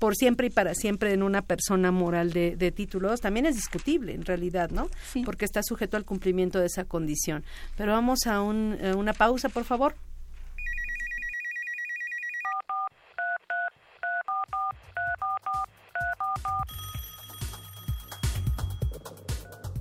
por 0.00 0.16
siempre 0.16 0.48
y 0.48 0.50
para 0.50 0.74
siempre 0.74 1.12
en 1.12 1.22
una 1.22 1.42
persona 1.42 1.92
moral 1.92 2.32
de, 2.32 2.56
de 2.56 2.72
títulos, 2.72 3.20
también 3.20 3.46
es 3.46 3.54
discutible 3.54 4.12
en 4.12 4.24
realidad, 4.24 4.70
¿no? 4.70 4.88
Porque 5.24 5.44
está 5.44 5.60
sujeto 5.62 5.96
al 5.96 6.04
cumplimiento 6.04 6.58
de 6.58 6.66
esa 6.66 6.82
condición. 6.84 7.44
Pero 7.76 7.92
vamos 7.92 8.26
a, 8.26 8.42
un, 8.42 8.76
a 8.84 8.96
una 8.96 9.12
pausa, 9.12 9.48
por 9.50 9.62
favor. 9.62 9.94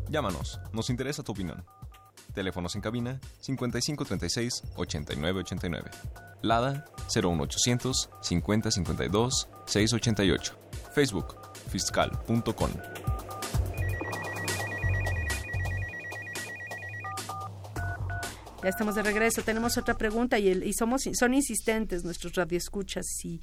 Llámanos, 0.10 0.60
nos 0.74 0.92
interesa 0.92 1.24
tu 1.24 1.32
opinión. 1.32 1.66
Teléfonos 2.36 2.76
en 2.76 2.82
cabina 2.82 3.20
5536 3.40 4.62
8989. 4.76 6.31
Lada 6.42 6.86
01800 7.14 8.10
5052 8.22 9.48
688. 9.66 10.58
Facebook 10.94 11.36
fiscal.com. 11.70 12.72
Ya 18.64 18.70
estamos 18.70 18.94
de 18.94 19.02
regreso. 19.02 19.42
Tenemos 19.42 19.76
otra 19.78 19.96
pregunta 19.98 20.38
y, 20.38 20.74
somos 20.74 21.02
son 21.14 21.34
insistentes 21.34 22.04
nuestros 22.04 22.36
radioescuchas 22.36 23.06
y 23.24 23.42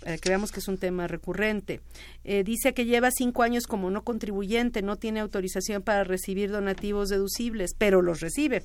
para 0.00 0.18
que 0.18 0.28
veamos 0.28 0.52
que 0.52 0.60
es 0.60 0.68
un 0.68 0.78
tema 0.78 1.06
recurrente. 1.06 1.80
Eh, 2.24 2.44
dice 2.44 2.74
que 2.74 2.84
lleva 2.84 3.10
cinco 3.10 3.42
años 3.42 3.66
como 3.66 3.90
no 3.90 4.02
contribuyente, 4.02 4.82
no 4.82 4.96
tiene 4.96 5.20
autorización 5.20 5.82
para 5.82 6.04
recibir 6.04 6.50
donativos 6.50 7.08
deducibles, 7.08 7.74
pero 7.76 8.02
los 8.02 8.20
recibe. 8.20 8.64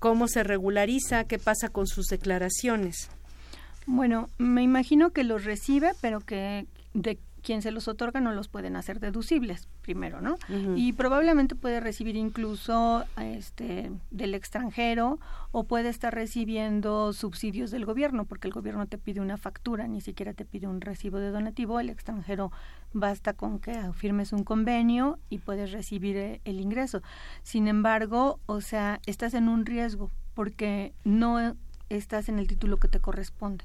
¿Cómo 0.00 0.28
se 0.28 0.42
regulariza? 0.42 1.24
¿Qué 1.24 1.38
pasa 1.38 1.68
con 1.68 1.86
sus 1.86 2.06
declaraciones? 2.06 3.08
Bueno, 3.86 4.28
me 4.38 4.62
imagino 4.62 5.10
que 5.10 5.24
los 5.24 5.44
recibe, 5.44 5.92
pero 6.00 6.20
que 6.20 6.66
de 6.94 7.18
quien 7.42 7.62
se 7.62 7.70
los 7.70 7.88
otorga 7.88 8.20
no 8.20 8.32
los 8.32 8.48
pueden 8.48 8.76
hacer 8.76 9.00
deducibles 9.00 9.68
primero, 9.82 10.20
¿no? 10.20 10.36
Y 10.76 10.92
probablemente 10.92 11.54
puede 11.54 11.80
recibir 11.80 12.16
incluso 12.16 13.04
este 13.16 13.90
del 14.10 14.34
extranjero 14.34 15.18
o 15.50 15.64
puede 15.64 15.88
estar 15.88 16.14
recibiendo 16.14 17.12
subsidios 17.12 17.70
del 17.70 17.84
gobierno 17.84 18.24
porque 18.24 18.46
el 18.46 18.54
gobierno 18.54 18.86
te 18.86 18.98
pide 18.98 19.20
una 19.20 19.36
factura, 19.36 19.88
ni 19.88 20.00
siquiera 20.00 20.32
te 20.34 20.44
pide 20.44 20.68
un 20.68 20.80
recibo 20.80 21.18
de 21.18 21.30
donativo, 21.30 21.80
el 21.80 21.90
extranjero 21.90 22.52
basta 22.92 23.32
con 23.32 23.58
que 23.58 23.74
firmes 23.94 24.32
un 24.32 24.44
convenio 24.44 25.18
y 25.28 25.38
puedes 25.38 25.72
recibir 25.72 26.16
eh, 26.16 26.40
el 26.44 26.60
ingreso. 26.60 27.02
Sin 27.42 27.68
embargo, 27.68 28.38
o 28.46 28.60
sea, 28.60 29.00
estás 29.06 29.34
en 29.34 29.48
un 29.48 29.66
riesgo 29.66 30.10
porque 30.34 30.92
no 31.04 31.56
estás 31.88 32.28
en 32.28 32.38
el 32.38 32.46
título 32.46 32.78
que 32.78 32.88
te 32.88 33.00
corresponde. 33.00 33.64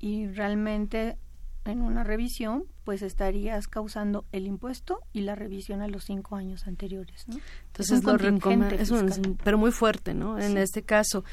Y 0.00 0.28
realmente 0.28 1.16
en 1.64 1.82
una 1.82 2.04
revisión, 2.04 2.64
pues 2.84 3.02
estarías 3.02 3.68
causando 3.68 4.24
el 4.32 4.46
impuesto 4.46 5.00
y 5.12 5.20
la 5.20 5.34
revisión 5.34 5.82
a 5.82 5.88
los 5.88 6.04
cinco 6.04 6.36
años 6.36 6.66
anteriores. 6.66 7.28
¿no? 7.28 7.38
Entonces, 7.66 8.02
lo 8.02 8.16
es 8.16 9.20
pero 9.44 9.58
muy 9.58 9.70
fuerte, 9.70 10.14
¿no? 10.14 10.38
En 10.38 10.56
este 10.56 10.82
caso. 10.82 11.24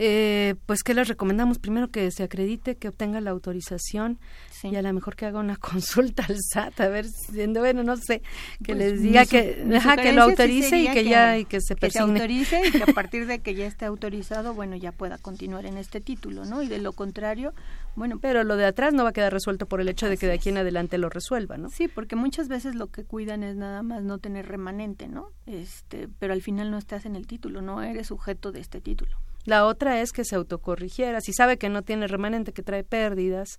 Eh, 0.00 0.54
pues, 0.66 0.84
¿qué 0.84 0.94
les 0.94 1.08
recomendamos? 1.08 1.58
Primero 1.58 1.88
que 1.88 2.08
se 2.12 2.22
acredite, 2.22 2.76
que 2.76 2.86
obtenga 2.86 3.20
la 3.20 3.30
autorización 3.30 4.20
y 4.62 4.76
a 4.76 4.82
lo 4.82 4.92
mejor 4.92 5.16
que 5.16 5.26
haga 5.26 5.40
una 5.40 5.56
consulta 5.56 6.24
al 6.28 6.36
SAT, 6.40 6.80
a 6.80 6.88
ver, 6.88 7.06
siendo 7.06 7.60
bueno, 7.60 7.82
no 7.82 7.96
sé, 7.96 8.22
que 8.62 8.74
pues, 8.74 8.78
les 8.78 9.02
diga 9.02 9.26
que, 9.26 9.64
deja 9.64 9.96
que 9.96 10.12
lo 10.12 10.22
autorice 10.22 10.78
y 10.78 10.88
que, 10.88 11.04
ya 11.04 11.36
y 11.36 11.44
que 11.44 11.60
se 11.60 11.74
que 11.74 11.90
se 11.90 11.98
autorice 11.98 12.62
y 12.64 12.70
que 12.70 12.82
a 12.84 12.86
partir 12.94 13.26
de 13.26 13.40
que 13.40 13.56
ya 13.56 13.66
esté 13.66 13.86
autorizado, 13.86 14.54
bueno, 14.54 14.76
ya 14.76 14.92
pueda 14.92 15.18
continuar 15.18 15.66
en 15.66 15.78
este 15.78 16.00
título, 16.00 16.44
¿no? 16.44 16.62
Y 16.62 16.68
de 16.68 16.78
lo 16.78 16.92
contrario, 16.92 17.52
bueno. 17.96 18.20
Pero 18.20 18.44
lo 18.44 18.56
de 18.56 18.66
atrás 18.66 18.94
no 18.94 19.02
va 19.02 19.10
a 19.10 19.12
quedar 19.12 19.32
resuelto 19.32 19.66
por 19.66 19.80
el 19.80 19.88
hecho 19.88 20.08
de 20.08 20.16
que 20.16 20.28
de 20.28 20.34
aquí 20.34 20.50
en 20.50 20.58
adelante 20.58 20.96
lo 20.98 21.08
resuelva, 21.08 21.56
¿no? 21.56 21.70
Sí, 21.70 21.88
porque 21.88 22.14
muchas 22.14 22.46
veces 22.46 22.76
lo 22.76 22.86
que 22.86 23.02
cuidan 23.02 23.42
es 23.42 23.56
nada 23.56 23.82
más 23.82 24.04
no 24.04 24.18
tener 24.18 24.46
remanente, 24.46 25.08
¿no? 25.08 25.30
Este, 25.46 26.08
pero 26.20 26.34
al 26.34 26.42
final 26.42 26.70
no 26.70 26.78
estás 26.78 27.04
en 27.04 27.16
el 27.16 27.26
título, 27.26 27.62
no 27.62 27.82
eres 27.82 28.06
sujeto 28.06 28.52
de 28.52 28.60
este 28.60 28.80
título. 28.80 29.16
La 29.48 29.64
otra 29.64 30.02
es 30.02 30.12
que 30.12 30.26
se 30.26 30.36
autocorrigiera. 30.36 31.22
Si 31.22 31.32
sabe 31.32 31.56
que 31.56 31.70
no 31.70 31.80
tiene 31.80 32.06
remanente, 32.06 32.52
que 32.52 32.62
trae 32.62 32.84
pérdidas, 32.84 33.58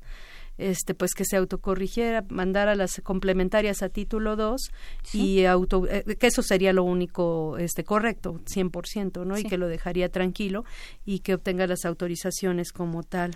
este 0.59 0.93
pues 0.93 1.15
que 1.15 1.25
se 1.25 1.35
autocorrigiera, 1.35 2.23
mandara 2.29 2.75
las 2.75 3.01
complementarias 3.01 3.81
a 3.81 3.89
título 3.89 4.35
2 4.35 4.71
y 5.13 5.45
auto 5.45 5.87
eh, 5.89 6.03
que 6.19 6.27
eso 6.27 6.43
sería 6.43 6.73
lo 6.73 6.83
único 6.83 7.57
este 7.57 7.83
correcto, 7.83 8.39
100%, 8.45 9.25
¿no? 9.25 9.35
Y 9.39 9.45
que 9.45 9.57
lo 9.57 9.67
dejaría 9.67 10.09
tranquilo 10.09 10.63
y 11.05 11.21
que 11.21 11.33
obtenga 11.33 11.65
las 11.65 11.85
autorizaciones 11.85 12.71
como 12.71 13.01
tal. 13.01 13.31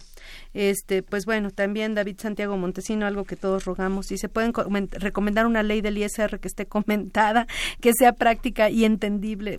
Este, 0.53 1.01
pues 1.01 1.25
bueno, 1.25 1.49
también 1.49 1.95
David 1.95 2.19
Santiago 2.19 2.55
Montesino 2.55 3.07
algo 3.07 3.23
que 3.23 3.35
todos 3.35 3.65
rogamos 3.65 4.11
y 4.11 4.19
se 4.19 4.29
pueden 4.29 4.53
recomendar 4.91 5.47
una 5.47 5.63
ley 5.63 5.81
del 5.81 5.97
ISR 5.97 6.39
que 6.39 6.49
esté 6.49 6.65
comentada, 6.67 7.47
que 7.81 7.93
sea 7.97 8.13
práctica 8.13 8.69
y 8.69 8.85
entendible 8.85 9.57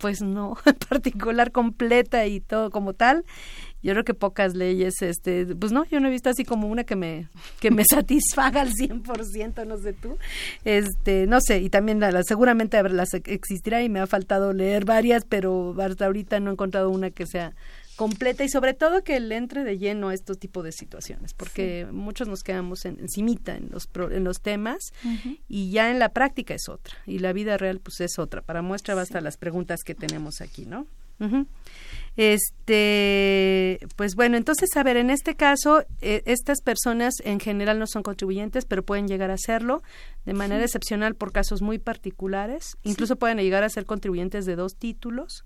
pues 0.00 0.22
no, 0.22 0.56
en 0.66 0.74
particular 0.74 1.52
completa 1.52 2.26
y 2.26 2.40
todo 2.40 2.70
como 2.70 2.94
tal. 2.94 3.24
Yo 3.82 3.92
creo 3.92 4.04
que 4.04 4.12
pocas 4.12 4.54
leyes, 4.54 5.00
este, 5.00 5.46
pues 5.56 5.72
no, 5.72 5.86
yo 5.86 6.00
no 6.00 6.08
he 6.08 6.10
visto 6.10 6.28
así 6.28 6.44
como 6.44 6.68
una 6.68 6.84
que 6.84 6.96
me, 6.96 7.28
que 7.60 7.70
me 7.70 7.84
satisfaga 7.88 8.60
al 8.60 8.72
100%, 8.72 9.66
no 9.66 9.78
sé 9.78 9.94
tú. 9.94 10.18
Este, 10.64 11.26
no 11.26 11.40
sé, 11.40 11.60
y 11.60 11.70
también 11.70 11.98
la, 11.98 12.22
seguramente 12.22 12.82
las 12.90 13.14
existirá 13.14 13.82
y 13.82 13.88
me 13.88 14.00
ha 14.00 14.06
faltado 14.06 14.52
leer 14.52 14.84
varias, 14.84 15.24
pero 15.26 15.74
hasta 15.80 16.06
ahorita 16.06 16.40
no 16.40 16.50
he 16.50 16.52
encontrado 16.52 16.90
una 16.90 17.10
que 17.10 17.26
sea 17.26 17.54
completa 18.00 18.44
y 18.44 18.48
sobre 18.48 18.72
todo 18.72 19.04
que 19.04 19.20
le 19.20 19.36
entre 19.36 19.62
de 19.62 19.76
lleno 19.76 20.08
a 20.08 20.14
estos 20.14 20.38
tipos 20.38 20.64
de 20.64 20.72
situaciones, 20.72 21.34
porque 21.34 21.86
muchos 21.92 22.28
nos 22.28 22.42
quedamos 22.42 22.86
en, 22.86 22.98
encimita 22.98 23.54
en 23.54 23.68
los, 23.70 23.90
en 23.94 24.24
los 24.24 24.40
temas 24.40 24.94
y 25.50 25.70
ya 25.70 25.90
en 25.90 25.98
la 25.98 26.08
práctica 26.08 26.54
es 26.54 26.70
otra 26.70 26.94
y 27.04 27.18
la 27.18 27.34
vida 27.34 27.58
real 27.58 27.78
pues 27.78 28.00
es 28.00 28.18
otra. 28.18 28.40
Para 28.40 28.62
muestra 28.62 28.94
basta 28.94 29.20
las 29.20 29.36
preguntas 29.36 29.84
que 29.84 29.94
tenemos 29.94 30.40
aquí, 30.40 30.64
¿no? 30.64 30.86
Este, 32.16 33.78
pues 33.96 34.14
bueno, 34.14 34.36
entonces, 34.36 34.68
a 34.76 34.82
ver, 34.82 34.96
en 34.96 35.10
este 35.10 35.36
caso, 35.36 35.84
eh, 36.00 36.22
estas 36.26 36.60
personas 36.60 37.14
en 37.24 37.40
general 37.40 37.78
no 37.78 37.86
son 37.86 38.02
contribuyentes, 38.02 38.64
pero 38.64 38.84
pueden 38.84 39.06
llegar 39.06 39.30
a 39.30 39.38
serlo 39.38 39.82
de 40.26 40.34
manera 40.34 40.62
excepcional 40.62 41.14
por 41.14 41.32
casos 41.32 41.62
muy 41.62 41.78
particulares. 41.78 42.76
Incluso 42.82 43.16
pueden 43.16 43.38
llegar 43.38 43.62
a 43.62 43.70
ser 43.70 43.86
contribuyentes 43.86 44.44
de 44.44 44.56
dos 44.56 44.76
títulos. 44.76 45.44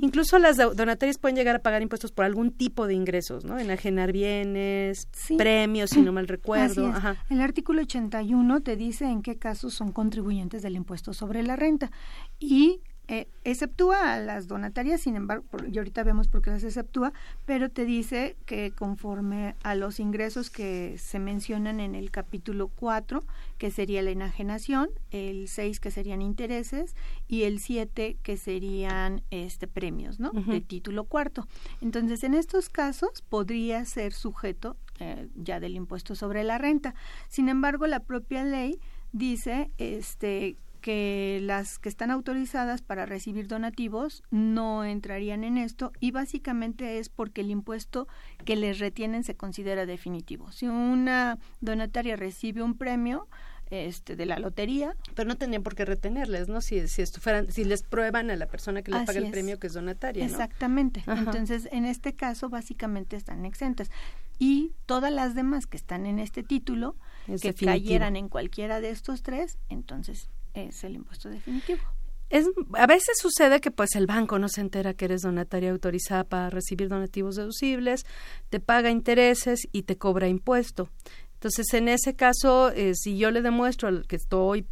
Incluso 0.00 0.38
las 0.38 0.56
donatarias 0.56 1.18
pueden 1.18 1.36
llegar 1.36 1.56
a 1.56 1.58
pagar 1.60 1.82
impuestos 1.82 2.12
por 2.12 2.24
algún 2.24 2.50
tipo 2.50 2.86
de 2.86 2.94
ingresos, 2.94 3.44
¿no? 3.44 3.58
Enajenar 3.58 4.10
bienes, 4.10 5.06
premios, 5.36 5.90
si 5.90 6.00
no 6.00 6.12
mal 6.12 6.26
recuerdo. 6.28 6.92
El 7.28 7.40
artículo 7.40 7.82
81 7.82 8.62
te 8.62 8.74
dice 8.74 9.04
en 9.04 9.22
qué 9.22 9.38
casos 9.38 9.74
son 9.74 9.92
contribuyentes 9.92 10.62
del 10.62 10.76
impuesto 10.76 11.12
sobre 11.12 11.42
la 11.42 11.56
renta 11.56 11.92
y 12.40 12.80
eh, 13.12 13.26
exceptúa 13.42 14.14
a 14.14 14.20
las 14.20 14.46
donatarias, 14.46 15.00
sin 15.00 15.16
embargo, 15.16 15.44
y 15.68 15.76
ahorita 15.76 16.04
vemos 16.04 16.28
por 16.28 16.42
qué 16.42 16.50
las 16.50 16.62
exceptúa, 16.62 17.12
pero 17.44 17.68
te 17.68 17.84
dice 17.84 18.36
que 18.46 18.70
conforme 18.70 19.56
a 19.64 19.74
los 19.74 19.98
ingresos 19.98 20.48
que 20.48 20.96
se 20.96 21.18
mencionan 21.18 21.80
en 21.80 21.96
el 21.96 22.12
capítulo 22.12 22.68
4, 22.68 23.24
que 23.58 23.72
sería 23.72 24.00
la 24.02 24.10
enajenación, 24.12 24.90
el 25.10 25.48
6 25.48 25.80
que 25.80 25.90
serían 25.90 26.22
intereses 26.22 26.94
y 27.26 27.42
el 27.42 27.58
7 27.58 28.16
que 28.22 28.36
serían 28.36 29.22
este 29.32 29.66
premios, 29.66 30.20
¿no? 30.20 30.30
De 30.30 30.60
título 30.60 31.02
cuarto. 31.02 31.48
Entonces, 31.80 32.22
en 32.22 32.34
estos 32.34 32.68
casos 32.68 33.24
podría 33.28 33.84
ser 33.86 34.12
sujeto 34.12 34.76
eh, 35.00 35.26
ya 35.34 35.58
del 35.58 35.74
impuesto 35.74 36.14
sobre 36.14 36.44
la 36.44 36.58
renta. 36.58 36.94
Sin 37.28 37.48
embargo, 37.48 37.88
la 37.88 38.04
propia 38.04 38.44
ley 38.44 38.78
dice 39.10 39.72
este 39.78 40.56
que 40.80 41.38
las 41.42 41.78
que 41.78 41.88
están 41.88 42.10
autorizadas 42.10 42.82
para 42.82 43.06
recibir 43.06 43.46
donativos 43.46 44.22
no 44.30 44.84
entrarían 44.84 45.44
en 45.44 45.58
esto 45.58 45.92
y 46.00 46.10
básicamente 46.10 46.98
es 46.98 47.08
porque 47.08 47.42
el 47.42 47.50
impuesto 47.50 48.08
que 48.44 48.56
les 48.56 48.78
retienen 48.78 49.24
se 49.24 49.36
considera 49.36 49.86
definitivo. 49.86 50.50
Si 50.52 50.66
una 50.66 51.38
donataria 51.60 52.16
recibe 52.16 52.62
un 52.62 52.76
premio, 52.76 53.28
este, 53.70 54.16
de 54.16 54.26
la 54.26 54.38
lotería. 54.38 54.96
Pero 55.14 55.28
no 55.28 55.36
tendrían 55.36 55.62
por 55.62 55.76
qué 55.76 55.84
retenerles, 55.84 56.48
¿no? 56.48 56.60
Si, 56.60 56.88
si, 56.88 57.04
si 57.06 57.64
les 57.64 57.82
prueban 57.84 58.30
a 58.30 58.36
la 58.36 58.46
persona 58.46 58.82
que 58.82 58.90
les 58.90 59.04
paga 59.04 59.20
el 59.20 59.30
premio 59.30 59.58
que 59.60 59.68
es 59.68 59.72
donataria. 59.74 60.24
Exactamente. 60.24 61.04
Entonces, 61.06 61.68
en 61.70 61.84
este 61.84 62.14
caso, 62.14 62.48
básicamente 62.48 63.16
están 63.16 63.46
exentas. 63.46 63.90
Y 64.40 64.72
todas 64.86 65.12
las 65.12 65.34
demás 65.34 65.66
que 65.66 65.76
están 65.76 66.04
en 66.06 66.18
este 66.18 66.42
título, 66.42 66.96
que 67.40 67.54
cayeran 67.54 68.16
en 68.16 68.28
cualquiera 68.28 68.80
de 68.80 68.90
estos 68.90 69.22
tres, 69.22 69.58
entonces 69.68 70.28
es 70.54 70.84
el 70.84 70.96
impuesto 70.96 71.28
definitivo. 71.28 71.80
Es, 72.28 72.46
a 72.74 72.86
veces 72.86 73.18
sucede 73.20 73.60
que 73.60 73.72
pues 73.72 73.96
el 73.96 74.06
banco 74.06 74.38
no 74.38 74.48
se 74.48 74.60
entera 74.60 74.94
que 74.94 75.06
eres 75.06 75.22
donataria 75.22 75.72
autorizada 75.72 76.22
para 76.22 76.48
recibir 76.48 76.88
donativos 76.88 77.34
deducibles, 77.34 78.06
te 78.50 78.60
paga 78.60 78.90
intereses 78.90 79.60
y 79.72 79.82
te 79.82 79.96
cobra 79.96 80.28
impuesto. 80.28 80.88
Entonces, 81.34 81.72
en 81.74 81.88
ese 81.88 82.14
caso, 82.14 82.70
eh, 82.70 82.92
si 82.94 83.18
yo 83.18 83.30
le 83.30 83.42
demuestro 83.42 84.02
que 84.02 84.16
estoy 84.16 84.66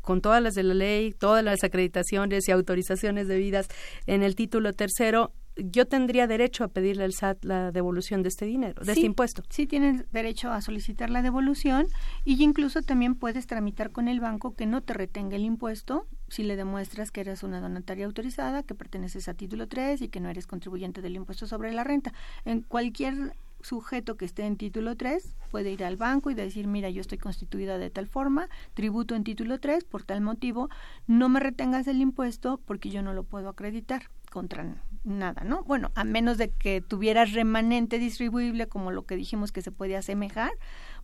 con 0.00 0.20
todas 0.20 0.42
las 0.42 0.54
de 0.54 0.62
la 0.62 0.74
ley, 0.74 1.12
todas 1.12 1.44
las 1.44 1.62
acreditaciones 1.62 2.48
y 2.48 2.52
autorizaciones 2.52 3.28
debidas 3.28 3.68
en 4.06 4.22
el 4.22 4.34
título 4.34 4.72
tercero, 4.72 5.32
yo 5.56 5.86
tendría 5.86 6.26
derecho 6.26 6.64
a 6.64 6.68
pedirle 6.68 7.04
al 7.04 7.12
SAT 7.12 7.44
la 7.44 7.72
devolución 7.72 8.22
de 8.22 8.28
este 8.28 8.44
dinero, 8.44 8.82
de 8.84 8.92
este 8.92 9.06
impuesto. 9.06 9.42
Sí, 9.48 9.66
tienes 9.66 10.10
derecho 10.12 10.50
a 10.50 10.60
solicitar 10.60 11.10
la 11.10 11.22
devolución 11.22 11.86
y 12.24 12.42
incluso 12.42 12.82
también 12.82 13.14
puedes 13.14 13.46
tramitar 13.46 13.90
con 13.90 14.08
el 14.08 14.20
banco 14.20 14.54
que 14.54 14.66
no 14.66 14.82
te 14.82 14.92
retenga 14.92 15.36
el 15.36 15.44
impuesto 15.44 16.06
si 16.28 16.42
le 16.42 16.56
demuestras 16.56 17.10
que 17.10 17.20
eres 17.20 17.42
una 17.42 17.60
donataria 17.60 18.06
autorizada, 18.06 18.62
que 18.62 18.74
perteneces 18.74 19.28
a 19.28 19.34
título 19.34 19.68
3 19.68 20.02
y 20.02 20.08
que 20.08 20.20
no 20.20 20.28
eres 20.28 20.46
contribuyente 20.46 21.00
del 21.00 21.16
impuesto 21.16 21.46
sobre 21.46 21.72
la 21.72 21.84
renta. 21.84 22.12
En 22.44 22.62
cualquier 22.62 23.34
sujeto 23.62 24.16
que 24.16 24.24
esté 24.24 24.44
en 24.44 24.56
título 24.56 24.96
3 24.96 25.34
puede 25.50 25.72
ir 25.72 25.84
al 25.84 25.96
banco 25.96 26.30
y 26.30 26.34
decir, 26.34 26.66
mira, 26.66 26.90
yo 26.90 27.00
estoy 27.00 27.18
constituida 27.18 27.78
de 27.78 27.90
tal 27.90 28.06
forma, 28.06 28.48
tributo 28.74 29.14
en 29.14 29.24
título 29.24 29.58
3, 29.58 29.84
por 29.84 30.02
tal 30.02 30.20
motivo, 30.20 30.68
no 31.06 31.28
me 31.28 31.40
retengas 31.40 31.86
el 31.86 32.00
impuesto 32.00 32.60
porque 32.64 32.90
yo 32.90 33.02
no 33.02 33.12
lo 33.12 33.24
puedo 33.24 33.48
acreditar 33.48 34.10
contra 34.30 34.82
nada, 35.06 35.44
¿no? 35.44 35.62
Bueno, 35.64 35.90
a 35.94 36.04
menos 36.04 36.36
de 36.36 36.50
que 36.50 36.80
tuvieras 36.80 37.32
remanente 37.32 37.98
distribuible 37.98 38.66
como 38.66 38.90
lo 38.90 39.06
que 39.06 39.16
dijimos 39.16 39.52
que 39.52 39.62
se 39.62 39.70
puede 39.70 39.96
asemejar, 39.96 40.50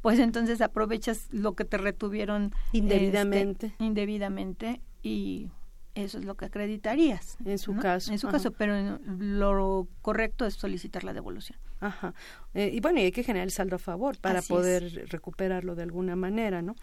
pues 0.00 0.18
entonces 0.18 0.60
aprovechas 0.60 1.28
lo 1.30 1.54
que 1.54 1.64
te 1.64 1.78
retuvieron 1.78 2.52
indebidamente, 2.72 3.68
este, 3.68 3.84
indebidamente 3.84 4.80
y 5.02 5.48
eso 5.94 6.18
es 6.18 6.24
lo 6.24 6.36
que 6.36 6.46
acreditarías. 6.46 7.36
En 7.44 7.58
su 7.58 7.76
caso. 7.76 8.12
En 8.12 8.18
su 8.18 8.28
caso, 8.28 8.50
pero 8.52 8.98
lo 9.06 9.86
correcto 10.00 10.46
es 10.46 10.54
solicitar 10.54 11.04
la 11.04 11.12
devolución. 11.12 11.58
Ajá. 11.80 12.14
Eh, 12.54 12.70
y 12.72 12.80
bueno, 12.80 13.00
y 13.00 13.04
hay 13.04 13.12
que 13.12 13.22
generar 13.22 13.46
el 13.46 13.52
saldo 13.52 13.76
a 13.76 13.78
favor 13.78 14.18
para 14.18 14.42
poder 14.42 15.08
recuperarlo 15.08 15.74
de 15.74 15.82
alguna 15.82 16.16
manera, 16.16 16.60
¿no? 16.60 16.74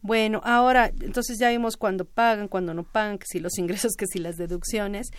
Bueno, 0.00 0.40
ahora, 0.44 0.92
entonces 1.00 1.38
ya 1.38 1.50
vimos 1.50 1.76
cuando 1.76 2.04
pagan, 2.04 2.48
cuando 2.48 2.74
no 2.74 2.82
pagan, 2.82 3.18
que 3.18 3.26
si 3.28 3.38
los 3.38 3.52
ingresos, 3.58 3.92
que 3.96 4.06
si 4.06 4.18
las 4.18 4.36
deducciones. 4.36 5.10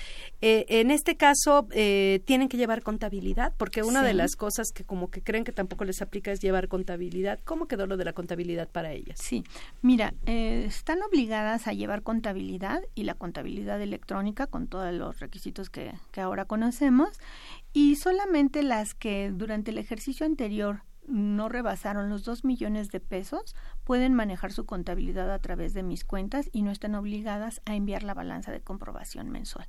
Eh, 0.41 0.65
en 0.67 0.91
este 0.91 1.15
caso, 1.15 1.67
eh, 1.71 2.21
tienen 2.25 2.49
que 2.49 2.57
llevar 2.57 2.83
contabilidad, 2.83 3.53
porque 3.57 3.83
una 3.83 4.03
de 4.03 4.13
las 4.13 4.35
cosas 4.35 4.67
que 4.73 4.83
como 4.83 5.09
que 5.09 5.21
creen 5.21 5.43
que 5.43 5.51
tampoco 5.51 5.85
les 5.85 6.01
aplica 6.01 6.31
es 6.31 6.39
llevar 6.39 6.67
contabilidad. 6.67 7.39
¿Cómo 7.45 7.67
quedó 7.67 7.87
lo 7.87 7.97
de 7.97 8.05
la 8.05 8.13
contabilidad 8.13 8.67
para 8.69 8.91
ellas? 8.91 9.17
Sí, 9.21 9.43
mira, 9.81 10.13
están 10.25 11.01
obligadas 11.01 11.67
a 11.67 11.73
llevar 11.73 12.01
contabilidad 12.03 12.81
y 12.95 13.03
la 13.03 13.13
contabilidad 13.13 13.81
electrónica 13.81 14.47
con 14.47 14.67
todos 14.67 14.93
los 14.93 15.19
requisitos 15.19 15.69
que, 15.69 15.93
que 16.11 16.21
ahora 16.21 16.45
conocemos 16.45 17.09
y 17.71 17.95
solamente 17.95 18.61
las 18.63 18.93
que 18.93 19.31
durante 19.33 19.71
el 19.71 19.77
ejercicio 19.77 19.92
anterior 20.21 20.83
no 21.07 21.49
rebasaron 21.49 22.09
los 22.09 22.23
dos 22.23 22.45
millones 22.45 22.89
de 22.89 22.99
pesos 22.99 23.55
pueden 23.83 24.13
manejar 24.13 24.53
su 24.53 24.65
contabilidad 24.65 25.31
a 25.31 25.39
través 25.39 25.73
de 25.73 25.83
mis 25.83 26.05
cuentas 26.05 26.49
y 26.51 26.61
no 26.61 26.71
están 26.71 26.95
obligadas 26.95 27.61
a 27.65 27.75
enviar 27.75 28.03
la 28.03 28.13
balanza 28.13 28.51
de 28.51 28.61
comprobación 28.61 29.29
mensual. 29.29 29.67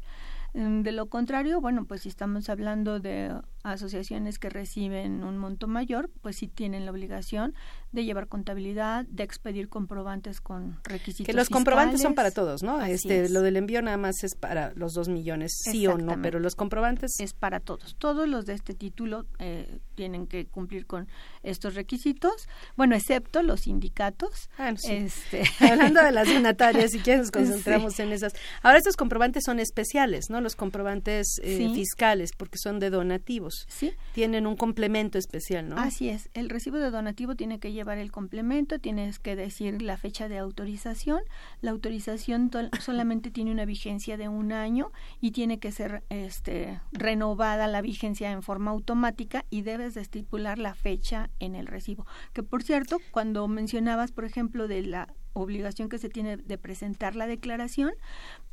Mm, 0.55 0.83
de 0.83 0.93
lo 0.93 1.07
contrario, 1.07 1.61
bueno, 1.61 1.85
pues 1.85 2.03
si 2.03 2.09
estamos 2.09 2.49
hablando 2.49 3.01
de 3.01 3.35
asociaciones 3.65 4.39
que 4.39 4.51
reciben 4.51 5.25
un 5.25 5.37
monto 5.37 5.67
mayor, 5.67 6.11
pues 6.23 6.37
sí 6.37 6.47
tienen 6.47 6.85
la 6.85 6.93
obligación 6.93 7.55
de 7.91 8.05
llevar 8.05 8.29
contabilidad, 8.29 9.05
de 9.07 9.25
expedir 9.25 9.69
comprobantes 9.69 10.41
con 10.41 10.79
requisitos. 10.85 11.27
Que 11.27 11.33
los 11.33 11.49
comprobantes 11.49 12.03
son 12.03 12.15
para 12.15 12.31
todos, 12.31 12.63
¿no? 12.63 12.85
este, 12.85 13.29
lo 13.31 13.43
del 13.43 13.57
envío 13.57 13.83
nada 13.83 13.97
más 13.97 14.23
es 14.23 14.37
para 14.37 14.73
los 14.75 14.95
dos 14.95 15.09
millones, 15.09 15.53
sí 15.61 15.87
o 15.89 15.99
no, 15.99 16.21
pero 16.23 16.39
los 16.39 16.55
comprobantes 16.55 17.19
es 17.19 17.35
para 17.35 17.59
todos. 17.59 17.97
Todos 17.99 18.29
los 18.29 18.47
de 18.47 18.55
este 18.55 18.75
título 18.75 19.27
eh, 19.39 19.81
tienen 19.97 20.27
que 20.27 20.47
cumplir 20.47 20.87
con 20.87 21.09
estos 21.43 21.75
requisitos, 21.75 22.49
bueno, 22.77 22.95
excepto 22.95 23.43
los 23.43 23.63
sindicatos. 23.63 24.51
Ah, 24.59 24.71
este... 24.71 25.43
Hablando 25.61 26.03
de 26.03 26.13
las 26.13 26.29
donatarias, 26.29 26.93
si 26.93 27.01
quieres 27.01 27.23
nos 27.23 27.31
concentramos 27.33 27.99
en 27.99 28.13
esas. 28.13 28.35
Ahora 28.63 28.79
estos 28.79 28.97
comprobantes 28.97 29.43
son 29.45 29.59
especiales, 29.59 30.31
¿no? 30.31 30.44
Los 30.45 30.57
comprobantes 30.57 31.41
eh, 31.43 31.71
fiscales, 31.75 32.33
porque 32.37 32.59
son 32.59 32.79
de 32.79 32.91
donativos. 32.91 33.65
Sí. 33.67 33.93
Tienen 34.13 34.47
un 34.47 34.57
complemento 34.57 35.17
especial, 35.17 35.69
¿no? 35.69 35.79
Así 35.79 36.11
es. 36.11 36.29
El 36.35 36.51
recibo 36.51 36.77
de 36.77 36.91
donativo 36.91 37.35
tiene 37.35 37.59
que 37.59 37.73
llevar 37.73 37.97
el 37.97 38.13
complemento, 38.13 38.79
tienes 38.79 39.19
que 39.19 39.37
decir 39.37 39.81
la 39.81 39.97
fecha 39.97 40.29
de 40.29 40.37
autorización. 40.37 41.23
La 41.63 41.71
autorización 41.71 42.51
solamente 42.81 43.31
tiene 43.31 43.53
una 43.53 43.65
vigencia 43.65 44.19
de 44.19 44.29
un 44.29 44.53
año 44.53 44.93
y 45.21 45.31
tiene 45.31 45.59
que 45.59 45.73
ser 45.73 46.05
este, 46.11 46.79
renovada 46.93 47.67
la 47.67 47.81
vigencia 47.81 48.31
en 48.31 48.43
forma 48.43 48.71
automática 48.71 49.47
y 49.49 49.63
debes 49.63 49.95
de 49.95 50.03
estipular 50.03 50.59
la 50.59 50.75
fecha 50.75 51.31
en 51.41 51.55
el 51.55 51.67
recibo. 51.67 52.07
Que 52.35 52.43
por 52.43 52.63
cierto, 52.63 52.99
cuando 53.11 53.49
mencionabas, 53.49 54.13
por 54.13 54.27
ejemplo, 54.27 54.69
de 54.69 54.83
la 54.83 55.09
obligación 55.35 55.89
que 55.89 55.99
se 55.99 56.09
tiene 56.09 56.37
de 56.37 56.59
presentar 56.59 57.17
la 57.17 57.27
declaración 57.27 57.93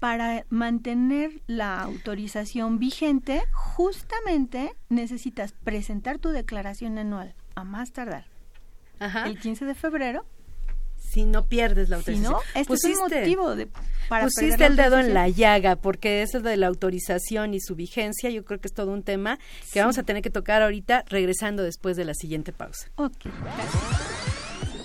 para 0.02 0.47
mantener 0.49 1.43
la 1.45 1.80
autorización 1.80 2.80
vigente, 2.80 3.43
justamente 3.54 4.74
necesitas 4.89 5.52
presentar 5.52 6.18
tu 6.18 6.30
declaración 6.30 6.97
anual 6.97 7.36
a 7.54 7.64
más 7.64 7.91
tardar 7.91 8.26
el 9.28 9.39
15 9.39 9.66
de 9.66 9.76
febrero. 9.76 10.26
Si 10.97 11.24
no 11.24 11.45
pierdes 11.45 11.89
la 11.89 11.97
autorización. 11.97 12.34
Si 12.34 12.56
no, 12.56 12.60
este 12.60 12.74
es 12.74 12.97
un 12.97 13.10
motivo 13.10 13.56
de, 13.56 13.70
para 14.10 14.26
pusiste 14.26 14.66
el 14.66 14.76
dedo 14.76 14.97
en 14.97 15.14
la 15.14 15.30
llaga, 15.30 15.76
porque 15.76 16.24
eso 16.24 16.39
de 16.39 16.58
la 16.58 16.66
autorización 16.66 17.54
y 17.54 17.60
su 17.60 17.76
vigencia, 17.76 18.32
yo 18.32 18.43
creo 18.43 18.60
que 18.60 18.70
es 18.70 18.74
todo 18.74 18.91
un 18.91 19.04
tema 19.04 19.38
que 19.72 19.82
vamos 19.82 19.99
a 19.99 20.04
tener 20.04 20.24
que 20.24 20.32
tocar 20.32 20.64
ahorita, 20.64 21.06
regresando 21.10 21.62
después 21.62 21.95
de 21.95 22.06
la 22.06 22.16
siguiente 22.16 22.54
pausa. 22.54 22.89
Okay. 22.95 23.32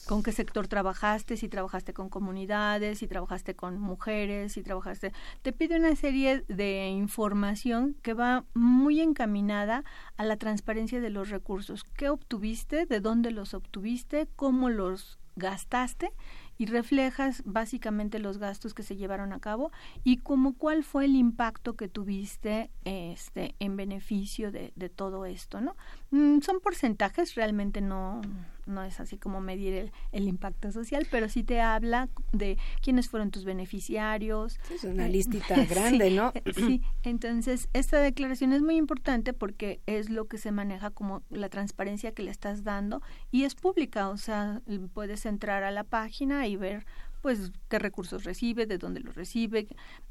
con 0.07 0.24
qué 0.24 0.33
sector 0.33 0.66
trabajaste, 0.66 1.37
si 1.37 1.49
trabajaste 1.49 1.95
con 1.95 2.09
comunidades, 2.09 2.99
si 2.99 3.07
trabajaste 3.07 3.55
con 3.55 3.79
mujeres, 3.79 4.55
si 4.55 4.62
trabajaste... 4.62 5.12
Te 5.43 5.53
pide 5.53 5.76
una 5.76 5.95
serie 5.95 6.45
de 6.49 6.89
información 6.89 7.95
que 8.03 8.12
va 8.12 8.45
muy 8.55 9.01
encaminada 9.01 9.85
a 10.16 10.24
la 10.24 10.37
transparencia 10.37 11.01
de 11.01 11.11
los 11.11 11.31
recursos. 11.31 11.85
¿Qué 11.97 12.09
obtuviste? 12.09 12.87
¿De 12.87 12.99
dónde 12.99 13.31
los 13.31 13.55
obtuviste? 13.55 14.26
¿Cómo 14.35 14.68
los 14.68 15.20
gastaste? 15.39 16.12
y 16.59 16.66
reflejas 16.66 17.43
básicamente 17.47 18.18
los 18.18 18.39
gastos 18.39 18.74
que 18.74 18.82
se 18.82 18.97
llevaron 18.97 19.32
a 19.32 19.39
cabo 19.39 19.70
y 20.03 20.18
como 20.18 20.55
cuál 20.55 20.82
fue 20.82 21.05
el 21.05 21.14
impacto 21.14 21.76
que 21.76 21.89
tuviste 21.89 22.70
este 22.84 23.55
en 23.61 23.76
beneficio 23.76 24.51
de, 24.51 24.72
de 24.74 24.89
todo 24.89 25.24
esto 25.24 25.61
no 25.61 25.76
Mm, 26.11 26.40
son 26.40 26.61
porcentajes 26.61 27.34
realmente 27.34 27.80
no 27.82 28.22
no 28.64 28.82
es 28.82 29.00
así 29.00 29.16
como 29.18 29.40
medir 29.40 29.72
el, 29.74 29.92
el 30.12 30.28
impacto 30.28 30.70
social 30.72 31.06
pero 31.11 31.28
sí 31.30 31.42
te 31.42 31.61
habla 31.62 32.09
de 32.32 32.59
quiénes 32.82 33.09
fueron 33.09 33.30
tus 33.30 33.44
beneficiarios 33.46 34.59
es 34.70 34.84
una 34.84 35.06
Eh, 35.06 35.11
listita 35.11 35.54
grande, 35.64 36.09
sí, 36.11 36.16
¿no? 36.16 36.32
eh, 36.34 36.42
sí 36.54 36.82
entonces 37.02 37.68
esta 37.72 37.98
declaración 37.98 38.52
es 38.52 38.62
muy 38.62 38.76
importante 38.76 39.32
porque 39.32 39.80
es 39.86 40.11
lo 40.11 40.26
que 40.28 40.38
se 40.38 40.50
maneja 40.52 40.90
como 40.90 41.22
la 41.30 41.48
transparencia 41.48 42.12
que 42.12 42.22
le 42.22 42.30
estás 42.30 42.62
dando 42.64 43.00
y 43.30 43.44
es 43.44 43.54
pública 43.54 44.09
o 44.11 44.16
sea 44.18 44.61
puedes 44.94 45.24
entrar 45.26 45.62
a 45.62 45.70
la 45.70 45.84
página 45.84 46.46
y 46.46 46.56
ver 46.56 46.84
pues 47.20 47.52
qué 47.68 47.78
recursos 47.78 48.24
recibe, 48.24 48.66
de 48.66 48.78
dónde 48.78 49.00
los 49.00 49.14
recibe, 49.14 49.66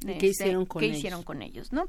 ¿Y 0.06 0.18
qué 0.18 0.28
hicieron 0.28 0.66
con 0.66 0.80
qué 0.80 0.88
ellos? 0.88 0.98
hicieron 0.98 1.24
con 1.24 1.42
ellos, 1.42 1.72
¿no? 1.72 1.86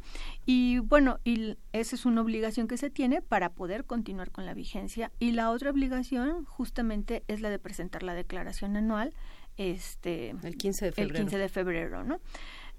Y 0.46 0.78
bueno, 0.78 1.18
y 1.24 1.56
esa 1.72 1.96
es 1.96 2.06
una 2.06 2.20
obligación 2.22 2.68
que 2.68 2.76
se 2.76 2.90
tiene 2.90 3.20
para 3.22 3.50
poder 3.50 3.84
continuar 3.84 4.30
con 4.30 4.46
la 4.46 4.54
vigencia 4.54 5.10
y 5.18 5.32
la 5.32 5.50
otra 5.50 5.70
obligación 5.70 6.44
justamente 6.44 7.24
es 7.28 7.40
la 7.40 7.50
de 7.50 7.58
presentar 7.58 8.02
la 8.02 8.14
declaración 8.14 8.76
anual 8.76 9.12
este 9.56 10.30
El 10.42 10.56
15 10.56 10.84
de 10.86 10.92
febrero. 10.92 11.16
el 11.18 11.22
15 11.24 11.38
de 11.38 11.48
febrero, 11.48 12.04
¿no? 12.04 12.20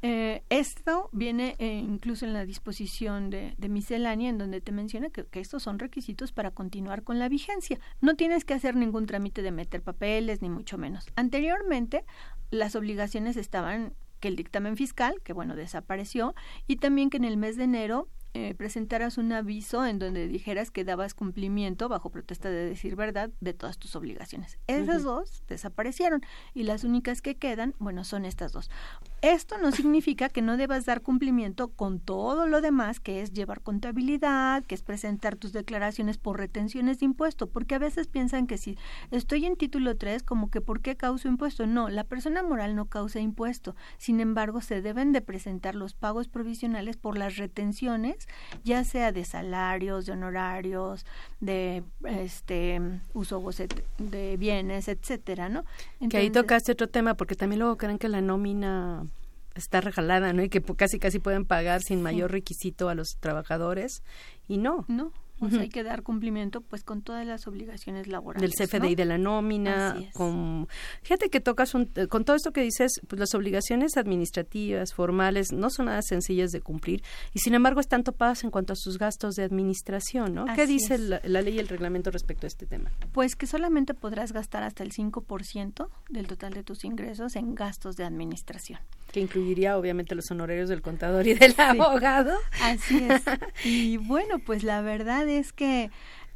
Eh, 0.02 0.44
esto 0.50 1.10
viene 1.12 1.56
eh, 1.60 1.74
incluso 1.74 2.26
en 2.26 2.34
la 2.34 2.46
disposición 2.46 3.30
de, 3.30 3.56
de 3.58 3.70
miscelánea, 3.70 4.30
en 4.30 4.38
donde 4.38 4.62
te 4.62 4.72
menciona 4.72 5.10
que, 5.10 5.26
que 5.26 5.40
estos 5.40 5.64
son 5.64 5.80
requisitos 5.80 6.32
para 6.32 6.52
continuar 6.52 7.04
con 7.04 7.20
la 7.20 7.28
vigencia. 7.28 7.80
No 8.00 8.16
tienes 8.16 8.46
que 8.46 8.54
hacer 8.54 8.76
ningún 8.76 9.06
trámite 9.06 9.42
de 9.42 9.52
meter 9.52 9.82
papeles, 9.82 10.42
ni 10.42 10.50
mucho 10.50 10.78
menos. 10.78 11.08
Anteriormente, 11.16 12.06
las 12.52 12.76
obligaciones 12.76 13.38
estaban 13.38 13.94
que 14.20 14.28
el 14.28 14.36
dictamen 14.36 14.76
fiscal, 14.78 15.16
que 15.24 15.34
bueno, 15.34 15.56
desapareció, 15.56 16.36
y 16.68 16.78
también 16.78 17.10
que 17.10 17.18
en 17.18 17.26
el 17.26 17.38
mes 17.38 17.58
de 17.58 17.64
enero 17.64 18.10
eh, 18.36 18.54
presentaras 18.54 19.18
un 19.18 19.32
aviso 19.32 19.86
en 19.86 19.98
donde 19.98 20.28
dijeras 20.28 20.70
que 20.70 20.84
dabas 20.84 21.16
cumplimiento, 21.16 21.90
bajo 21.90 22.12
protesta 22.12 22.50
de 22.50 22.66
decir 22.66 22.96
verdad, 22.96 23.32
de 23.40 23.54
todas 23.54 23.80
tus 23.80 23.96
obligaciones. 23.96 24.60
Esas 24.68 25.04
dos 25.04 25.44
desaparecieron 25.48 26.22
y 26.54 26.64
las 26.64 26.84
únicas 26.84 27.24
que 27.24 27.38
quedan, 27.38 27.74
bueno, 27.80 28.04
son 28.04 28.26
estas 28.26 28.52
dos. 28.52 28.70
Esto 29.22 29.58
no 29.58 29.74
significa 29.74 30.30
que 30.30 30.42
no 30.42 30.56
debas 30.56 30.86
dar 30.86 31.02
cumplimiento 31.02 31.68
con 31.68 32.00
todo 32.00 32.48
lo 32.48 32.62
demás, 32.62 33.02
que 33.02 33.22
es 33.22 33.34
llevar 33.34 33.60
contabilidad, 33.60 34.64
que 34.64 34.76
es 34.76 34.82
presentar 34.82 35.36
tus 35.36 35.52
declaraciones 35.52 36.18
por 36.18 36.38
retenciones 36.38 37.00
de 37.00 37.06
impuesto, 37.06 37.48
porque 37.48 37.76
a 37.76 37.80
veces 37.80 38.08
piensan 38.08 38.48
que 38.48 38.58
si 38.58 38.78
estoy 39.12 39.46
en 39.46 39.58
título 39.58 39.98
3, 39.98 40.24
como 40.24 40.50
que 40.50 40.62
¿por 40.62 40.80
qué 40.80 40.96
causo 40.96 41.28
impuesto? 41.28 41.68
No, 41.68 41.90
la 41.90 42.06
persona 42.06 42.44
moral 42.44 42.78
no 42.78 42.86
causa 42.86 43.20
impuesto. 43.20 43.76
Sin 43.98 44.22
embargo, 44.22 44.62
se 44.62 44.82
deben 44.82 45.12
de 45.12 45.20
presentar 45.22 45.76
los 45.76 45.94
pagos 45.94 46.30
provisionales 46.30 46.96
por 46.96 47.18
las 47.18 47.36
retenciones, 47.36 48.28
ya 48.64 48.86
sea 48.86 49.12
de 49.12 49.26
salarios, 49.26 50.06
de 50.06 50.14
honorarios, 50.14 51.06
de 51.42 51.84
este 52.06 52.82
uso 53.14 53.44
de 53.98 54.38
bienes, 54.38 54.88
etcétera, 54.88 55.50
¿no? 55.50 55.66
que 56.10 56.18
ahí 56.18 56.30
tocaste 56.30 56.72
otro 56.72 56.88
tema, 56.88 57.16
porque 57.16 57.36
también 57.36 57.60
luego 57.60 57.78
creen 57.78 57.98
que 57.98 58.08
la 58.08 58.22
nómina 58.22 59.09
está 59.60 59.82
regalada, 59.82 60.34
¿no? 60.34 60.44
Y 60.44 60.50
que 60.50 60.62
casi 60.62 61.00
casi 61.00 61.20
pueden 61.20 61.46
pagar 61.46 61.82
sin 61.82 62.02
mayor 62.02 62.32
requisito 62.32 62.90
a 62.90 62.96
los 62.96 63.18
trabajadores 63.20 64.04
y 64.48 64.58
no. 64.58 64.86
No, 64.88 65.14
o 65.42 65.46
hay 65.60 65.70
que 65.70 65.84
dar 65.84 66.04
cumplimiento 66.04 66.62
pues 66.62 66.84
con 66.84 67.02
todas 67.02 67.26
las 67.26 67.48
obligaciones 67.48 68.08
laborales. 68.08 68.58
del 68.58 68.68
CFDI 68.68 68.90
¿no? 68.90 68.96
de 68.96 69.06
la 69.06 69.18
nómina, 69.18 69.96
con 70.14 70.68
fíjate 71.02 71.30
que 71.30 71.40
tocas 71.40 71.74
un, 71.74 71.90
eh, 71.96 72.08
con 72.08 72.26
todo 72.26 72.36
esto 72.36 72.52
que 72.52 72.62
dices, 72.62 73.00
pues 73.08 73.20
las 73.20 73.34
obligaciones 73.34 73.98
administrativas, 73.98 74.94
formales, 74.94 75.52
no 75.54 75.70
son 75.70 75.86
nada 75.86 76.02
sencillas 76.02 76.52
de 76.52 76.62
cumplir 76.62 77.04
y 77.34 77.40
sin 77.40 77.54
embargo 77.54 77.80
están 77.80 78.04
topadas 78.04 78.44
en 78.44 78.52
cuanto 78.52 78.74
a 78.74 78.76
sus 78.76 78.98
gastos 78.98 79.36
de 79.36 79.44
administración, 79.44 80.34
¿no? 80.34 80.46
¿Qué 80.56 80.68
dice 80.68 80.98
la, 80.98 81.22
la 81.24 81.42
ley 81.42 81.56
y 81.56 81.60
el 81.60 81.68
reglamento 81.68 82.12
respecto 82.12 82.46
a 82.46 82.50
este 82.50 82.66
tema? 82.66 82.92
Pues 83.14 83.36
que 83.36 83.48
solamente 83.48 83.94
podrás 83.94 84.34
gastar 84.34 84.64
hasta 84.64 84.84
el 84.84 84.92
5% 84.92 85.90
del 86.10 86.28
total 86.28 86.54
de 86.54 86.64
tus 86.64 86.84
ingresos 86.84 87.36
en 87.36 87.56
gastos 87.56 87.96
de 87.96 88.04
administración. 88.04 88.80
Que 89.12 89.20
incluiría 89.20 89.78
obviamente 89.78 90.16
los 90.16 90.30
honorarios 90.32 90.70
del 90.70 90.82
contador 90.82 91.28
y 91.28 91.34
del 91.34 91.56
abogado. 91.58 92.38
Así 92.62 93.04
es. 93.10 93.24
Y 93.64 93.98
bueno, 93.98 94.40
pues 94.40 94.64
la 94.64 94.82
verdad 94.82 95.28
es 95.28 95.52
que 95.54 95.90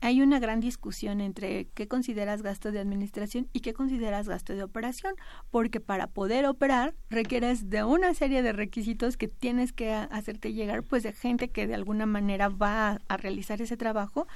hay 0.03 0.21
una 0.21 0.39
gran 0.39 0.59
discusión 0.59 1.21
entre 1.21 1.69
qué 1.73 1.87
consideras 1.87 2.41
gasto 2.41 2.73
de 2.73 2.79
administración 2.79 3.47
y 3.53 3.61
qué 3.61 3.73
consideras 3.73 4.27
gasto 4.27 4.53
de 4.53 4.61
operación, 4.61 5.15
porque 5.49 5.79
para 5.79 6.07
poder 6.07 6.45
operar 6.45 6.93
requieres 7.09 7.69
de 7.69 7.85
una 7.85 8.13
serie 8.13 8.41
de 8.41 8.51
requisitos 8.51 9.15
que 9.15 9.29
tienes 9.29 9.71
que 9.71 9.93
hacerte 9.93 10.51
llegar 10.51 10.83
pues 10.83 11.03
de 11.03 11.13
gente 11.13 11.51
que 11.51 11.67
de 11.67 11.75
alguna 11.75 12.05
manera 12.05 12.49
va 12.49 12.99
a 13.07 13.17
realizar 13.17 13.61
ese 13.61 13.77
trabajo 13.77 14.27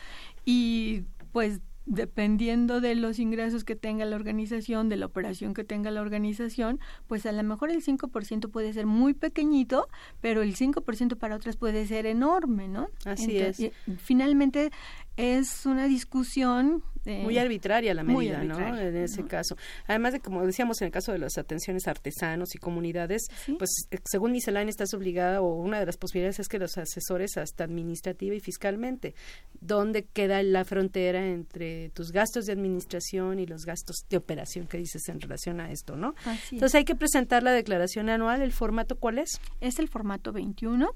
y 0.46 1.04
pues 1.34 1.60
dependiendo 1.88 2.82
de 2.82 2.96
los 2.96 3.18
ingresos 3.18 3.64
que 3.64 3.76
tenga 3.76 4.06
la 4.06 4.16
organización, 4.16 4.90
de 4.90 4.98
la 4.98 5.06
operación 5.06 5.54
que 5.54 5.64
tenga 5.64 5.90
la 5.90 6.02
organización, 6.02 6.80
pues 7.08 7.26
a 7.26 7.32
lo 7.32 7.42
mejor 7.44 7.72
el 7.72 7.84
5% 7.84 8.52
puede 8.52 8.74
ser 8.74 8.86
muy 8.86 9.14
pequeñito, 9.14 9.88
pero 10.22 10.42
el 10.42 10.56
5% 10.56 11.16
para 11.16 11.36
otras 11.36 11.56
puede 11.56 11.88
ser 11.88 12.06
enorme, 12.06 12.68
¿no? 12.68 12.90
Así 13.06 13.38
es. 13.38 13.72
Finalmente 13.98 14.72
es 15.18 15.66
una 15.66 15.88
discusión 15.88 16.84
muy 17.06 17.38
arbitraria 17.38 17.94
la 17.94 18.04
medida, 18.04 18.44
¿no? 18.44 18.58
En 18.78 18.96
ese 18.98 19.24
caso. 19.26 19.56
Además 19.88 20.14
de, 20.14 20.20
como 20.20 20.46
decíamos, 20.46 20.82
en 20.82 20.88
el 20.88 20.92
caso 20.92 21.12
de 21.12 21.20
las 21.20 21.38
atenciones 21.38 21.88
a 21.88 21.92
artesanos 21.92 22.54
y 22.56 22.58
comunidades, 22.58 23.28
pues 23.58 23.88
eh, 23.92 24.00
según 24.06 24.32
miscelánea 24.32 24.70
estás 24.70 24.94
obligada, 24.94 25.42
o 25.42 25.56
una 25.56 25.80
de 25.80 25.86
las 25.86 25.98
posibilidades 25.98 26.40
es 26.40 26.48
que 26.48 26.60
los 26.60 26.78
asesores 26.78 27.38
hasta 27.38 27.64
administrativa 27.64 28.36
y 28.36 28.40
fiscalmente. 28.40 29.16
¿Dónde 29.60 30.06
queda 30.06 30.44
la 30.44 30.66
frontera 30.66 31.26
entre 31.26 31.90
tus 31.90 32.12
gastos 32.12 32.46
de 32.46 32.54
administración 32.54 33.40
y 33.40 33.46
los 33.46 33.66
gastos 33.66 34.06
de 34.10 34.18
operación 34.18 34.68
que 34.68 34.78
dices 34.78 35.08
en 35.10 35.22
relación 35.22 35.60
a 35.62 35.72
esto, 35.72 35.96
¿no? 35.96 36.14
Entonces 36.52 36.76
hay 36.76 36.86
que 36.86 36.96
presentar 36.96 37.44
la 37.44 37.52
declaración 37.52 38.10
anual. 38.10 38.42
¿El 38.42 38.52
formato 38.52 38.98
cuál 38.98 39.20
es? 39.20 39.40
Es 39.62 39.80
el 39.80 39.88
formato 39.88 40.32
21. 40.34 40.90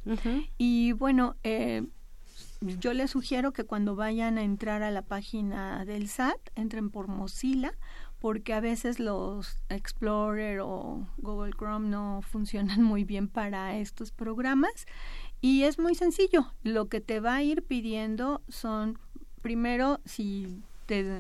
Y 0.58 0.92
bueno, 0.94 1.36
eh, 1.44 1.84
yo 2.62 2.94
les 2.94 3.12
sugiero 3.12 3.54
que 3.54 3.64
cuando 3.64 3.96
vayan 3.96 4.38
a 4.38 4.44
entrar 4.44 4.84
a 4.84 4.92
la 4.92 5.02
página 5.02 5.84
del 5.86 6.08
SAT, 6.08 6.38
entren 6.56 6.90
por 6.92 7.08
Mozilla, 7.08 7.74
porque 8.20 8.54
a 8.54 8.60
veces 8.60 9.00
los 9.00 9.58
Explorer 9.70 10.60
o 10.62 11.08
Google 11.18 11.54
Chrome 11.58 11.90
no 11.90 12.22
funcionan 12.22 12.84
muy 12.84 13.04
bien 13.04 13.28
para 13.28 13.78
estos 13.78 14.12
programas. 14.12 14.86
Y 15.42 15.64
es 15.64 15.80
muy 15.80 15.96
sencillo. 15.96 16.54
Lo 16.64 16.88
que 16.88 17.02
te 17.02 17.20
va 17.20 17.36
a 17.36 17.44
ir 17.44 17.64
pidiendo 17.64 18.44
son, 18.48 19.00
primero, 19.42 20.00
si 20.06 20.62
te 20.86 21.20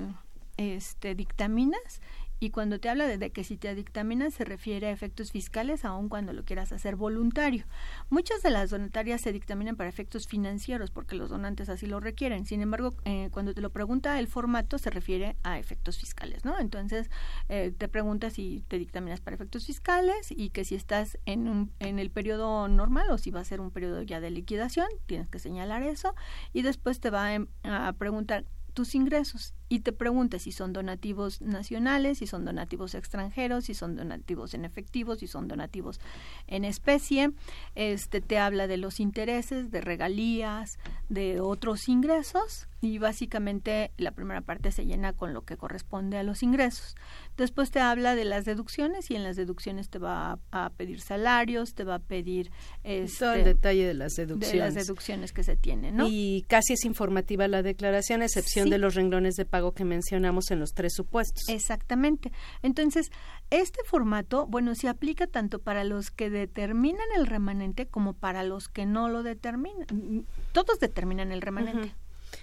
este, 0.57 1.15
dictaminas 1.15 2.01
y 2.41 2.49
cuando 2.49 2.79
te 2.79 2.89
habla 2.89 3.05
de, 3.05 3.29
que 3.29 3.43
si 3.43 3.55
te 3.55 3.75
dictamina 3.75 4.31
se 4.31 4.43
refiere 4.43 4.87
a 4.87 4.91
efectos 4.91 5.31
fiscales, 5.31 5.85
aun 5.85 6.09
cuando 6.09 6.33
lo 6.33 6.43
quieras 6.43 6.71
hacer 6.71 6.95
voluntario. 6.95 7.65
Muchas 8.09 8.41
de 8.41 8.49
las 8.49 8.71
donatarias 8.71 9.21
se 9.21 9.31
dictaminan 9.31 9.75
para 9.75 9.91
efectos 9.91 10.25
financieros 10.25 10.89
porque 10.89 11.15
los 11.15 11.29
donantes 11.29 11.69
así 11.69 11.85
lo 11.85 11.99
requieren. 11.99 12.47
Sin 12.47 12.61
embargo, 12.61 12.95
eh, 13.05 13.29
cuando 13.31 13.53
te 13.53 13.61
lo 13.61 13.69
pregunta 13.69 14.17
el 14.17 14.27
formato 14.27 14.79
se 14.79 14.89
refiere 14.89 15.37
a 15.43 15.59
efectos 15.59 15.99
fiscales, 15.99 16.43
¿no? 16.43 16.57
Entonces 16.57 17.11
eh, 17.47 17.75
te 17.77 17.87
pregunta 17.87 18.31
si 18.31 18.65
te 18.67 18.79
dictaminas 18.79 19.21
para 19.21 19.35
efectos 19.35 19.67
fiscales 19.67 20.31
y 20.31 20.49
que 20.49 20.65
si 20.65 20.73
estás 20.73 21.19
en, 21.27 21.47
un, 21.47 21.71
en 21.77 21.99
el 21.99 22.09
periodo 22.09 22.67
normal 22.67 23.11
o 23.11 23.19
si 23.19 23.29
va 23.29 23.41
a 23.41 23.45
ser 23.45 23.61
un 23.61 23.69
periodo 23.69 24.01
ya 24.01 24.19
de 24.19 24.31
liquidación, 24.31 24.87
tienes 25.05 25.29
que 25.29 25.37
señalar 25.37 25.83
eso 25.83 26.15
y 26.53 26.63
después 26.63 26.99
te 26.99 27.11
va 27.11 27.35
a 27.63 27.93
preguntar 27.93 28.45
tus 28.73 28.95
ingresos 28.95 29.53
y 29.71 29.79
te 29.79 29.93
pregunta 29.93 30.37
si 30.37 30.51
son 30.51 30.73
donativos 30.73 31.41
nacionales, 31.41 32.17
si 32.17 32.27
son 32.27 32.43
donativos 32.43 32.93
extranjeros, 32.93 33.63
si 33.63 33.73
son 33.73 33.95
donativos 33.95 34.53
en 34.53 34.65
efectivo, 34.65 35.15
si 35.15 35.27
son 35.27 35.47
donativos 35.47 36.01
en 36.47 36.65
especie. 36.65 37.31
Este 37.75 38.19
te 38.19 38.37
habla 38.37 38.67
de 38.67 38.75
los 38.75 38.99
intereses, 38.99 39.71
de 39.71 39.79
regalías, 39.79 40.77
de 41.07 41.39
otros 41.39 41.87
ingresos 41.87 42.67
y 42.81 42.97
básicamente 42.97 43.91
la 43.97 44.11
primera 44.11 44.41
parte 44.41 44.71
se 44.71 44.85
llena 44.85 45.13
con 45.13 45.33
lo 45.33 45.43
que 45.43 45.55
corresponde 45.55 46.17
a 46.17 46.23
los 46.23 46.43
ingresos. 46.43 46.95
Después 47.37 47.71
te 47.71 47.79
habla 47.79 48.15
de 48.15 48.25
las 48.25 48.43
deducciones 48.43 49.09
y 49.09 49.15
en 49.15 49.23
las 49.23 49.35
deducciones 49.35 49.89
te 49.89 49.99
va 49.99 50.39
a, 50.51 50.69
pedir 50.71 50.99
salarios, 50.99 51.75
te 51.75 51.83
va 51.83 51.95
a 51.95 51.99
pedir 51.99 52.51
este, 52.83 53.19
todo 53.19 53.33
el 53.33 53.43
detalle 53.45 53.85
de 53.85 53.93
las 53.93 54.15
deducciones. 54.15 54.51
De 54.51 54.57
las 54.57 54.73
deducciones 54.73 55.31
que 55.31 55.43
se 55.43 55.55
tienen, 55.55 55.95
¿no? 55.95 56.07
Y 56.09 56.43
casi 56.47 56.73
es 56.73 56.83
informativa 56.83 57.47
la 57.47 57.61
declaración, 57.61 58.21
a 58.21 58.25
excepción 58.25 58.69
de 58.69 58.79
los 58.79 58.95
renglones 58.95 59.35
de 59.35 59.45
pago 59.45 59.60
que 59.73 59.85
mencionamos 59.85 60.49
en 60.51 60.59
los 60.59 60.73
tres 60.73 60.93
supuestos. 60.95 61.43
Exactamente. 61.47 62.31
Entonces, 62.63 63.11
este 63.49 63.79
formato, 63.85 64.47
bueno, 64.47 64.73
se 64.75 64.87
aplica 64.87 65.27
tanto 65.27 65.59
para 65.59 65.83
los 65.83 66.09
que 66.09 66.29
determinan 66.29 67.07
el 67.15 67.27
remanente 67.27 67.85
como 67.85 68.13
para 68.13 68.43
los 68.43 68.67
que 68.67 68.85
no 68.85 69.09
lo 69.09 69.23
determinan. 69.23 70.25
Todos 70.51 70.79
determinan 70.79 71.31
el 71.31 71.41
remanente. 71.41 71.93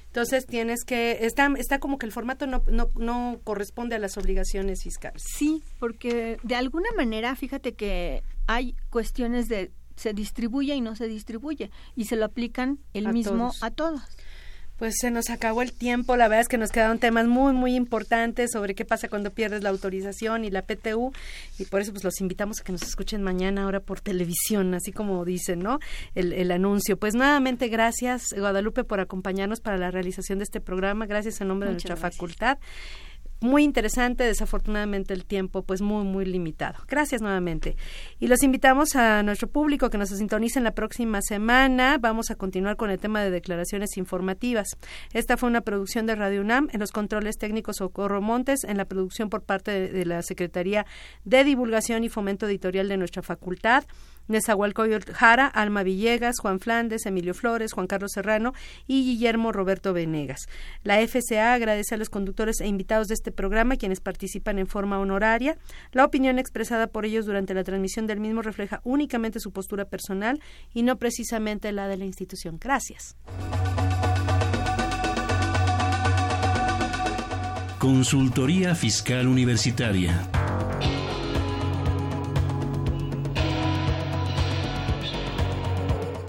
Entonces 0.06 0.46
tienes 0.46 0.84
que, 0.84 1.26
está, 1.26 1.52
está 1.58 1.78
como 1.78 1.98
que 1.98 2.06
el 2.06 2.12
formato 2.12 2.46
no, 2.46 2.62
no, 2.66 2.90
no 2.96 3.40
corresponde 3.44 3.96
a 3.96 3.98
las 3.98 4.16
obligaciones 4.16 4.82
fiscales. 4.82 5.22
Sí, 5.36 5.62
porque 5.78 6.38
de 6.42 6.54
alguna 6.54 6.88
manera, 6.96 7.34
fíjate 7.36 7.74
que 7.74 8.22
hay 8.46 8.74
cuestiones 8.90 9.48
de 9.48 9.70
se 9.98 10.14
distribuye 10.14 10.74
y 10.74 10.80
no 10.80 10.94
se 10.94 11.08
distribuye 11.08 11.70
y 11.96 12.04
se 12.04 12.16
lo 12.16 12.24
aplican 12.24 12.78
el 12.94 13.08
mismo 13.12 13.52
a 13.60 13.70
todos. 13.70 14.00
Pues 14.78 14.94
se 15.00 15.10
nos 15.10 15.28
acabó 15.30 15.62
el 15.62 15.72
tiempo, 15.72 16.16
la 16.16 16.28
verdad 16.28 16.42
es 16.42 16.48
que 16.48 16.56
nos 16.56 16.70
quedaron 16.70 16.98
temas 16.98 17.26
muy, 17.26 17.52
muy 17.52 17.74
importantes 17.74 18.52
sobre 18.52 18.74
qué 18.74 18.84
pasa 18.84 19.08
cuando 19.08 19.32
pierdes 19.32 19.62
la 19.62 19.70
autorización 19.70 20.44
y 20.44 20.50
la 20.50 20.62
PTU, 20.62 21.12
y 21.58 21.64
por 21.64 21.80
eso 21.80 21.92
pues 21.92 22.04
los 22.04 22.20
invitamos 22.20 22.60
a 22.60 22.64
que 22.64 22.72
nos 22.72 22.82
escuchen 22.82 23.22
mañana 23.22 23.64
ahora 23.64 23.80
por 23.80 24.00
televisión, 24.00 24.74
así 24.74 24.92
como 24.92 25.24
dicen, 25.24 25.58
¿no? 25.58 25.80
El, 26.14 26.32
el 26.32 26.52
anuncio. 26.52 26.96
Pues 26.96 27.14
nuevamente 27.14 27.68
gracias, 27.68 28.32
Guadalupe, 28.36 28.84
por 28.84 29.00
acompañarnos 29.00 29.60
para 29.60 29.78
la 29.78 29.90
realización 29.90 30.38
de 30.38 30.44
este 30.44 30.60
programa, 30.60 31.06
gracias 31.06 31.40
en 31.40 31.48
nombre 31.48 31.68
de 31.68 31.74
nuestra 31.74 31.96
facultad 31.96 32.58
muy 33.40 33.62
interesante, 33.62 34.24
desafortunadamente 34.24 35.14
el 35.14 35.24
tiempo 35.24 35.62
pues 35.62 35.80
muy 35.80 36.04
muy 36.04 36.24
limitado. 36.24 36.78
Gracias 36.88 37.20
nuevamente. 37.20 37.76
Y 38.18 38.26
los 38.26 38.42
invitamos 38.42 38.96
a 38.96 39.22
nuestro 39.22 39.48
público 39.48 39.90
que 39.90 39.98
nos 39.98 40.08
sintonicen 40.08 40.64
la 40.64 40.72
próxima 40.72 41.20
semana. 41.22 41.98
Vamos 42.00 42.30
a 42.30 42.34
continuar 42.34 42.76
con 42.76 42.90
el 42.90 42.98
tema 42.98 43.22
de 43.22 43.30
declaraciones 43.30 43.96
informativas. 43.96 44.68
Esta 45.12 45.36
fue 45.36 45.48
una 45.48 45.60
producción 45.60 46.06
de 46.06 46.16
Radio 46.16 46.40
UNAM 46.40 46.68
en 46.72 46.80
los 46.80 46.90
controles 46.90 47.38
técnicos 47.38 47.76
Socorro 47.76 48.20
Montes, 48.20 48.64
en 48.64 48.76
la 48.76 48.84
producción 48.84 49.30
por 49.30 49.42
parte 49.42 49.88
de 49.92 50.04
la 50.04 50.22
Secretaría 50.22 50.86
de 51.24 51.44
Divulgación 51.44 52.04
y 52.04 52.08
Fomento 52.08 52.46
Editorial 52.46 52.88
de 52.88 52.96
nuestra 52.96 53.22
facultad. 53.22 53.84
Nezahualcóyotl 54.28 55.12
Jara, 55.12 55.46
Alma 55.46 55.82
Villegas, 55.82 56.38
Juan 56.40 56.60
Flandes, 56.60 57.06
Emilio 57.06 57.34
Flores, 57.34 57.72
Juan 57.72 57.86
Carlos 57.86 58.12
Serrano 58.14 58.52
y 58.86 59.04
Guillermo 59.04 59.52
Roberto 59.52 59.92
Venegas. 59.92 60.46
La 60.82 61.06
FCA 61.06 61.54
agradece 61.54 61.94
a 61.94 61.98
los 61.98 62.10
conductores 62.10 62.60
e 62.60 62.66
invitados 62.66 63.08
de 63.08 63.14
este 63.14 63.32
programa 63.32 63.76
quienes 63.76 64.00
participan 64.00 64.58
en 64.58 64.66
forma 64.66 64.98
honoraria. 65.00 65.58
La 65.92 66.04
opinión 66.04 66.38
expresada 66.38 66.86
por 66.86 67.04
ellos 67.04 67.26
durante 67.26 67.54
la 67.54 67.64
transmisión 67.64 68.06
del 68.06 68.20
mismo 68.20 68.42
refleja 68.42 68.80
únicamente 68.84 69.40
su 69.40 69.52
postura 69.52 69.86
personal 69.86 70.40
y 70.72 70.82
no 70.82 70.96
precisamente 70.96 71.72
la 71.72 71.88
de 71.88 71.96
la 71.96 72.04
institución. 72.04 72.58
Gracias. 72.60 73.16
Consultoría 77.78 78.74
Fiscal 78.74 79.28
Universitaria. 79.28 80.28